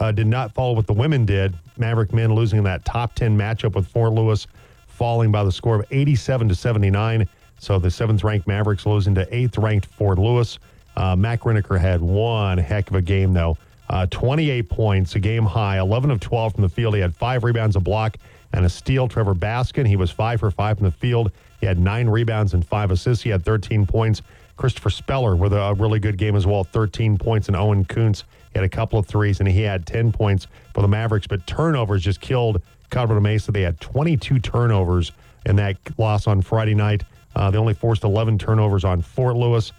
uh, 0.00 0.12
did 0.12 0.26
not 0.26 0.52
follow 0.52 0.72
what 0.74 0.86
the 0.86 0.92
women 0.92 1.24
did. 1.24 1.54
Maverick 1.76 2.12
men 2.12 2.34
losing 2.34 2.58
in 2.58 2.64
that 2.64 2.84
top 2.84 3.14
10 3.14 3.36
matchup 3.36 3.74
with 3.74 3.86
Fort 3.86 4.12
Lewis, 4.12 4.46
falling 4.86 5.30
by 5.30 5.44
the 5.44 5.52
score 5.52 5.76
of 5.76 5.86
87 5.90 6.48
to 6.48 6.54
79. 6.54 7.28
So 7.58 7.78
the 7.78 7.90
seventh 7.90 8.24
ranked 8.24 8.46
Mavericks 8.46 8.86
losing 8.86 9.14
to 9.14 9.34
eighth 9.34 9.58
ranked 9.58 9.86
Fort 9.86 10.18
Lewis. 10.18 10.58
Uh, 10.96 11.14
Mac 11.14 11.42
had 11.42 12.00
one 12.00 12.58
heck 12.58 12.88
of 12.90 12.96
a 12.96 13.02
game, 13.02 13.32
though. 13.32 13.56
Uh, 13.90 14.06
28 14.06 14.68
points, 14.68 15.16
a 15.16 15.18
game 15.18 15.44
high, 15.44 15.80
11 15.80 16.12
of 16.12 16.20
12 16.20 16.54
from 16.54 16.62
the 16.62 16.68
field. 16.68 16.94
He 16.94 17.00
had 17.00 17.14
five 17.14 17.42
rebounds, 17.42 17.74
a 17.74 17.80
block, 17.80 18.18
and 18.52 18.64
a 18.64 18.68
steal. 18.68 19.08
Trevor 19.08 19.34
Baskin, 19.34 19.84
he 19.84 19.96
was 19.96 20.12
five 20.12 20.38
for 20.38 20.50
five 20.52 20.78
from 20.78 20.86
the 20.86 20.92
field. 20.92 21.32
He 21.58 21.66
had 21.66 21.76
nine 21.76 22.08
rebounds 22.08 22.54
and 22.54 22.64
five 22.64 22.92
assists. 22.92 23.24
He 23.24 23.30
had 23.30 23.44
13 23.44 23.86
points. 23.86 24.22
Christopher 24.56 24.90
Speller 24.90 25.34
with 25.34 25.52
a 25.52 25.74
really 25.76 25.98
good 25.98 26.18
game 26.18 26.36
as 26.36 26.46
well, 26.46 26.62
13 26.62 27.18
points. 27.18 27.48
And 27.48 27.56
Owen 27.56 27.84
Kuntz 27.84 28.22
he 28.52 28.58
had 28.58 28.64
a 28.64 28.68
couple 28.68 28.98
of 28.98 29.06
threes, 29.06 29.40
and 29.40 29.48
he 29.48 29.62
had 29.62 29.86
10 29.86 30.12
points 30.12 30.46
for 30.72 30.82
the 30.82 30.88
Mavericks. 30.88 31.26
But 31.26 31.44
turnovers 31.48 32.02
just 32.02 32.20
killed 32.20 32.62
Colorado 32.90 33.20
Mesa. 33.20 33.50
They 33.50 33.62
had 33.62 33.80
22 33.80 34.38
turnovers 34.38 35.10
in 35.46 35.56
that 35.56 35.76
loss 35.98 36.28
on 36.28 36.42
Friday 36.42 36.74
night. 36.74 37.02
Uh, 37.34 37.50
they 37.50 37.58
only 37.58 37.74
forced 37.74 38.04
11 38.04 38.38
turnovers 38.38 38.84
on 38.84 39.02
Fort 39.02 39.34
Lewis, 39.34 39.72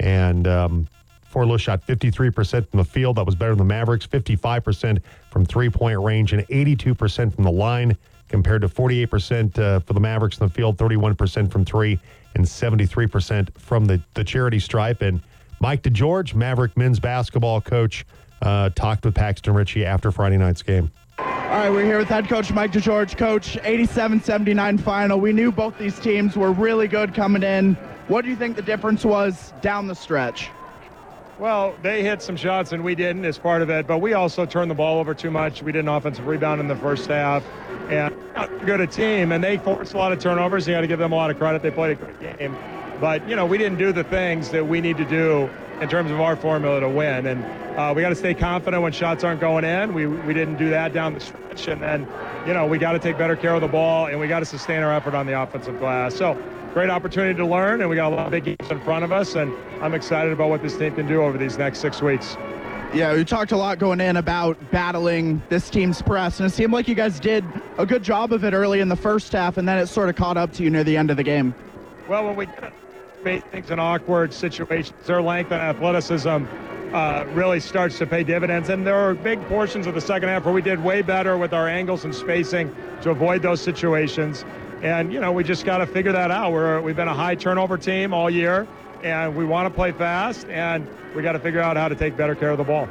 and 0.00 0.46
um, 0.46 0.88
Fort 1.46 1.60
shot 1.60 1.86
53% 1.86 2.68
from 2.68 2.78
the 2.78 2.84
field. 2.84 3.16
That 3.16 3.24
was 3.24 3.36
better 3.36 3.52
than 3.52 3.58
the 3.58 3.64
Mavericks. 3.64 4.04
55% 4.06 5.00
from 5.30 5.46
three-point 5.46 6.00
range 6.00 6.32
and 6.32 6.44
82% 6.48 7.32
from 7.32 7.44
the 7.44 7.50
line, 7.50 7.96
compared 8.28 8.62
to 8.62 8.68
48% 8.68 9.56
uh, 9.56 9.78
for 9.80 9.92
the 9.92 10.00
Mavericks 10.00 10.38
in 10.38 10.46
the 10.46 10.52
field, 10.52 10.76
31% 10.76 11.50
from 11.50 11.64
three, 11.64 12.00
and 12.34 12.44
73% 12.44 13.56
from 13.56 13.84
the, 13.84 14.02
the 14.14 14.24
charity 14.24 14.58
stripe. 14.58 15.00
And 15.00 15.22
Mike 15.60 15.82
DeGeorge, 15.82 16.34
Maverick 16.34 16.76
men's 16.76 16.98
basketball 16.98 17.60
coach, 17.60 18.04
uh, 18.42 18.70
talked 18.70 19.04
with 19.04 19.14
Paxton 19.14 19.54
Ritchie 19.54 19.84
after 19.84 20.10
Friday 20.10 20.38
night's 20.38 20.62
game. 20.62 20.90
All 21.18 21.24
right, 21.24 21.70
we're 21.70 21.84
here 21.84 21.98
with 21.98 22.08
head 22.08 22.28
coach 22.28 22.52
Mike 22.52 22.72
DeGeorge. 22.72 23.16
Coach, 23.16 23.56
87-79 23.62 24.80
final. 24.80 25.20
We 25.20 25.32
knew 25.32 25.52
both 25.52 25.78
these 25.78 26.00
teams 26.00 26.36
were 26.36 26.50
really 26.50 26.88
good 26.88 27.14
coming 27.14 27.44
in. 27.44 27.74
What 28.08 28.24
do 28.24 28.30
you 28.30 28.36
think 28.36 28.56
the 28.56 28.62
difference 28.62 29.04
was 29.04 29.52
down 29.60 29.86
the 29.86 29.94
stretch? 29.94 30.50
Well, 31.38 31.76
they 31.82 32.02
hit 32.02 32.20
some 32.20 32.36
shots 32.36 32.72
and 32.72 32.82
we 32.82 32.96
didn't 32.96 33.24
as 33.24 33.38
part 33.38 33.62
of 33.62 33.70
it, 33.70 33.86
but 33.86 33.98
we 33.98 34.12
also 34.12 34.44
turned 34.44 34.68
the 34.68 34.74
ball 34.74 34.98
over 34.98 35.14
too 35.14 35.30
much. 35.30 35.62
We 35.62 35.70
did 35.70 35.80
an 35.80 35.88
offensive 35.88 36.26
rebound 36.26 36.60
in 36.60 36.66
the 36.66 36.74
first 36.74 37.06
half, 37.06 37.44
and 37.88 38.12
good 38.66 38.80
a 38.80 38.88
team, 38.88 39.30
and 39.30 39.42
they 39.42 39.56
forced 39.56 39.94
a 39.94 39.98
lot 39.98 40.10
of 40.10 40.18
turnovers. 40.18 40.66
You 40.66 40.74
got 40.74 40.80
to 40.80 40.88
give 40.88 40.98
them 40.98 41.12
a 41.12 41.14
lot 41.14 41.30
of 41.30 41.38
credit. 41.38 41.62
They 41.62 41.70
played 41.70 41.92
a 41.92 41.94
great 41.94 42.38
game, 42.38 42.56
but 43.00 43.26
you 43.28 43.36
know 43.36 43.46
we 43.46 43.56
didn't 43.56 43.78
do 43.78 43.92
the 43.92 44.02
things 44.02 44.50
that 44.50 44.66
we 44.66 44.80
need 44.80 44.96
to 44.96 45.04
do 45.04 45.48
in 45.80 45.88
terms 45.88 46.10
of 46.10 46.20
our 46.20 46.34
formula 46.34 46.80
to 46.80 46.88
win, 46.88 47.26
and 47.26 47.44
uh, 47.78 47.92
we 47.94 48.02
got 48.02 48.08
to 48.08 48.16
stay 48.16 48.34
confident 48.34 48.82
when 48.82 48.90
shots 48.90 49.22
aren't 49.22 49.40
going 49.40 49.64
in. 49.64 49.94
We 49.94 50.08
we 50.08 50.34
didn't 50.34 50.56
do 50.56 50.70
that 50.70 50.92
down 50.92 51.14
the 51.14 51.20
stretch, 51.20 51.68
and 51.68 51.80
then 51.80 52.08
you 52.48 52.52
know 52.52 52.66
we 52.66 52.78
got 52.78 52.92
to 52.92 52.98
take 52.98 53.16
better 53.16 53.36
care 53.36 53.54
of 53.54 53.60
the 53.60 53.68
ball, 53.68 54.06
and 54.06 54.18
we 54.18 54.26
got 54.26 54.40
to 54.40 54.44
sustain 54.44 54.82
our 54.82 54.92
effort 54.92 55.14
on 55.14 55.26
the 55.26 55.40
offensive 55.40 55.78
glass. 55.78 56.16
So 56.16 56.36
great 56.72 56.90
opportunity 56.90 57.36
to 57.36 57.46
learn, 57.46 57.80
and 57.80 57.90
we 57.90 57.96
got 57.96 58.12
a 58.12 58.14
lot 58.14 58.26
of 58.26 58.30
big 58.30 58.44
games 58.44 58.70
in 58.70 58.80
front 58.80 59.04
of 59.04 59.12
us, 59.12 59.34
and 59.34 59.52
I'm 59.80 59.94
excited 59.94 60.32
about 60.32 60.50
what 60.50 60.62
this 60.62 60.76
team 60.76 60.94
can 60.94 61.06
do 61.06 61.22
over 61.22 61.38
these 61.38 61.58
next 61.58 61.78
six 61.80 62.02
weeks. 62.02 62.36
Yeah, 62.94 63.14
we 63.14 63.24
talked 63.24 63.52
a 63.52 63.56
lot 63.56 63.78
going 63.78 64.00
in 64.00 64.16
about 64.16 64.56
battling 64.70 65.42
this 65.50 65.68
team's 65.68 66.00
press, 66.00 66.40
and 66.40 66.46
it 66.46 66.54
seemed 66.54 66.72
like 66.72 66.88
you 66.88 66.94
guys 66.94 67.20
did 67.20 67.44
a 67.76 67.84
good 67.84 68.02
job 68.02 68.32
of 68.32 68.44
it 68.44 68.54
early 68.54 68.80
in 68.80 68.88
the 68.88 68.96
first 68.96 69.32
half, 69.32 69.58
and 69.58 69.68
then 69.68 69.78
it 69.78 69.88
sort 69.88 70.08
of 70.08 70.16
caught 70.16 70.36
up 70.36 70.52
to 70.54 70.62
you 70.62 70.70
near 70.70 70.84
the 70.84 70.96
end 70.96 71.10
of 71.10 71.16
the 71.16 71.22
game. 71.22 71.54
Well, 72.08 72.24
when 72.24 72.36
we 72.36 72.48
face 73.22 73.42
things 73.50 73.70
in 73.70 73.78
awkward 73.78 74.32
situations, 74.32 75.06
their 75.06 75.20
length 75.20 75.52
and 75.52 75.60
athleticism 75.60 76.44
uh, 76.92 77.26
really 77.34 77.60
starts 77.60 77.98
to 77.98 78.06
pay 78.06 78.24
dividends. 78.24 78.70
And 78.70 78.86
there 78.86 78.96
are 78.96 79.14
big 79.14 79.40
portions 79.48 79.86
of 79.86 79.94
the 79.94 80.00
second 80.00 80.30
half 80.30 80.44
where 80.44 80.54
we 80.54 80.62
did 80.62 80.82
way 80.82 81.02
better 81.02 81.36
with 81.36 81.52
our 81.52 81.68
angles 81.68 82.04
and 82.04 82.14
spacing 82.14 82.74
to 83.02 83.10
avoid 83.10 83.42
those 83.42 83.60
situations. 83.60 84.44
And, 84.82 85.12
you 85.12 85.20
know, 85.20 85.32
we 85.32 85.42
just 85.42 85.64
got 85.64 85.78
to 85.78 85.86
figure 85.86 86.12
that 86.12 86.30
out. 86.30 86.52
We're, 86.52 86.80
we've 86.80 86.94
been 86.94 87.08
a 87.08 87.14
high 87.14 87.34
turnover 87.34 87.76
team 87.76 88.14
all 88.14 88.30
year, 88.30 88.68
and 89.02 89.36
we 89.36 89.44
want 89.44 89.66
to 89.66 89.74
play 89.74 89.90
fast, 89.90 90.46
and 90.48 90.86
we 91.16 91.22
got 91.22 91.32
to 91.32 91.40
figure 91.40 91.60
out 91.60 91.76
how 91.76 91.88
to 91.88 91.96
take 91.96 92.16
better 92.16 92.34
care 92.34 92.50
of 92.50 92.58
the 92.58 92.64
ball. 92.64 92.88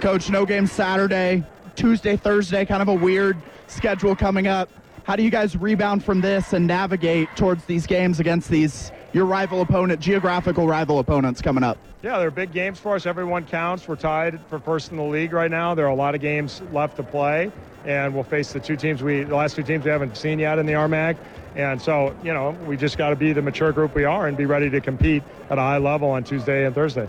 Coach, 0.00 0.28
no 0.28 0.44
game 0.44 0.66
Saturday, 0.66 1.44
Tuesday, 1.76 2.16
Thursday, 2.16 2.64
kind 2.64 2.82
of 2.82 2.88
a 2.88 2.94
weird 2.94 3.36
schedule 3.68 4.14
coming 4.14 4.46
up. 4.46 4.68
How 5.04 5.16
do 5.16 5.22
you 5.22 5.30
guys 5.30 5.56
rebound 5.56 6.04
from 6.04 6.20
this 6.20 6.52
and 6.52 6.66
navigate 6.66 7.28
towards 7.36 7.64
these 7.64 7.86
games 7.86 8.20
against 8.20 8.48
these 8.48 8.92
your 9.12 9.26
rival 9.26 9.60
opponent, 9.60 10.00
geographical 10.00 10.66
rival 10.66 10.98
opponents 10.98 11.40
coming 11.40 11.64
up? 11.64 11.78
Yeah, 12.02 12.18
they're 12.18 12.30
big 12.30 12.52
games 12.52 12.78
for 12.78 12.96
us. 12.96 13.06
Everyone 13.06 13.44
counts. 13.44 13.86
We're 13.86 13.96
tied 13.96 14.40
for 14.48 14.58
first 14.58 14.90
in 14.90 14.96
the 14.96 15.02
league 15.04 15.32
right 15.32 15.50
now. 15.50 15.74
There 15.74 15.86
are 15.86 15.90
a 15.90 15.94
lot 15.94 16.14
of 16.14 16.20
games 16.20 16.62
left 16.72 16.96
to 16.96 17.02
play, 17.02 17.52
and 17.84 18.14
we'll 18.14 18.24
face 18.24 18.52
the 18.52 18.60
two 18.60 18.76
teams 18.76 19.02
we, 19.02 19.22
the 19.24 19.36
last 19.36 19.54
two 19.54 19.62
teams 19.62 19.84
we 19.84 19.90
haven't 19.90 20.16
seen 20.16 20.38
yet 20.38 20.58
in 20.58 20.66
the 20.66 20.72
RMAC. 20.72 21.16
And 21.54 21.80
so, 21.80 22.16
you 22.24 22.32
know, 22.32 22.50
we 22.66 22.76
just 22.76 22.96
got 22.96 23.10
to 23.10 23.16
be 23.16 23.32
the 23.32 23.42
mature 23.42 23.72
group 23.72 23.94
we 23.94 24.04
are 24.04 24.26
and 24.26 24.36
be 24.36 24.46
ready 24.46 24.70
to 24.70 24.80
compete 24.80 25.22
at 25.50 25.58
a 25.58 25.60
high 25.60 25.78
level 25.78 26.10
on 26.10 26.24
Tuesday 26.24 26.64
and 26.64 26.74
Thursday. 26.74 27.08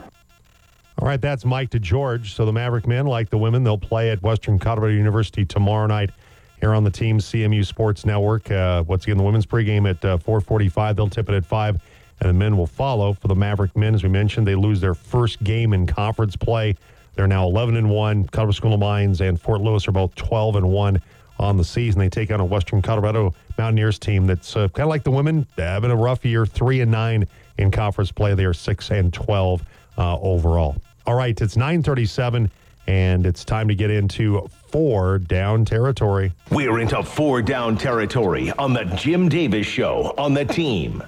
All 1.00 1.08
right, 1.08 1.20
that's 1.20 1.44
Mike 1.44 1.72
DeGeorge. 1.72 2.36
So 2.36 2.46
the 2.46 2.54
Maverick 2.54 2.86
men, 2.86 3.08
like 3.08 3.30
the 3.30 3.38
women, 3.38 3.64
they'll 3.64 3.78
play 3.78 4.12
at 4.12 4.22
Western 4.22 4.60
Colorado 4.60 4.94
University 4.94 5.44
tomorrow 5.46 5.88
night 5.88 6.12
here 6.60 6.74
on 6.74 6.84
the 6.84 6.92
team 6.92 7.18
CMU 7.18 7.66
Sports 7.66 8.06
Network. 8.06 8.50
Uh, 8.52 8.84
once 8.88 9.04
again, 9.04 9.18
the 9.18 9.24
women's 9.24 9.46
pregame 9.46 9.90
at 9.90 10.04
uh, 10.06 10.18
4:45. 10.18 10.96
They'll 10.96 11.10
tip 11.10 11.28
it 11.28 11.36
at 11.36 11.46
five, 11.46 11.82
and 12.24 12.30
the 12.30 12.34
men 12.34 12.58
will 12.58 12.68
follow. 12.68 13.14
For 13.14 13.28
the 13.28 13.36
Maverick 13.36 13.76
men, 13.76 13.94
as 13.94 14.02
we 14.02 14.10
mentioned, 14.10 14.48
they 14.48 14.56
lose 14.56 14.80
their 14.80 14.94
first 14.94 15.44
game 15.44 15.74
in 15.74 15.86
conference 15.86 16.36
play. 16.36 16.76
They're 17.16 17.28
now 17.28 17.46
11 17.46 17.76
and 17.76 17.90
one. 17.90 18.26
Colorado 18.28 18.54
School 18.54 18.74
of 18.74 18.80
Mines 18.80 19.22
and 19.22 19.40
Fort 19.40 19.62
Lewis 19.62 19.88
are 19.88 19.92
both 19.92 20.16
12 20.16 20.56
and 20.56 20.70
one 20.70 21.02
on 21.38 21.58
the 21.58 21.64
season. 21.64 22.00
They 22.00 22.10
take 22.10 22.32
on 22.32 22.40
a 22.40 22.46
Western 22.46 22.82
Colorado 22.82 23.34
Mountaineers 23.58 24.00
team 24.00 24.26
that's 24.26 24.56
uh, 24.56 24.70
kind 24.70 24.86
of 24.86 24.90
like 24.90 25.04
the 25.04 25.12
women, 25.12 25.46
having 25.58 25.92
a 25.92 25.96
rough 25.96 26.26
year, 26.26 26.46
three 26.46 26.80
and 26.82 26.92
nine 26.92 27.28
in 27.58 27.72
conference 27.72 28.12
play. 28.12 28.34
They 28.34 28.46
are 28.46 28.54
6 28.54 28.90
and 28.92 29.14
12 29.14 29.64
uh, 29.98 30.20
overall. 30.20 30.76
All 31.06 31.16
right, 31.16 31.40
it's 31.40 31.58
937, 31.58 32.50
and 32.88 33.26
it's 33.26 33.44
time 33.44 33.68
to 33.68 33.76
get 33.76 33.92
into 33.92 34.48
four 34.68 35.20
down 35.20 35.66
territory. 35.66 36.32
We're 36.50 36.80
into 36.80 37.04
four 37.04 37.42
down 37.42 37.78
territory 37.78 38.52
on 38.52 38.74
the 38.74 38.86
Jim 38.86 39.28
Davis 39.28 39.68
Show 39.68 40.14
on 40.18 40.34
the 40.34 40.46
team. 40.46 41.04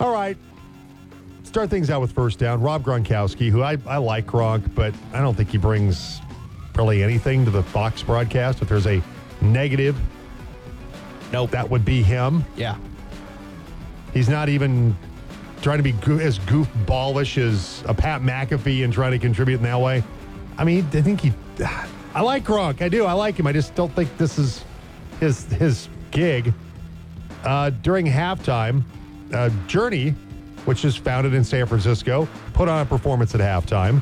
All 0.00 0.12
right. 0.12 0.36
Start 1.44 1.70
things 1.70 1.90
out 1.90 2.00
with 2.00 2.12
first 2.12 2.38
down. 2.38 2.60
Rob 2.60 2.82
Gronkowski, 2.82 3.48
who 3.50 3.62
I, 3.62 3.76
I 3.86 3.98
like 3.98 4.26
Gronk, 4.26 4.74
but 4.74 4.94
I 5.12 5.20
don't 5.20 5.34
think 5.36 5.50
he 5.50 5.58
brings 5.58 6.20
really 6.74 7.02
anything 7.02 7.44
to 7.44 7.50
the 7.50 7.62
Fox 7.62 8.02
broadcast. 8.02 8.60
If 8.62 8.68
there's 8.68 8.86
a 8.86 9.00
negative, 9.40 9.96
Nope. 11.32 11.50
that 11.50 11.68
would 11.70 11.84
be 11.84 12.02
him. 12.02 12.44
yeah. 12.56 12.76
He's 14.12 14.28
not 14.28 14.48
even 14.48 14.96
trying 15.60 15.78
to 15.78 15.82
be 15.82 15.90
goo- 15.92 16.20
as 16.20 16.38
goofballish 16.40 17.36
as 17.36 17.82
a 17.88 17.94
Pat 17.94 18.22
McAfee 18.22 18.84
and 18.84 18.92
trying 18.92 19.10
to 19.10 19.18
contribute 19.18 19.56
in 19.56 19.62
that 19.64 19.80
way. 19.80 20.04
I 20.56 20.62
mean, 20.64 20.86
I 20.92 21.02
think 21.02 21.20
he. 21.20 21.32
I 22.14 22.20
like 22.20 22.44
Gronk. 22.44 22.80
I 22.80 22.88
do. 22.88 23.06
I 23.06 23.12
like 23.12 23.36
him. 23.36 23.46
I 23.48 23.52
just 23.52 23.74
don't 23.74 23.92
think 23.92 24.16
this 24.18 24.38
is 24.38 24.64
his 25.18 25.44
his 25.46 25.88
gig. 26.12 26.52
Uh, 27.42 27.70
during 27.70 28.06
halftime, 28.06 28.84
uh, 29.34 29.50
Journey, 29.66 30.10
which 30.64 30.84
is 30.84 30.96
founded 30.96 31.34
in 31.34 31.44
San 31.44 31.66
Francisco, 31.66 32.28
put 32.52 32.68
on 32.68 32.80
a 32.80 32.84
performance 32.84 33.34
at 33.34 33.40
halftime. 33.40 34.00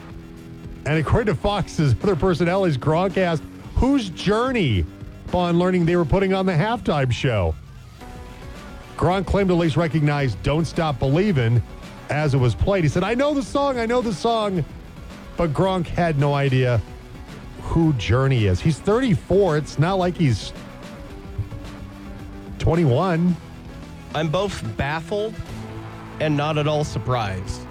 And 0.85 0.99
according 0.99 1.35
to 1.35 1.41
Fox's 1.41 1.95
other 2.03 2.16
personalities, 2.16 2.78
Gronk 2.78 3.16
asked, 3.16 3.43
"Who's 3.76 4.11
Journey?" 4.11 4.85
Upon 5.28 5.59
learning 5.59 5.87
they 5.87 5.97
were 5.97 6.05
putting 6.05 6.35
on 6.35 6.45
the 6.45 6.53
halftime 6.53 7.11
show. 7.11 7.55
Gronk 8.99 9.26
claimed 9.26 9.49
to 9.49 9.55
at 9.55 9.61
least 9.61 9.76
recognize 9.78 10.35
Don't 10.37 10.66
Stop 10.66 10.99
Believin' 10.99 11.62
as 12.11 12.35
it 12.35 12.39
was 12.39 12.55
played. 12.55 12.85
He 12.85 12.89
said, 12.89 13.03
I 13.03 13.14
know 13.14 13.33
the 13.33 13.43
song, 13.43 13.78
I 13.78 13.87
know 13.87 14.03
the 14.03 14.12
song. 14.12 14.64
But 15.37 15.53
Gronk 15.55 15.87
had 15.87 16.18
no 16.18 16.35
idea 16.35 16.80
who 17.62 17.95
Journey 17.95 18.45
is. 18.45 18.61
He's 18.61 18.78
34. 18.78 19.57
It's 19.57 19.78
not 19.78 19.95
like 19.95 20.16
he's 20.16 20.53
21. 22.59 23.35
I'm 24.15 24.29
both 24.29 24.63
baffled 24.77 25.35
and 26.21 26.37
not 26.37 26.59
at 26.59 26.67
all 26.67 26.85
surprised 26.85 27.63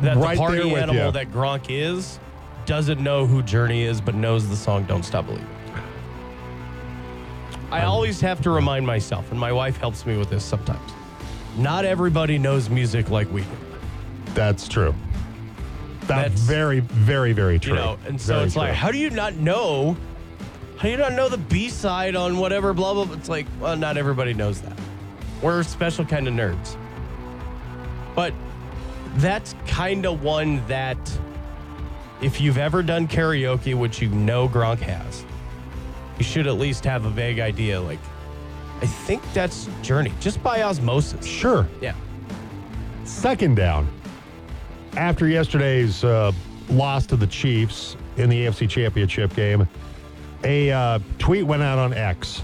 that 0.00 0.16
Right 0.16 0.36
the 0.36 0.40
party 0.40 0.74
animal 0.74 1.06
you. 1.06 1.12
that 1.12 1.30
Gronk 1.30 1.66
is 1.68 2.18
doesn't 2.64 3.00
know 3.00 3.26
who 3.26 3.42
Journey 3.42 3.82
is, 3.82 4.00
but 4.00 4.14
knows 4.14 4.48
the 4.48 4.56
song 4.56 4.84
"Don't 4.84 5.02
Stop 5.02 5.26
Believing." 5.26 5.46
I 7.70 7.82
um, 7.82 7.90
always 7.90 8.20
have 8.20 8.40
to 8.42 8.50
remind 8.50 8.86
myself, 8.86 9.30
and 9.30 9.40
my 9.40 9.52
wife 9.52 9.76
helps 9.78 10.06
me 10.06 10.16
with 10.16 10.30
this 10.30 10.44
sometimes. 10.44 10.92
Not 11.56 11.84
everybody 11.84 12.38
knows 12.38 12.70
music 12.70 13.10
like 13.10 13.30
we 13.32 13.42
do. 13.42 13.48
That's 14.34 14.68
true. 14.68 14.94
That's, 16.00 16.08
That's- 16.08 16.40
very, 16.40 16.80
very, 16.80 17.32
very 17.32 17.58
true. 17.58 17.74
You 17.74 17.78
know, 17.78 17.98
and 18.06 18.20
so 18.20 18.34
Very 18.34 18.46
it's 18.46 18.56
like, 18.56 18.74
how 18.74 18.90
do 18.90 18.98
you 18.98 19.10
not 19.10 19.34
know? 19.34 19.96
How 20.76 20.82
do 20.84 20.90
you 20.90 20.96
not 20.96 21.12
know 21.12 21.28
the 21.28 21.38
B 21.38 21.68
side 21.68 22.16
on 22.16 22.38
whatever 22.38 22.72
blah 22.72 22.94
blah? 22.94 23.04
blah? 23.04 23.16
It's 23.16 23.28
like, 23.28 23.46
well, 23.60 23.76
not 23.76 23.96
everybody 23.96 24.34
knows 24.34 24.60
that. 24.62 24.76
We're 25.42 25.60
a 25.60 25.64
special 25.64 26.04
kind 26.04 26.28
of 26.28 26.34
nerds. 26.34 26.76
But 28.14 28.32
that's 29.16 29.54
kind 29.66 30.06
of 30.06 30.22
one 30.22 30.64
that, 30.68 30.98
if 32.20 32.40
you've 32.40 32.58
ever 32.58 32.82
done 32.82 33.08
karaoke, 33.08 33.76
which 33.76 34.00
you 34.00 34.08
know 34.08 34.48
Gronk 34.48 34.78
has, 34.78 35.24
you 36.18 36.24
should 36.24 36.46
at 36.46 36.54
least 36.54 36.84
have 36.84 37.04
a 37.04 37.10
vague 37.10 37.40
idea. 37.40 37.80
Like, 37.80 37.98
I 38.80 38.86
think 38.86 39.22
that's 39.32 39.68
Journey, 39.82 40.12
just 40.20 40.42
by 40.42 40.62
osmosis. 40.62 41.26
Sure. 41.26 41.66
Yeah. 41.80 41.94
Second 43.04 43.56
down. 43.56 43.88
After 44.96 45.26
yesterday's 45.26 46.04
uh, 46.04 46.32
loss 46.68 47.06
to 47.06 47.16
the 47.16 47.26
Chiefs 47.26 47.96
in 48.16 48.28
the 48.28 48.46
AFC 48.46 48.68
Championship 48.68 49.34
game, 49.34 49.66
a 50.44 50.70
uh, 50.70 50.98
tweet 51.18 51.44
went 51.44 51.62
out 51.62 51.78
on 51.78 51.92
X. 51.92 52.42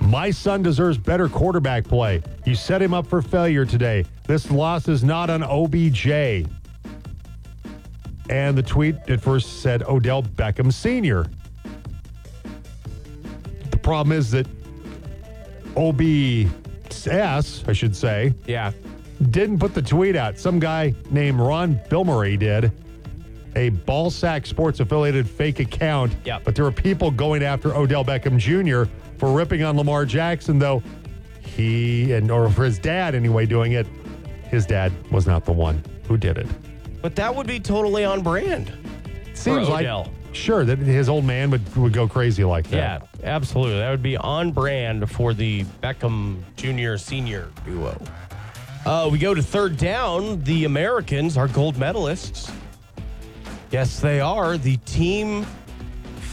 My 0.00 0.30
son 0.30 0.62
deserves 0.62 0.98
better 0.98 1.28
quarterback 1.28 1.84
play. 1.84 2.22
You 2.44 2.54
set 2.54 2.82
him 2.82 2.92
up 2.94 3.06
for 3.06 3.22
failure 3.22 3.64
today. 3.64 4.04
This 4.26 4.50
loss 4.50 4.88
is 4.88 5.04
not 5.04 5.30
on 5.30 5.42
OBJ. 5.42 6.46
And 8.28 8.56
the 8.56 8.62
tweet 8.62 8.96
at 9.08 9.20
first 9.20 9.60
said 9.60 9.82
Odell 9.84 10.22
Beckham 10.22 10.72
Sr. 10.72 11.26
The 13.70 13.76
problem 13.78 14.16
is 14.16 14.30
that 14.30 14.46
OBS, 15.76 17.64
I 17.68 17.72
should 17.72 17.94
say, 17.94 18.34
Yeah. 18.46 18.72
didn't 19.30 19.58
put 19.58 19.74
the 19.74 19.82
tweet 19.82 20.16
out. 20.16 20.38
Some 20.38 20.58
guy 20.58 20.94
named 21.10 21.38
Ron 21.40 21.80
Bilmery 21.88 22.38
did. 22.38 22.72
A 23.56 23.70
Ballsack 23.70 24.46
Sports 24.46 24.80
affiliated 24.80 25.28
fake 25.28 25.60
account. 25.60 26.14
Yep. 26.24 26.44
But 26.44 26.54
there 26.54 26.64
were 26.64 26.72
people 26.72 27.10
going 27.10 27.42
after 27.42 27.74
Odell 27.74 28.04
Beckham 28.04 28.38
Jr. 28.38 28.90
for 29.18 29.32
ripping 29.32 29.62
on 29.62 29.76
Lamar 29.76 30.04
Jackson, 30.04 30.58
though 30.58 30.82
he, 31.40 32.12
and 32.12 32.30
or 32.30 32.48
for 32.50 32.64
his 32.64 32.78
dad 32.78 33.14
anyway, 33.14 33.46
doing 33.46 33.72
it. 33.72 33.86
His 34.48 34.66
dad 34.66 34.92
was 35.12 35.26
not 35.26 35.44
the 35.44 35.52
one 35.52 35.82
who 36.06 36.16
did 36.16 36.38
it. 36.38 36.46
But 37.02 37.16
that 37.16 37.34
would 37.34 37.46
be 37.46 37.60
totally 37.60 38.04
on 38.04 38.22
brand. 38.22 38.72
Seems 39.34 39.68
like 39.68 39.84
Odell. 39.84 40.10
sure 40.32 40.64
that 40.64 40.78
his 40.78 41.08
old 41.08 41.24
man 41.24 41.50
would, 41.50 41.76
would 41.76 41.92
go 41.92 42.06
crazy 42.06 42.44
like 42.44 42.68
that. 42.70 43.08
Yeah, 43.20 43.34
absolutely. 43.36 43.78
That 43.78 43.90
would 43.90 44.02
be 44.02 44.16
on 44.16 44.52
brand 44.52 45.10
for 45.10 45.32
the 45.32 45.64
Beckham 45.82 46.42
Junior 46.56 46.98
Senior 46.98 47.48
duo. 47.64 48.00
Uh, 48.84 49.08
we 49.10 49.18
go 49.18 49.34
to 49.34 49.42
third 49.42 49.76
down. 49.76 50.42
The 50.42 50.64
Americans 50.64 51.36
are 51.36 51.48
gold 51.48 51.76
medalists. 51.76 52.52
Yes, 53.70 54.00
they 54.00 54.20
are 54.20 54.58
the 54.58 54.76
team 54.78 55.46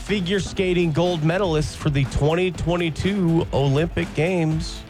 figure 0.07 0.39
skating 0.39 0.91
gold 0.91 1.21
medalists 1.21 1.75
for 1.75 1.89
the 1.89 2.03
2022 2.05 3.45
Olympic 3.53 4.11
Games. 4.15 4.81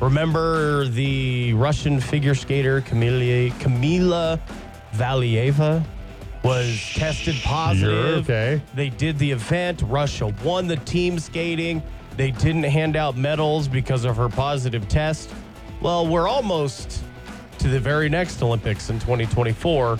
Remember 0.00 0.86
the 0.86 1.52
Russian 1.52 2.00
figure 2.00 2.34
skater 2.34 2.80
Kamila, 2.80 3.52
Kamila 3.52 4.40
Valieva 4.94 5.84
was 6.42 6.80
tested 6.94 7.36
positive. 7.42 8.24
okay. 8.24 8.60
They 8.74 8.90
did 8.90 9.18
the 9.18 9.30
event. 9.30 9.82
Russia 9.86 10.34
won 10.44 10.66
the 10.66 10.76
team 10.76 11.18
skating. 11.18 11.82
They 12.16 12.32
didn't 12.32 12.64
hand 12.64 12.96
out 12.96 13.16
medals 13.16 13.68
because 13.68 14.04
of 14.04 14.16
her 14.16 14.28
positive 14.28 14.88
test. 14.88 15.30
Well, 15.80 16.06
we're 16.06 16.28
almost 16.28 17.02
to 17.58 17.68
the 17.68 17.80
very 17.80 18.08
next 18.08 18.42
Olympics 18.42 18.90
in 18.90 18.98
2024. 18.98 19.98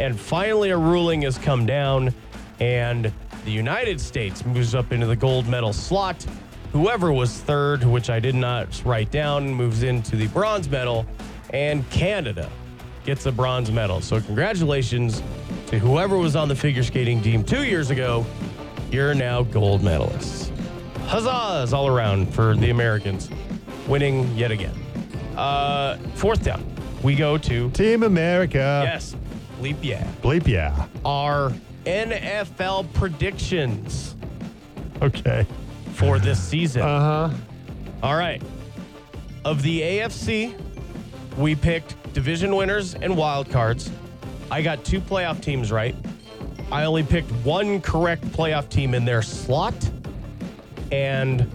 And 0.00 0.18
finally, 0.18 0.70
a 0.70 0.78
ruling 0.78 1.20
has 1.22 1.36
come 1.36 1.66
down, 1.66 2.14
and 2.58 3.12
the 3.44 3.50
United 3.50 4.00
States 4.00 4.46
moves 4.46 4.74
up 4.74 4.92
into 4.92 5.06
the 5.06 5.14
gold 5.14 5.46
medal 5.46 5.74
slot. 5.74 6.26
Whoever 6.72 7.12
was 7.12 7.36
third, 7.36 7.84
which 7.84 8.08
I 8.08 8.18
did 8.18 8.34
not 8.34 8.82
write 8.86 9.10
down, 9.10 9.50
moves 9.50 9.82
into 9.82 10.16
the 10.16 10.26
bronze 10.28 10.70
medal, 10.70 11.04
and 11.50 11.88
Canada 11.90 12.48
gets 13.04 13.26
a 13.26 13.32
bronze 13.32 13.70
medal. 13.70 14.00
So, 14.00 14.22
congratulations 14.22 15.22
to 15.66 15.78
whoever 15.78 16.16
was 16.16 16.34
on 16.34 16.48
the 16.48 16.56
figure 16.56 16.82
skating 16.82 17.20
team 17.20 17.44
two 17.44 17.64
years 17.64 17.90
ago. 17.90 18.24
You're 18.90 19.12
now 19.12 19.42
gold 19.42 19.82
medalists. 19.82 20.48
Huzzahs 21.08 21.74
all 21.74 21.88
around 21.88 22.32
for 22.32 22.56
the 22.56 22.70
Americans 22.70 23.28
winning 23.86 24.34
yet 24.34 24.50
again. 24.50 24.74
Uh, 25.36 25.98
fourth 26.14 26.42
down, 26.42 26.64
we 27.02 27.14
go 27.14 27.36
to, 27.36 27.70
Team 27.72 28.02
America. 28.02 28.82
yes, 28.86 29.14
bleep 29.60 29.76
yeah, 29.82 30.10
Bleep 30.22 30.46
yeah. 30.46 30.86
our 31.04 31.52
NFL 31.84 32.92
predictions 32.94 34.16
Okay. 35.02 35.46
for 35.92 36.18
this 36.18 36.42
season. 36.42 36.82
Uh 36.82 37.28
huh. 37.28 37.36
All 38.02 38.16
right. 38.16 38.42
Of 39.44 39.62
the 39.62 39.80
AFC, 39.82 40.58
we 41.36 41.54
picked 41.54 41.94
division 42.12 42.54
winners 42.56 42.94
and 42.94 43.16
wild 43.16 43.50
cards. 43.50 43.90
I 44.50 44.62
got 44.62 44.84
two 44.84 45.00
playoff 45.00 45.40
teams 45.42 45.70
right. 45.70 45.94
I 46.72 46.84
only 46.84 47.02
picked 47.02 47.30
one 47.44 47.80
correct 47.80 48.24
playoff 48.26 48.68
team 48.68 48.94
in 48.94 49.04
their 49.04 49.22
slot. 49.22 49.74
And 50.92 51.50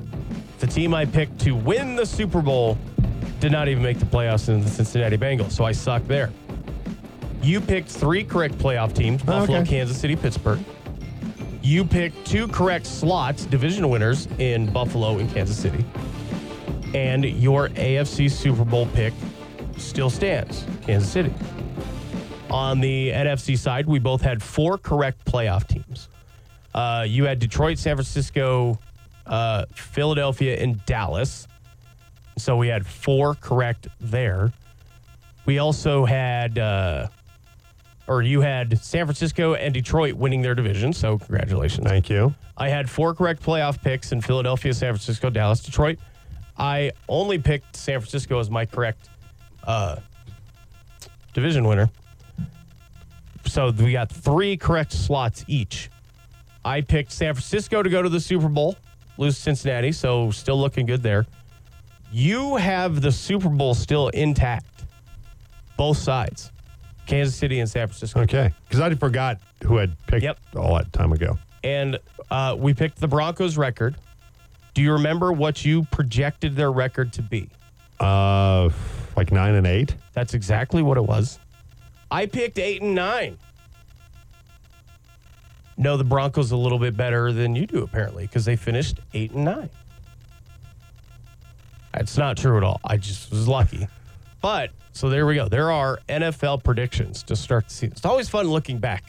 the 0.59 0.67
team 0.67 0.93
I 0.93 1.05
picked 1.05 1.39
to 1.41 1.51
win 1.55 1.95
the 1.95 2.05
Super 2.05 2.41
Bowl 2.41 2.77
did 3.39 3.51
not 3.51 3.67
even 3.67 3.83
make 3.83 3.99
the 3.99 4.05
playoffs 4.05 4.49
in 4.49 4.61
the 4.61 4.69
Cincinnati 4.69 5.17
Bengals. 5.17 5.51
So 5.51 5.65
I 5.65 5.71
suck 5.71 6.03
there. 6.05 6.31
You 7.45 7.61
picked 7.61 7.89
three 7.89 8.23
correct 8.23 8.57
playoff 8.57 8.93
teams 8.95 9.21
Buffalo, 9.21 9.59
Okay. 9.59 9.69
Kansas 9.69 9.97
City, 9.99 10.15
Pittsburgh. 10.15 10.59
You 11.61 11.85
picked 11.85 12.25
two 12.25 12.47
correct 12.47 12.87
slots, 12.87 13.45
division 13.45 13.87
winners 13.89 14.27
in 14.39 14.65
Buffalo 14.71 15.19
and 15.19 15.31
Kansas 15.31 15.55
City. 15.55 15.85
And 16.95 17.23
your 17.23 17.69
AFC 17.69 18.31
Super 18.31 18.65
Bowl 18.65 18.87
pick 18.87 19.13
still 19.77 20.09
stands 20.09 20.65
Kansas 20.81 21.09
City. 21.11 21.31
On 22.49 22.79
the 22.79 23.09
NFC 23.11 23.55
side, 23.57 23.85
we 23.85 23.99
both 23.99 24.21
had 24.21 24.41
four 24.41 24.79
correct 24.79 25.23
playoff 25.25 25.67
teams. 25.67 26.09
Uh, 26.73 27.05
you 27.07 27.25
had 27.25 27.37
Detroit, 27.37 27.77
San 27.77 27.95
Francisco, 27.95 28.79
uh, 29.27 29.65
Philadelphia, 29.73 30.57
and 30.59 30.83
Dallas. 30.85 31.47
So 32.39 32.57
we 32.57 32.69
had 32.69 32.87
four 32.87 33.35
correct 33.35 33.87
there. 33.99 34.51
We 35.45 35.59
also 35.59 36.05
had, 36.05 36.57
uh, 36.57 37.07
or 38.07 38.21
you 38.21 38.41
had 38.41 38.77
San 38.83 39.05
Francisco 39.05 39.55
and 39.55 39.73
Detroit 39.73 40.13
winning 40.13 40.41
their 40.41 40.55
division. 40.55 40.93
So 40.93 41.17
congratulations. 41.17 41.87
Thank 41.87 42.09
you. 42.09 42.33
I 42.57 42.69
had 42.69 42.89
four 42.89 43.13
correct 43.13 43.43
playoff 43.43 43.81
picks 43.81 44.11
in 44.11 44.21
Philadelphia, 44.21 44.73
San 44.73 44.93
Francisco, 44.93 45.29
Dallas, 45.29 45.59
Detroit. 45.61 45.99
I 46.57 46.91
only 47.09 47.37
picked 47.37 47.75
San 47.75 47.99
Francisco 47.99 48.39
as 48.39 48.49
my 48.49 48.65
correct 48.65 49.09
uh, 49.63 49.97
division 51.33 51.67
winner. 51.67 51.89
So 53.45 53.71
we 53.71 53.91
got 53.91 54.09
three 54.09 54.57
correct 54.57 54.91
slots 54.91 55.43
each. 55.47 55.89
I 56.63 56.81
picked 56.81 57.11
San 57.11 57.33
Francisco 57.33 57.83
to 57.83 57.89
go 57.89 58.01
to 58.01 58.09
the 58.09 58.19
Super 58.19 58.49
Bowl, 58.49 58.75
lose 59.17 59.37
Cincinnati, 59.37 59.91
so 59.91 60.31
still 60.31 60.59
looking 60.59 60.85
good 60.85 61.03
there. 61.03 61.25
You 62.11 62.55
have 62.55 63.01
the 63.01 63.11
Super 63.11 63.49
Bowl 63.49 63.73
still 63.73 64.07
intact, 64.09 64.85
both 65.77 65.97
sides, 65.97 66.51
Kansas 67.05 67.35
City 67.35 67.59
and 67.59 67.69
San 67.69 67.87
Francisco. 67.87 68.21
Okay. 68.21 68.53
Because 68.67 68.79
I 68.81 68.93
forgot 68.95 69.39
who 69.63 69.77
had 69.77 69.95
picked 70.07 70.23
Yep. 70.23 70.37
all 70.55 70.75
that 70.75 70.91
time 70.93 71.11
ago. 71.11 71.37
and 71.63 71.99
uh, 72.31 72.55
we 72.57 72.73
picked 72.73 72.99
the 72.99 73.07
Broncos 73.07 73.57
record. 73.57 73.95
Do 74.73 74.81
you 74.81 74.93
remember 74.93 75.31
what 75.31 75.63
you 75.63 75.83
projected 75.85 76.55
their 76.55 76.71
record 76.71 77.13
to 77.13 77.21
be? 77.21 77.49
Uh, 77.99 78.69
like 79.15 79.31
nine 79.31 79.55
and 79.55 79.65
eight. 79.67 79.95
That's 80.13 80.33
exactly 80.33 80.81
what 80.81 80.97
it 80.97 81.03
was. 81.03 81.39
I 82.11 82.25
picked 82.25 82.59
eight 82.59 82.81
and 82.81 82.93
nine. 82.95 83.37
No, 85.77 85.97
the 85.97 86.03
Broncos 86.03 86.51
a 86.51 86.57
little 86.57 86.79
bit 86.79 86.95
better 86.97 87.31
than 87.33 87.55
you 87.55 87.65
do 87.67 87.83
apparently 87.83 88.23
because 88.25 88.45
they 88.45 88.55
finished 88.55 88.99
eight 89.13 89.31
and 89.31 89.45
nine. 89.45 89.69
That's 91.93 92.17
not 92.17 92.37
true 92.37 92.57
at 92.57 92.63
all. 92.63 92.79
I 92.83 92.97
just 92.97 93.31
was 93.31 93.47
lucky. 93.47 93.87
But 94.45 94.73
so 94.91 95.09
there 95.09 95.25
we 95.25 95.33
go. 95.33 95.49
There 95.49 95.71
are 95.71 95.97
NFL 96.07 96.63
predictions 96.63 97.23
to 97.23 97.35
start 97.35 97.67
the 97.67 97.73
season. 97.73 97.93
It's 97.93 98.05
always 98.05 98.29
fun 98.29 98.47
looking 98.47 98.77
back. 98.77 99.03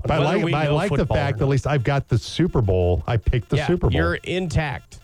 But 0.00 0.12
I 0.12 0.16
like, 0.16 0.54
I 0.54 0.68
like 0.68 0.90
the 0.94 1.04
fact 1.04 1.42
at 1.42 1.48
least 1.48 1.66
I've 1.66 1.84
got 1.84 2.08
the 2.08 2.16
Super 2.16 2.62
Bowl. 2.62 3.04
I 3.06 3.18
picked 3.18 3.50
the 3.50 3.58
yeah, 3.58 3.66
Super 3.66 3.90
Bowl. 3.90 3.92
You're 3.92 4.14
intact. 4.14 5.00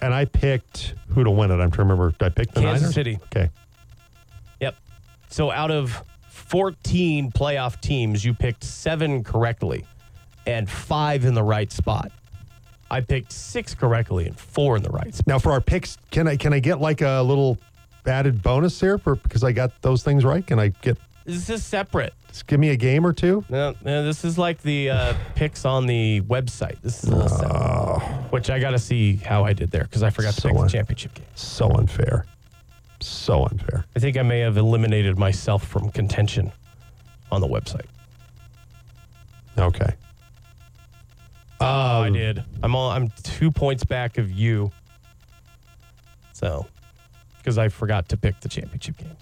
and 0.00 0.14
I 0.14 0.24
picked 0.24 0.94
who 1.08 1.22
to 1.22 1.30
win 1.30 1.50
it. 1.50 1.56
I'm 1.56 1.70
trying 1.70 1.86
to 1.86 1.94
remember. 1.94 2.12
Did 2.12 2.22
I 2.22 2.28
pick 2.30 2.52
the 2.52 2.62
Kansas 2.62 2.80
Niners? 2.80 2.94
City. 2.94 3.18
Okay. 3.24 3.50
Yep. 4.60 4.74
So 5.28 5.50
out 5.50 5.70
of 5.70 6.02
14 6.30 7.30
playoff 7.30 7.82
teams, 7.82 8.24
you 8.24 8.32
picked 8.32 8.64
seven 8.64 9.22
correctly 9.22 9.84
and 10.46 10.70
five 10.70 11.26
in 11.26 11.34
the 11.34 11.42
right 11.42 11.70
spot. 11.70 12.10
I 12.90 13.02
picked 13.02 13.32
six 13.32 13.74
correctly 13.74 14.28
and 14.28 14.38
four 14.38 14.78
in 14.78 14.82
the 14.82 14.88
right 14.88 15.14
spot. 15.14 15.26
Now 15.26 15.38
for 15.38 15.52
our 15.52 15.60
picks, 15.60 15.98
can 16.10 16.26
I 16.26 16.38
can 16.38 16.54
I 16.54 16.58
get 16.60 16.80
like 16.80 17.02
a 17.02 17.20
little 17.20 17.58
added 18.06 18.42
bonus 18.42 18.80
here 18.80 18.98
for 18.98 19.16
because 19.16 19.42
I 19.44 19.52
got 19.52 19.80
those 19.82 20.02
things 20.02 20.24
right? 20.24 20.46
Can 20.46 20.58
I 20.58 20.68
get 20.68 20.98
This 21.24 21.48
is 21.48 21.64
separate. 21.64 22.12
just 22.28 22.46
give 22.46 22.60
me 22.60 22.70
a 22.70 22.76
game 22.76 23.06
or 23.06 23.12
two? 23.12 23.44
No, 23.48 23.74
no, 23.84 24.04
this 24.04 24.24
is 24.24 24.36
like 24.38 24.60
the 24.62 24.90
uh, 24.90 25.14
picks 25.34 25.64
on 25.64 25.86
the 25.86 26.20
website. 26.22 26.80
This 26.82 27.02
is 27.04 27.10
a 27.10 27.14
little 27.16 27.28
separate. 27.28 28.30
Which 28.30 28.50
I 28.50 28.58
got 28.58 28.70
to 28.72 28.78
see 28.78 29.16
how 29.16 29.44
I 29.44 29.52
did 29.52 29.70
there 29.70 29.84
because 29.84 30.02
I 30.02 30.10
forgot 30.10 30.34
to 30.34 30.40
So 30.40 30.48
pick 30.48 30.56
the 30.56 30.62
un- 30.62 30.68
championship 30.68 31.14
game. 31.14 31.26
So 31.34 31.70
unfair. 31.70 32.26
So 33.00 33.44
unfair. 33.46 33.84
I 33.96 33.98
think 34.00 34.16
I 34.16 34.22
may 34.22 34.40
have 34.40 34.56
eliminated 34.56 35.18
myself 35.18 35.64
from 35.66 35.90
contention 35.90 36.52
on 37.30 37.40
the 37.40 37.48
website. 37.48 37.86
Okay. 39.58 39.94
Oh, 41.60 41.66
I 42.02 42.08
Um, 42.08 42.12
did. 42.12 42.44
I'm 42.62 42.74
all, 42.74 42.90
I'm 42.90 43.10
two 43.22 43.50
points 43.50 43.84
back 43.84 44.18
of 44.18 44.30
you. 44.30 44.72
So, 46.32 46.66
because 47.44 47.58
I 47.58 47.68
forgot 47.68 48.08
to 48.08 48.16
pick 48.16 48.40
the 48.40 48.48
championship 48.48 48.96
game. 48.96 49.16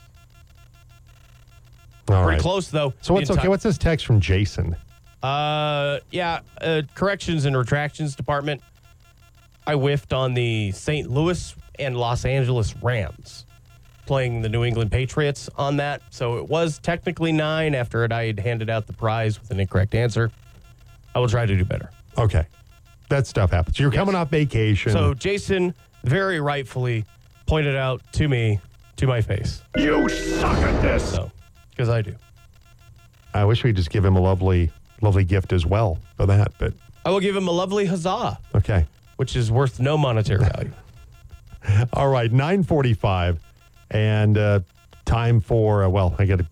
All 2.08 2.22
Pretty 2.22 2.36
right. 2.36 2.40
close 2.40 2.68
though. 2.68 2.94
So 3.00 3.14
what's 3.14 3.30
okay? 3.30 3.48
What's 3.48 3.64
this 3.64 3.78
text 3.78 4.06
from 4.06 4.20
Jason? 4.20 4.76
Uh, 5.22 5.98
yeah. 6.10 6.40
Uh, 6.60 6.82
corrections 6.94 7.44
and 7.44 7.56
retractions 7.56 8.14
department. 8.14 8.62
I 9.66 9.74
whiffed 9.74 10.12
on 10.12 10.34
the 10.34 10.72
St. 10.72 11.10
Louis 11.10 11.54
and 11.78 11.96
Los 11.96 12.24
Angeles 12.24 12.74
Rams 12.82 13.46
playing 14.06 14.42
the 14.42 14.48
New 14.48 14.64
England 14.64 14.90
Patriots 14.90 15.48
on 15.56 15.76
that. 15.76 16.02
So 16.10 16.38
it 16.38 16.48
was 16.48 16.78
technically 16.78 17.30
nine 17.30 17.74
after 17.74 18.04
it, 18.04 18.10
I 18.10 18.26
had 18.26 18.40
handed 18.40 18.68
out 18.68 18.88
the 18.88 18.92
prize 18.92 19.40
with 19.40 19.50
an 19.52 19.60
incorrect 19.60 19.94
answer. 19.94 20.32
I 21.14 21.20
will 21.20 21.28
try 21.28 21.46
to 21.46 21.56
do 21.56 21.64
better. 21.64 21.90
Okay. 22.18 22.46
That 23.08 23.26
stuff 23.26 23.52
happens. 23.52 23.78
You're 23.78 23.92
coming 23.92 24.16
off 24.16 24.30
vacation. 24.30 24.92
So 24.92 25.14
Jason 25.14 25.74
very 26.02 26.40
rightfully 26.40 27.04
pointed 27.52 27.76
out 27.76 28.00
to 28.14 28.28
me, 28.28 28.58
to 28.96 29.06
my 29.06 29.20
face. 29.20 29.60
You 29.76 30.08
suck 30.08 30.56
at 30.56 30.80
this. 30.80 31.12
So, 31.12 31.30
because 31.68 31.90
I 31.90 32.00
do. 32.00 32.14
I 33.34 33.44
wish 33.44 33.62
we'd 33.62 33.76
just 33.76 33.90
give 33.90 34.02
him 34.02 34.16
a 34.16 34.20
lovely, 34.22 34.70
lovely 35.02 35.24
gift 35.24 35.52
as 35.52 35.66
well 35.66 35.98
for 36.16 36.24
that. 36.24 36.54
But 36.56 36.72
I 37.04 37.10
will 37.10 37.20
give 37.20 37.36
him 37.36 37.48
a 37.48 37.50
lovely 37.50 37.84
huzzah, 37.84 38.38
okay. 38.54 38.86
which 39.16 39.36
is 39.36 39.50
worth 39.50 39.80
no 39.80 39.98
monetary 39.98 40.46
value. 40.46 40.72
All 41.92 42.08
right, 42.08 42.32
945. 42.32 43.38
And 43.90 44.38
uh, 44.38 44.60
time 45.04 45.42
for, 45.42 45.84
uh, 45.84 45.90
well, 45.90 46.14
I 46.18 46.24
got 46.24 46.38
to, 46.38 46.46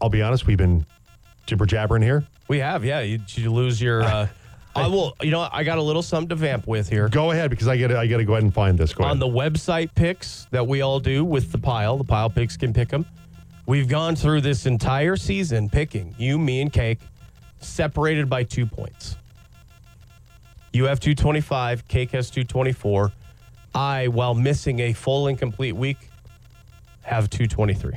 I'll 0.00 0.08
be 0.08 0.22
honest, 0.22 0.46
we've 0.46 0.56
been 0.56 0.86
jibber 1.44 1.66
jabbering 1.66 2.00
here. 2.00 2.24
We 2.48 2.60
have, 2.60 2.82
yeah. 2.82 3.00
You, 3.00 3.20
you 3.34 3.52
lose 3.52 3.78
your. 3.78 4.02
Uh, 4.04 4.28
I 4.76 4.88
will. 4.88 5.16
You 5.22 5.30
know. 5.30 5.48
I 5.52 5.64
got 5.64 5.78
a 5.78 5.82
little 5.82 6.02
something 6.02 6.28
to 6.30 6.34
vamp 6.34 6.66
with 6.66 6.88
here. 6.88 7.08
Go 7.08 7.30
ahead 7.30 7.50
because 7.50 7.68
I 7.68 7.76
got 7.76 7.88
to 7.88 7.98
I 7.98 8.06
got 8.06 8.18
to 8.18 8.24
go 8.24 8.32
ahead 8.32 8.44
and 8.44 8.52
find 8.52 8.76
this. 8.76 8.92
Go 8.92 9.04
On 9.04 9.18
the 9.18 9.26
website 9.26 9.94
picks 9.94 10.46
that 10.50 10.66
we 10.66 10.80
all 10.80 11.00
do 11.00 11.24
with 11.24 11.52
the 11.52 11.58
pile, 11.58 11.96
the 11.96 12.04
pile 12.04 12.30
picks 12.30 12.56
can 12.56 12.72
pick 12.72 12.88
them. 12.88 13.06
We've 13.66 13.88
gone 13.88 14.14
through 14.14 14.42
this 14.42 14.66
entire 14.66 15.16
season 15.16 15.70
picking 15.70 16.14
you, 16.18 16.38
me, 16.38 16.60
and 16.60 16.72
Cake, 16.72 17.00
separated 17.60 18.28
by 18.28 18.44
two 18.44 18.66
points. 18.66 19.16
You 20.72 20.84
have 20.86 21.00
225, 21.00 21.88
Cake 21.88 22.10
has 22.10 22.30
224. 22.30 23.12
I, 23.74 24.08
while 24.08 24.34
missing 24.34 24.80
a 24.80 24.92
full 24.92 25.28
and 25.28 25.38
complete 25.38 25.72
week, 25.72 25.98
have 27.02 27.30
223. 27.30 27.94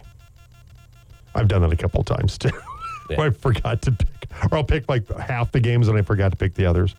I've 1.36 1.47
done 1.47 1.61
that 1.61 1.73
a 1.73 1.75
couple 1.75 2.03
times 2.03 2.38
too. 2.38 2.51
Yeah. 3.10 3.22
I 3.22 3.30
forgot 3.30 3.82
to 3.84 3.91
pick, 3.91 4.28
or 4.51 4.58
I'll 4.58 4.64
pick 4.64 4.89
like 4.89 5.10
half 5.18 5.51
the 5.51 5.60
games 5.60 5.88
and 5.88 5.97
I 5.97 6.01
forgot 6.01 6.32
to 6.32 6.38
pick 6.38 6.53
the 6.53 6.66
others. 6.66 6.95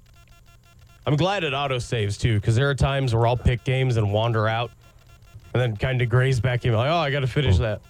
I'm 1.07 1.17
glad 1.17 1.45
it 1.45 1.55
auto 1.55 1.79
saves 1.79 2.19
too, 2.19 2.39
because 2.39 2.55
there 2.55 2.69
are 2.69 2.75
times 2.75 3.15
where 3.15 3.27
I'll 3.27 3.37
pick 3.37 3.65
games 3.65 3.97
and 3.97 4.13
wander 4.13 4.47
out 4.47 4.71
and 5.55 5.61
then 5.63 5.77
kind 5.77 6.03
of 6.03 6.09
graze 6.09 6.41
back 6.41 6.65
in, 6.65 6.75
like, 6.75 6.91
oh, 6.91 6.97
I 6.97 7.11
got 7.11 7.21
to 7.21 7.27
finish 7.27 7.57
that. 7.59 7.81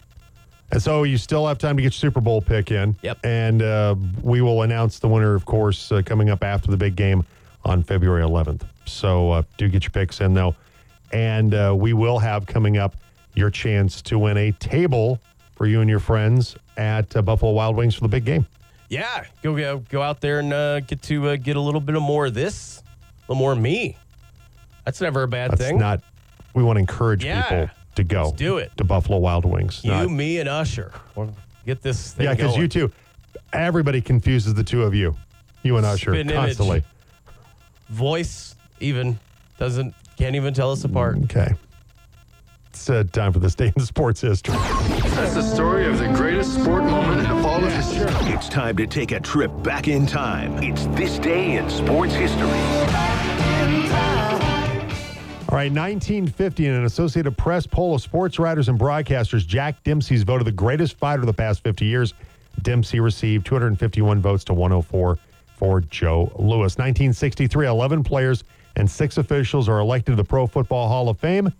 And 0.70 0.82
so 0.82 1.02
you 1.02 1.16
still 1.16 1.46
have 1.46 1.58
time 1.58 1.76
to 1.76 1.82
get 1.82 1.86
your 1.86 1.92
Super 1.92 2.20
Bowl 2.20 2.42
pick 2.42 2.70
in. 2.70 2.94
Yep. 3.02 3.18
And 3.24 3.62
uh, 3.62 3.96
we 4.22 4.40
will 4.42 4.62
announce 4.62 4.98
the 4.98 5.08
winner, 5.08 5.34
of 5.34 5.46
course, 5.46 5.90
uh, 5.90 6.02
coming 6.04 6.30
up 6.30 6.44
after 6.44 6.70
the 6.70 6.76
big 6.76 6.94
game 6.94 7.24
on 7.64 7.82
February 7.82 8.22
11th. 8.22 8.62
So 8.84 9.30
uh, 9.30 9.42
do 9.56 9.68
get 9.68 9.84
your 9.84 9.90
picks 9.90 10.20
in, 10.20 10.34
though. 10.34 10.54
And 11.12 11.54
uh, 11.54 11.74
we 11.76 11.94
will 11.94 12.18
have 12.18 12.46
coming 12.46 12.76
up 12.76 12.96
your 13.34 13.50
chance 13.50 14.02
to 14.02 14.18
win 14.18 14.36
a 14.36 14.52
table 14.52 15.18
for 15.54 15.66
you 15.66 15.80
and 15.80 15.88
your 15.88 16.00
friends 16.00 16.56
at 16.78 17.14
uh, 17.16 17.20
Buffalo 17.22 17.52
Wild 17.52 17.76
Wings 17.76 17.94
for 17.94 18.00
the 18.02 18.08
big 18.08 18.24
game. 18.24 18.46
Yeah, 18.88 19.24
go 19.42 19.54
go, 19.54 19.78
go 19.90 20.00
out 20.00 20.22
there 20.22 20.38
and 20.38 20.50
uh, 20.52 20.80
get 20.80 21.02
to 21.02 21.28
uh, 21.30 21.36
get 21.36 21.56
a 21.56 21.60
little 21.60 21.80
bit 21.80 21.94
of 21.94 22.00
more 22.02 22.26
of 22.26 22.34
this, 22.34 22.78
a 22.78 23.32
little 23.32 23.38
more 23.38 23.52
of 23.52 23.58
me. 23.58 23.98
That's 24.86 25.00
never 25.02 25.24
a 25.24 25.28
bad 25.28 25.50
That's 25.50 25.60
thing. 25.60 25.78
not, 25.78 26.00
we 26.54 26.62
want 26.62 26.76
to 26.76 26.80
encourage 26.80 27.22
Yeah. 27.22 27.42
people 27.42 27.70
to 27.96 28.04
go 28.04 28.22
Let's 28.26 28.36
do 28.38 28.56
it. 28.56 28.72
to 28.78 28.84
Buffalo 28.84 29.18
Wild 29.18 29.44
Wings. 29.44 29.80
you, 29.84 29.90
not- 29.90 30.08
me, 30.10 30.38
and 30.38 30.48
Usher. 30.48 30.92
We'll 31.14 31.34
get 31.66 31.82
this 31.82 32.14
thing 32.14 32.24
yeah, 32.24 32.32
because 32.34 32.52
going. 32.52 32.62
you 32.62 32.68
two, 32.68 32.92
everybody 33.52 34.00
confuses 34.00 34.54
the 34.54 34.64
two 34.64 34.84
of 34.84 34.94
you, 34.94 35.14
you 35.62 35.76
and 35.76 35.84
Usher, 35.84 36.12
Spin 36.14 36.30
image. 36.30 36.34
constantly. 36.34 36.84
voice 37.90 38.54
even 38.80 39.18
doesn't 39.58 39.94
can't 40.16 40.34
even 40.36 40.54
tell 40.54 40.72
us 40.72 40.84
apart. 40.84 41.18
Okay. 41.24 41.54
It's 42.78 42.88
uh, 42.88 43.02
time 43.10 43.32
for 43.32 43.40
this 43.40 43.56
day 43.56 43.72
in 43.74 43.82
sports 43.82 44.20
history. 44.20 44.54
That's 44.54 45.34
the 45.34 45.42
story 45.42 45.86
of 45.86 45.98
the 45.98 46.06
greatest 46.14 46.54
sport 46.54 46.84
moment 46.84 47.22
in 47.22 47.26
all 47.26 47.64
of 47.64 47.72
history. 47.72 48.06
It's 48.32 48.48
time 48.48 48.76
to 48.76 48.86
take 48.86 49.10
a 49.10 49.18
trip 49.18 49.50
back 49.64 49.88
in 49.88 50.06
time. 50.06 50.62
It's 50.62 50.86
this 50.96 51.18
day 51.18 51.56
in 51.56 51.68
sports 51.68 52.14
history. 52.14 52.46
All 55.48 55.56
right, 55.56 55.72
1950, 55.72 56.66
in 56.66 56.74
an 56.74 56.84
Associated 56.84 57.36
Press 57.36 57.66
poll 57.66 57.96
of 57.96 58.00
sports 58.00 58.38
writers 58.38 58.68
and 58.68 58.78
broadcasters, 58.78 59.44
Jack 59.44 59.82
Dempsey's 59.82 60.22
voted 60.22 60.46
the 60.46 60.52
greatest 60.52 60.96
fighter 60.98 61.22
of 61.22 61.26
the 61.26 61.34
past 61.34 61.64
50 61.64 61.84
years. 61.84 62.14
Dempsey 62.62 63.00
received 63.00 63.44
251 63.44 64.20
votes 64.20 64.44
to 64.44 64.54
104 64.54 65.18
for 65.56 65.80
Joe 65.80 66.30
Louis. 66.36 66.78
1963, 66.78 67.66
11 67.66 68.04
players 68.04 68.44
and 68.76 68.88
six 68.88 69.18
officials 69.18 69.68
are 69.68 69.80
elected 69.80 70.12
to 70.12 70.16
the 70.16 70.24
Pro 70.24 70.46
Football 70.46 70.86
Hall 70.86 71.08
of 71.08 71.18
Fame. 71.18 71.52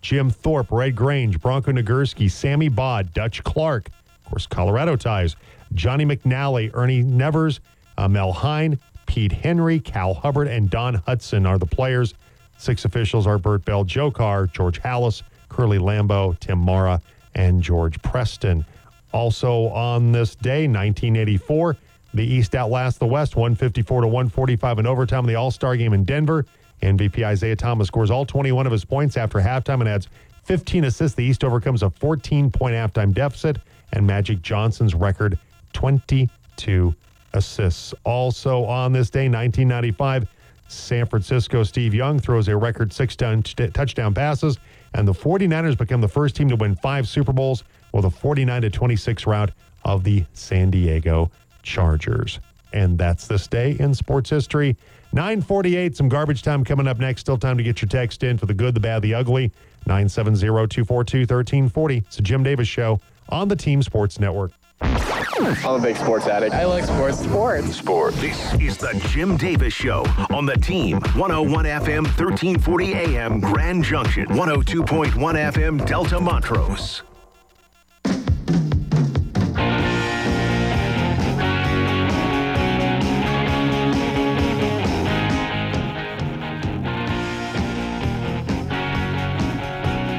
Jim 0.00 0.30
Thorpe, 0.30 0.70
Red 0.70 0.96
Grange, 0.96 1.40
Bronco 1.40 1.72
Nagurski, 1.72 2.30
Sammy 2.30 2.68
Baugh, 2.68 3.02
Dutch 3.02 3.42
Clark, 3.44 3.88
of 3.88 4.30
course, 4.30 4.46
Colorado 4.46 4.96
ties, 4.96 5.36
Johnny 5.74 6.04
McNally, 6.04 6.70
Ernie 6.74 7.02
Nevers, 7.02 7.60
uh, 7.98 8.08
Mel 8.08 8.32
Hein, 8.32 8.78
Pete 9.06 9.32
Henry, 9.32 9.80
Cal 9.80 10.14
Hubbard, 10.14 10.48
and 10.48 10.70
Don 10.70 10.96
Hutson 10.96 11.46
are 11.46 11.58
the 11.58 11.66
players. 11.66 12.14
Six 12.58 12.84
officials 12.84 13.26
are 13.26 13.38
Bert 13.38 13.64
Bell, 13.64 13.84
Joe 13.84 14.10
Carr, 14.10 14.46
George 14.46 14.80
Halas, 14.80 15.22
Curly 15.48 15.78
Lambeau, 15.78 16.38
Tim 16.38 16.58
Mara, 16.58 17.00
and 17.34 17.62
George 17.62 18.00
Preston. 18.02 18.64
Also 19.12 19.68
on 19.68 20.12
this 20.12 20.34
day, 20.36 20.68
1984, 20.68 21.76
the 22.14 22.24
East 22.24 22.54
outlasts 22.54 22.98
the 22.98 23.06
West 23.06 23.36
154 23.36 24.02
to 24.02 24.06
145 24.06 24.78
in 24.78 24.86
overtime 24.86 25.20
in 25.20 25.26
the 25.26 25.34
All 25.34 25.50
Star 25.50 25.76
game 25.76 25.92
in 25.92 26.04
Denver. 26.04 26.44
MVP 26.82 27.30
Isiah 27.30 27.56
Thomas 27.56 27.88
scores 27.88 28.10
all 28.10 28.24
21 28.24 28.66
of 28.66 28.72
his 28.72 28.84
points 28.84 29.16
after 29.16 29.38
halftime 29.38 29.80
and 29.80 29.88
adds 29.88 30.08
15 30.44 30.84
assists. 30.84 31.14
The 31.14 31.24
East 31.24 31.44
overcomes 31.44 31.82
a 31.82 31.90
14 31.90 32.50
point 32.50 32.74
halftime 32.74 33.12
deficit, 33.12 33.58
and 33.92 34.06
Magic 34.06 34.42
Johnson's 34.42 34.94
record 34.94 35.38
22 35.72 36.94
assists. 37.34 37.94
Also 38.04 38.64
on 38.64 38.92
this 38.92 39.10
day, 39.10 39.28
1995, 39.28 40.26
San 40.68 41.04
Francisco 41.06 41.62
Steve 41.62 41.94
Young 41.94 42.18
throws 42.18 42.48
a 42.48 42.56
record 42.56 42.92
six 42.92 43.16
down, 43.16 43.42
touchdown 43.42 44.14
passes, 44.14 44.58
and 44.94 45.06
the 45.06 45.12
49ers 45.12 45.76
become 45.76 46.00
the 46.00 46.08
first 46.08 46.36
team 46.36 46.48
to 46.48 46.56
win 46.56 46.76
five 46.76 47.08
Super 47.08 47.32
Bowls 47.32 47.64
with 47.92 48.04
a 48.04 48.10
49 48.10 48.70
26 48.70 49.26
rout 49.26 49.50
of 49.84 50.04
the 50.04 50.24
San 50.32 50.70
Diego 50.70 51.30
Chargers. 51.62 52.38
And 52.72 52.96
that's 52.96 53.26
this 53.26 53.48
day 53.48 53.76
in 53.80 53.94
sports 53.94 54.30
history. 54.30 54.76
948, 55.12 55.96
some 55.96 56.08
garbage 56.08 56.42
time 56.42 56.64
coming 56.64 56.86
up 56.86 56.98
next. 56.98 57.22
Still 57.22 57.38
time 57.38 57.58
to 57.58 57.64
get 57.64 57.82
your 57.82 57.88
text 57.88 58.22
in 58.22 58.38
for 58.38 58.46
the 58.46 58.54
good, 58.54 58.74
the 58.74 58.80
bad, 58.80 59.02
the 59.02 59.14
ugly. 59.14 59.52
970-242-1340. 59.86 61.98
It's 61.98 62.16
the 62.16 62.22
Jim 62.22 62.42
Davis 62.42 62.68
Show 62.68 63.00
on 63.28 63.48
the 63.48 63.56
Team 63.56 63.82
Sports 63.82 64.18
Network. 64.20 64.52
I'm 64.82 65.66
a 65.66 65.80
big 65.80 65.96
sports 65.96 66.26
addict. 66.26 66.54
I 66.54 66.64
like 66.64 66.84
sports. 66.84 67.18
Sports. 67.18 67.76
Sports. 67.76 68.20
This 68.20 68.54
is 68.54 68.78
the 68.78 68.98
Jim 69.08 69.36
Davis 69.36 69.74
Show 69.74 70.06
on 70.30 70.46
the 70.46 70.56
Team 70.56 71.00
101 71.00 71.64
FM, 71.64 72.04
1340 72.04 72.94
AM, 72.94 73.40
Grand 73.40 73.84
Junction, 73.84 74.26
102.1 74.26 75.12
FM, 75.52 75.86
Delta 75.86 76.20
Montrose. 76.20 77.02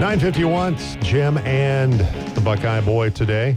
Nine 0.02 0.20
fifty 0.20 0.44
one, 0.46 0.76
Jim 1.04 1.38
and 1.40 1.94
the 2.34 2.42
Buckeye 2.42 2.82
boy 2.82 3.12
today. 3.12 3.56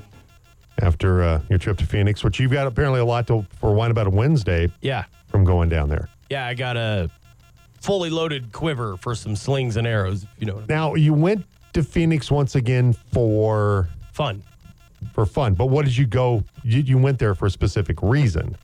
After 0.82 1.22
uh, 1.22 1.40
your 1.48 1.58
trip 1.58 1.78
to 1.78 1.86
Phoenix, 1.86 2.22
which 2.22 2.38
you've 2.38 2.50
got 2.52 2.66
apparently 2.66 3.00
a 3.00 3.04
lot 3.04 3.26
to 3.28 3.46
for 3.58 3.72
wine 3.72 3.90
about 3.90 4.06
a 4.08 4.10
Wednesday 4.10 4.70
Yeah. 4.82 5.04
from 5.28 5.44
going 5.44 5.70
down 5.70 5.88
there. 5.88 6.10
Yeah, 6.28 6.46
I 6.46 6.52
got 6.52 6.76
a 6.76 7.08
fully 7.80 8.10
loaded 8.10 8.52
quiver 8.52 8.98
for 8.98 9.14
some 9.14 9.36
slings 9.36 9.78
and 9.78 9.86
arrows, 9.86 10.24
if 10.24 10.28
you 10.38 10.46
know 10.46 10.52
what 10.56 10.64
I 10.64 10.66
mean. 10.66 10.76
Now 10.76 10.94
you 10.96 11.14
went 11.14 11.46
to 11.72 11.82
Phoenix 11.82 12.30
once 12.30 12.56
again 12.56 12.92
for 12.92 13.88
Fun. 14.12 14.42
for 15.14 15.24
fun, 15.24 15.54
but 15.54 15.66
what 15.70 15.86
did 15.86 15.96
you 15.96 16.06
go? 16.06 16.44
You, 16.62 16.80
you 16.82 16.98
went 16.98 17.18
there 17.18 17.34
for 17.34 17.46
a 17.46 17.50
specific 17.50 18.02
reason. 18.02 18.54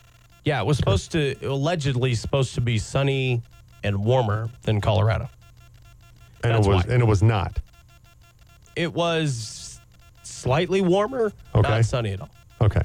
Yeah, 0.44 0.60
it 0.60 0.66
was 0.66 0.76
supposed 0.76 1.12
to 1.12 1.34
allegedly 1.46 2.14
supposed 2.14 2.54
to 2.56 2.60
be 2.60 2.76
sunny 2.78 3.40
and 3.82 4.04
warmer 4.04 4.50
than 4.62 4.82
Colorado. 4.82 5.30
and 6.44 6.52
That's 6.54 6.66
it 6.66 6.70
was 6.70 6.86
why. 6.86 6.92
and 6.92 7.02
it 7.02 7.06
was 7.06 7.22
not. 7.22 7.58
It 8.80 8.94
was 8.94 9.78
slightly 10.22 10.80
warmer, 10.80 11.32
Okay. 11.54 11.68
not 11.68 11.84
sunny 11.84 12.12
at 12.12 12.20
all. 12.22 12.30
Okay, 12.62 12.80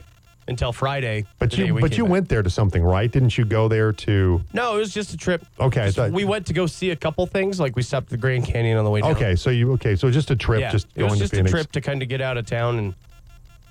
Until 0.49 0.73
Friday. 0.73 1.25
but 1.39 1.57
you 1.57 1.73
we 1.73 1.79
but 1.81 1.97
you 1.97 2.03
back. 2.03 2.11
went 2.11 2.29
there 2.29 2.43
to 2.43 2.49
something, 2.49 2.83
right? 2.83 3.09
Didn't 3.09 3.37
you 3.37 3.45
go 3.45 3.69
there 3.69 3.93
to? 3.93 4.41
No, 4.53 4.75
it 4.75 4.79
was 4.79 4.93
just 4.93 5.13
a 5.13 5.17
trip. 5.17 5.45
Okay, 5.57 5.85
Just- 5.85 5.95
thought- 5.95 6.11
we 6.11 6.25
went 6.25 6.45
to 6.47 6.53
go 6.53 6.65
see 6.65 6.89
a 6.91 6.97
couple 6.97 7.25
things. 7.27 7.59
Like 7.61 7.77
we 7.77 7.81
stopped 7.81 8.07
at 8.07 8.09
the 8.11 8.17
Grand 8.17 8.43
Canyon 8.43 8.77
on 8.77 8.83
the 8.83 8.91
way 8.91 8.99
down. 8.99 9.11
Okay, 9.11 9.35
so 9.37 9.49
you 9.51 9.71
okay? 9.73 9.95
So 9.95 10.11
just 10.11 10.31
a 10.31 10.35
trip, 10.35 10.59
yeah, 10.59 10.69
just 10.71 10.87
it 10.95 10.99
going 10.99 11.11
was 11.11 11.19
just 11.19 11.31
to 11.31 11.37
Phoenix. 11.37 11.51
a 11.53 11.55
trip 11.55 11.71
to 11.71 11.79
kind 11.81 12.01
of 12.01 12.09
get 12.09 12.19
out 12.19 12.35
of 12.37 12.45
town 12.45 12.77
and, 12.77 12.93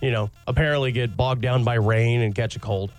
you 0.00 0.10
know, 0.10 0.30
apparently 0.46 0.92
get 0.92 1.14
bogged 1.14 1.42
down 1.42 1.62
by 1.62 1.74
rain 1.74 2.22
and 2.22 2.34
catch 2.34 2.56
a 2.56 2.58
cold. 2.60 2.90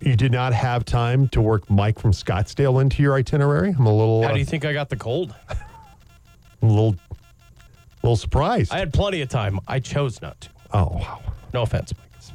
You 0.00 0.14
did 0.14 0.30
not 0.30 0.52
have 0.52 0.84
time 0.84 1.26
to 1.28 1.40
work 1.40 1.68
Mike 1.70 1.98
from 1.98 2.12
Scottsdale 2.12 2.80
into 2.82 3.02
your 3.02 3.14
itinerary. 3.14 3.74
I'm 3.76 3.86
a 3.86 3.90
little, 3.96 4.22
How 4.22 4.28
uh, 4.28 4.32
do 4.34 4.38
you 4.38 4.44
think 4.44 4.64
I 4.64 4.72
got 4.72 4.90
the 4.90 4.96
cold? 4.96 5.34
a 5.48 5.56
little, 6.66 6.96
little 8.02 8.16
surprised. 8.16 8.72
I 8.72 8.78
had 8.78 8.92
plenty 8.92 9.20
of 9.22 9.28
time. 9.28 9.58
I 9.66 9.80
chose 9.80 10.20
not 10.22 10.40
to. 10.42 10.48
oh 10.72 10.88
wow, 10.94 11.20
No 11.54 11.62
offense, 11.62 11.92
Mike. 11.96 12.34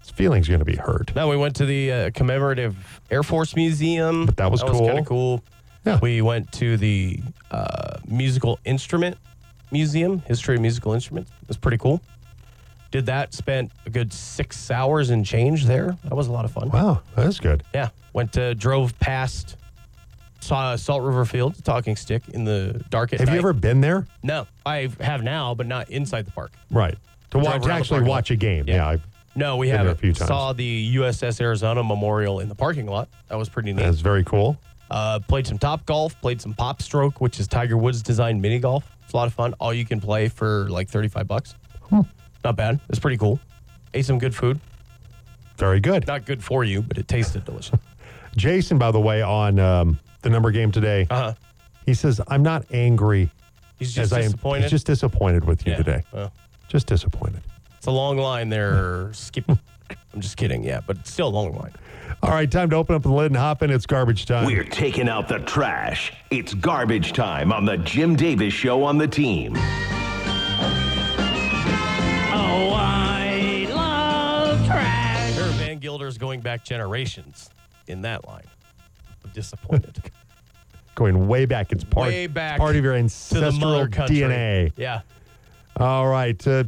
his 0.00 0.10
feelings 0.10 0.48
going 0.48 0.60
to 0.60 0.64
be 0.64 0.76
hurt. 0.76 1.10
Then 1.14 1.28
we 1.28 1.36
went 1.36 1.56
to 1.56 1.66
the 1.66 1.92
uh, 1.92 2.10
commemorative 2.14 3.00
Air 3.10 3.22
Force 3.22 3.54
Museum. 3.56 4.26
But 4.26 4.36
that 4.36 4.50
was 4.50 4.60
that 4.60 4.70
cool. 4.70 4.80
was 4.80 4.88
kind 4.88 4.98
of 5.00 5.06
cool. 5.06 5.42
Yeah. 5.84 5.98
We 6.00 6.22
went 6.22 6.50
to 6.52 6.76
the 6.76 7.20
uh, 7.50 7.98
musical 8.06 8.58
instrument 8.64 9.16
museum, 9.72 10.20
history 10.26 10.54
of 10.56 10.60
musical 10.60 10.92
instruments. 10.92 11.30
It 11.42 11.48
was 11.48 11.56
pretty 11.56 11.78
cool. 11.78 12.00
Did 12.90 13.06
that. 13.06 13.32
Spent 13.32 13.72
a 13.86 13.90
good 13.90 14.12
six 14.12 14.70
hours 14.70 15.08
and 15.10 15.24
change 15.24 15.64
there. 15.64 15.96
That 16.04 16.14
was 16.14 16.26
a 16.28 16.32
lot 16.32 16.44
of 16.44 16.52
fun. 16.52 16.68
Wow, 16.70 17.00
that's 17.16 17.40
good. 17.40 17.62
Yeah. 17.74 17.88
Went 18.12 18.32
to 18.34 18.54
drove 18.54 18.96
past 19.00 19.56
saw 20.42 20.76
Salt 20.76 21.02
River 21.02 21.24
Field, 21.24 21.62
Talking 21.64 21.96
Stick 21.96 22.22
in 22.28 22.44
the 22.44 22.82
dark 22.90 23.12
at 23.12 23.20
Have 23.20 23.30
you 23.30 23.36
ever 23.38 23.52
been 23.52 23.80
there? 23.80 24.06
No, 24.22 24.46
I 24.66 24.90
have 25.00 25.22
now, 25.22 25.54
but 25.54 25.66
not 25.66 25.90
inside 25.90 26.26
the 26.26 26.32
park. 26.32 26.52
Right 26.70 26.96
to 27.30 27.38
watch, 27.38 27.46
around 27.46 27.60
to 27.62 27.66
the 27.68 27.72
actually 27.74 27.88
parking 27.96 28.08
lot. 28.08 28.14
watch 28.16 28.30
a 28.30 28.36
game. 28.36 28.64
Yeah. 28.68 28.74
Yeah, 28.76 28.88
I've, 28.88 29.06
No, 29.34 29.56
we 29.56 29.66
Been 29.68 29.70
there 29.72 29.78
haven't. 29.78 29.92
a 29.92 30.00
few 30.00 30.12
times. 30.12 30.28
Saw 30.28 30.52
the 30.52 30.96
USS 30.96 31.40
Arizona 31.40 31.82
Memorial 31.82 32.40
in 32.40 32.48
the 32.48 32.54
parking 32.54 32.86
lot. 32.86 33.08
That 33.28 33.36
was 33.38 33.48
pretty 33.48 33.72
neat. 33.72 33.82
that's 33.82 34.00
very 34.00 34.24
cool. 34.24 34.58
Uh, 34.90 35.20
played 35.20 35.46
some 35.46 35.56
top 35.58 35.86
golf, 35.86 36.20
played 36.20 36.40
some 36.40 36.52
PopStroke, 36.52 37.14
which 37.20 37.40
is 37.40 37.48
Tiger 37.48 37.78
Woods 37.78 38.02
designed 38.02 38.42
mini 38.42 38.58
golf. 38.58 38.84
It's 39.04 39.14
a 39.14 39.16
lot 39.16 39.26
of 39.26 39.32
fun. 39.32 39.54
All 39.54 39.72
you 39.72 39.86
can 39.86 40.00
play 40.00 40.28
for 40.28 40.68
like 40.68 40.88
35 40.90 41.26
bucks. 41.26 41.54
Not 42.44 42.56
bad. 42.56 42.80
It's 42.90 42.98
pretty 42.98 43.16
cool. 43.16 43.38
Ate 43.94 44.04
some 44.04 44.18
good 44.18 44.34
food. 44.34 44.60
Very 45.56 45.80
good. 45.80 46.06
Not 46.06 46.24
good 46.26 46.42
for 46.42 46.64
you, 46.64 46.82
but 46.82 46.98
it 46.98 47.06
tasted 47.08 47.44
delicious. 47.44 47.78
Jason, 48.36 48.78
by 48.78 48.90
the 48.90 49.00
way, 49.00 49.22
on 49.22 49.58
um, 49.58 49.98
the 50.22 50.30
number 50.30 50.50
game 50.50 50.70
today, 50.72 51.06
Uh 51.10 51.16
huh. 51.20 51.34
he 51.86 51.94
says, 51.94 52.20
"I'm 52.28 52.42
not 52.42 52.64
angry 52.72 53.30
He's 53.78 53.92
just 53.92 54.12
as 54.12 54.12
I 54.12 54.18
am. 54.18 54.24
disappointed. 54.24 54.62
He's 54.62 54.70
just 54.70 54.86
disappointed 54.86 55.44
with 55.44 55.66
you 55.66 55.72
Yeah, 55.72 55.78
today. 55.78 56.02
well. 56.12 56.32
Just 56.68 56.86
disappointed." 56.86 57.42
It's 57.78 57.86
a 57.86 57.90
long 57.90 58.16
line 58.16 58.48
there, 58.48 59.10
Skippy. 59.12 59.58
I'm 60.14 60.20
just 60.20 60.36
kidding. 60.36 60.62
Yeah, 60.64 60.80
but 60.86 60.98
it's 60.98 61.12
still 61.12 61.28
a 61.28 61.30
long 61.30 61.52
line. 61.56 61.72
All 62.22 62.30
right, 62.30 62.48
time 62.50 62.70
to 62.70 62.76
open 62.76 62.94
up 62.94 63.02
the 63.02 63.10
lid 63.12 63.26
and 63.32 63.36
hop 63.36 63.62
in. 63.62 63.70
It's 63.70 63.84
garbage 63.86 64.26
time. 64.26 64.46
We're 64.46 64.62
taking 64.64 65.08
out 65.08 65.26
the 65.28 65.40
trash. 65.40 66.12
It's 66.30 66.54
garbage 66.54 67.12
time 67.12 67.52
on 67.52 67.64
the 67.64 67.76
Jim 67.78 68.14
Davis 68.14 68.52
Show 68.54 68.84
on 68.84 68.96
the 68.98 69.08
Team. 69.08 69.54
Oh, 72.34 72.72
I 72.76 73.66
love 73.74 74.64
trash. 74.66 75.34
Sure, 75.34 75.44
Van 75.52 75.78
Gilder's 75.78 76.16
going 76.18 76.40
back 76.40 76.64
generations 76.64 77.50
in 77.88 78.02
that 78.02 78.26
line. 78.28 78.44
Disappointed. 79.32 80.02
Going 80.94 81.26
way 81.26 81.46
back. 81.46 81.72
It's 81.72 81.84
part, 81.84 82.08
Way 82.08 82.26
back 82.26 82.58
part 82.58 82.76
of 82.76 82.84
your 82.84 82.94
ancestral. 82.94 83.86
DNA. 83.86 84.72
Yeah. 84.76 85.00
All 85.76 86.06
right. 86.08 86.46
Uh, 86.46 86.64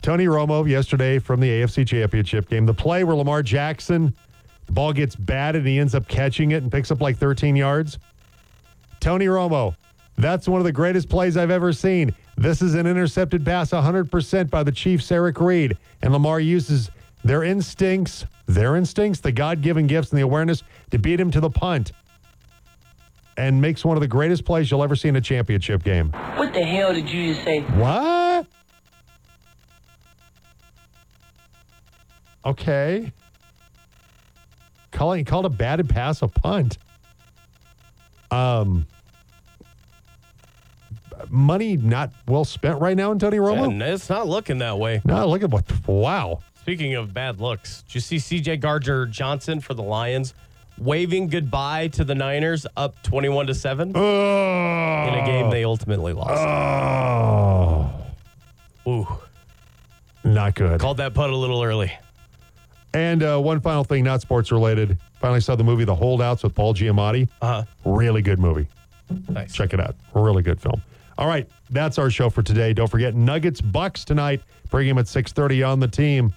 Tony 0.00 0.26
Romo 0.26 0.66
yesterday 0.68 1.18
from 1.18 1.40
the 1.40 1.48
AFC 1.48 1.86
Championship 1.86 2.48
game. 2.48 2.64
The 2.64 2.72
play 2.72 3.04
where 3.04 3.16
Lamar 3.16 3.42
Jackson, 3.42 4.14
the 4.66 4.72
ball 4.72 4.92
gets 4.92 5.14
batted 5.14 5.60
and 5.62 5.68
he 5.68 5.78
ends 5.78 5.94
up 5.94 6.08
catching 6.08 6.52
it 6.52 6.62
and 6.62 6.72
picks 6.72 6.90
up 6.90 7.00
like 7.00 7.18
13 7.18 7.54
yards. 7.54 7.98
Tony 9.00 9.26
Romo, 9.26 9.74
that's 10.16 10.48
one 10.48 10.60
of 10.60 10.64
the 10.64 10.72
greatest 10.72 11.08
plays 11.08 11.36
I've 11.36 11.50
ever 11.50 11.72
seen. 11.72 12.14
This 12.38 12.62
is 12.62 12.74
an 12.74 12.86
intercepted 12.86 13.44
pass 13.44 13.70
100% 13.70 14.48
by 14.50 14.62
the 14.62 14.72
Chiefs, 14.72 15.10
Eric 15.12 15.38
Reed. 15.40 15.76
And 16.02 16.12
Lamar 16.12 16.40
uses 16.40 16.90
their 17.24 17.42
instincts, 17.42 18.24
their 18.46 18.76
instincts, 18.76 19.20
the 19.20 19.32
God 19.32 19.60
given 19.60 19.86
gifts 19.86 20.10
and 20.10 20.18
the 20.18 20.22
awareness 20.22 20.62
to 20.90 20.98
beat 20.98 21.20
him 21.20 21.30
to 21.32 21.40
the 21.40 21.50
punt 21.50 21.92
and 23.36 23.60
makes 23.60 23.84
one 23.84 23.96
of 23.96 24.00
the 24.00 24.08
greatest 24.08 24.44
plays 24.44 24.70
you'll 24.70 24.82
ever 24.82 24.96
see 24.96 25.08
in 25.08 25.16
a 25.16 25.20
championship 25.20 25.82
game. 25.82 26.10
What 26.36 26.52
the 26.52 26.64
hell 26.64 26.92
did 26.92 27.08
you 27.10 27.34
just 27.34 27.44
say? 27.44 27.60
What? 27.60 28.46
Okay. 32.44 33.12
Calling 34.92 35.24
called 35.24 35.46
a 35.46 35.50
batted 35.50 35.88
pass 35.88 36.22
a 36.22 36.28
punt. 36.28 36.78
Um 38.30 38.86
money 41.30 41.76
not 41.76 42.12
well 42.28 42.44
spent 42.44 42.80
right 42.80 42.96
now 42.96 43.10
in 43.10 43.18
Tony 43.18 43.38
Romo? 43.38 43.70
And 43.70 43.82
it's 43.82 44.08
not 44.08 44.28
looking 44.28 44.58
that 44.58 44.78
way. 44.78 45.00
No, 45.04 45.28
look 45.28 45.42
at 45.42 45.50
what 45.50 45.64
wow. 45.86 46.40
Speaking 46.66 46.96
of 46.96 47.14
bad 47.14 47.40
looks, 47.40 47.82
did 47.82 47.94
you 47.94 48.00
see 48.00 48.16
CJ 48.16 48.58
Gardner 48.58 49.06
Johnson 49.06 49.60
for 49.60 49.72
the 49.72 49.84
Lions 49.84 50.34
waving 50.78 51.28
goodbye 51.28 51.86
to 51.86 52.02
the 52.02 52.12
Niners 52.16 52.66
up 52.76 53.00
21 53.04 53.46
to 53.46 53.54
7 53.54 53.90
in 53.90 53.94
a 53.96 55.22
game 55.24 55.48
they 55.48 55.62
ultimately 55.62 56.12
lost? 56.12 56.42
Oh, 58.84 58.90
Ooh, 58.90 59.06
not 60.24 60.56
good. 60.56 60.80
called 60.80 60.96
that 60.96 61.14
putt 61.14 61.30
a 61.30 61.36
little 61.36 61.62
early. 61.62 61.92
And 62.92 63.22
uh, 63.22 63.38
one 63.38 63.60
final 63.60 63.84
thing, 63.84 64.02
not 64.02 64.20
sports 64.20 64.50
related. 64.50 64.98
Finally 65.20 65.42
saw 65.42 65.54
the 65.54 65.62
movie 65.62 65.84
The 65.84 65.94
Holdouts 65.94 66.42
with 66.42 66.56
Paul 66.56 66.74
Giamatti. 66.74 67.28
Uh 67.40 67.62
huh. 67.62 67.64
Really 67.84 68.22
good 68.22 68.40
movie. 68.40 68.66
Nice. 69.28 69.52
Check 69.54 69.72
it 69.72 69.78
out. 69.78 69.94
Really 70.14 70.42
good 70.42 70.60
film. 70.60 70.82
All 71.16 71.28
right, 71.28 71.48
that's 71.70 71.96
our 71.96 72.10
show 72.10 72.28
for 72.28 72.42
today. 72.42 72.72
Don't 72.72 72.90
forget 72.90 73.14
Nuggets 73.14 73.60
Bucks 73.60 74.04
tonight. 74.04 74.42
Pregame 74.68 74.98
at 74.98 75.06
6:30 75.06 75.66
on 75.66 75.78
the 75.78 75.86
team. 75.86 76.34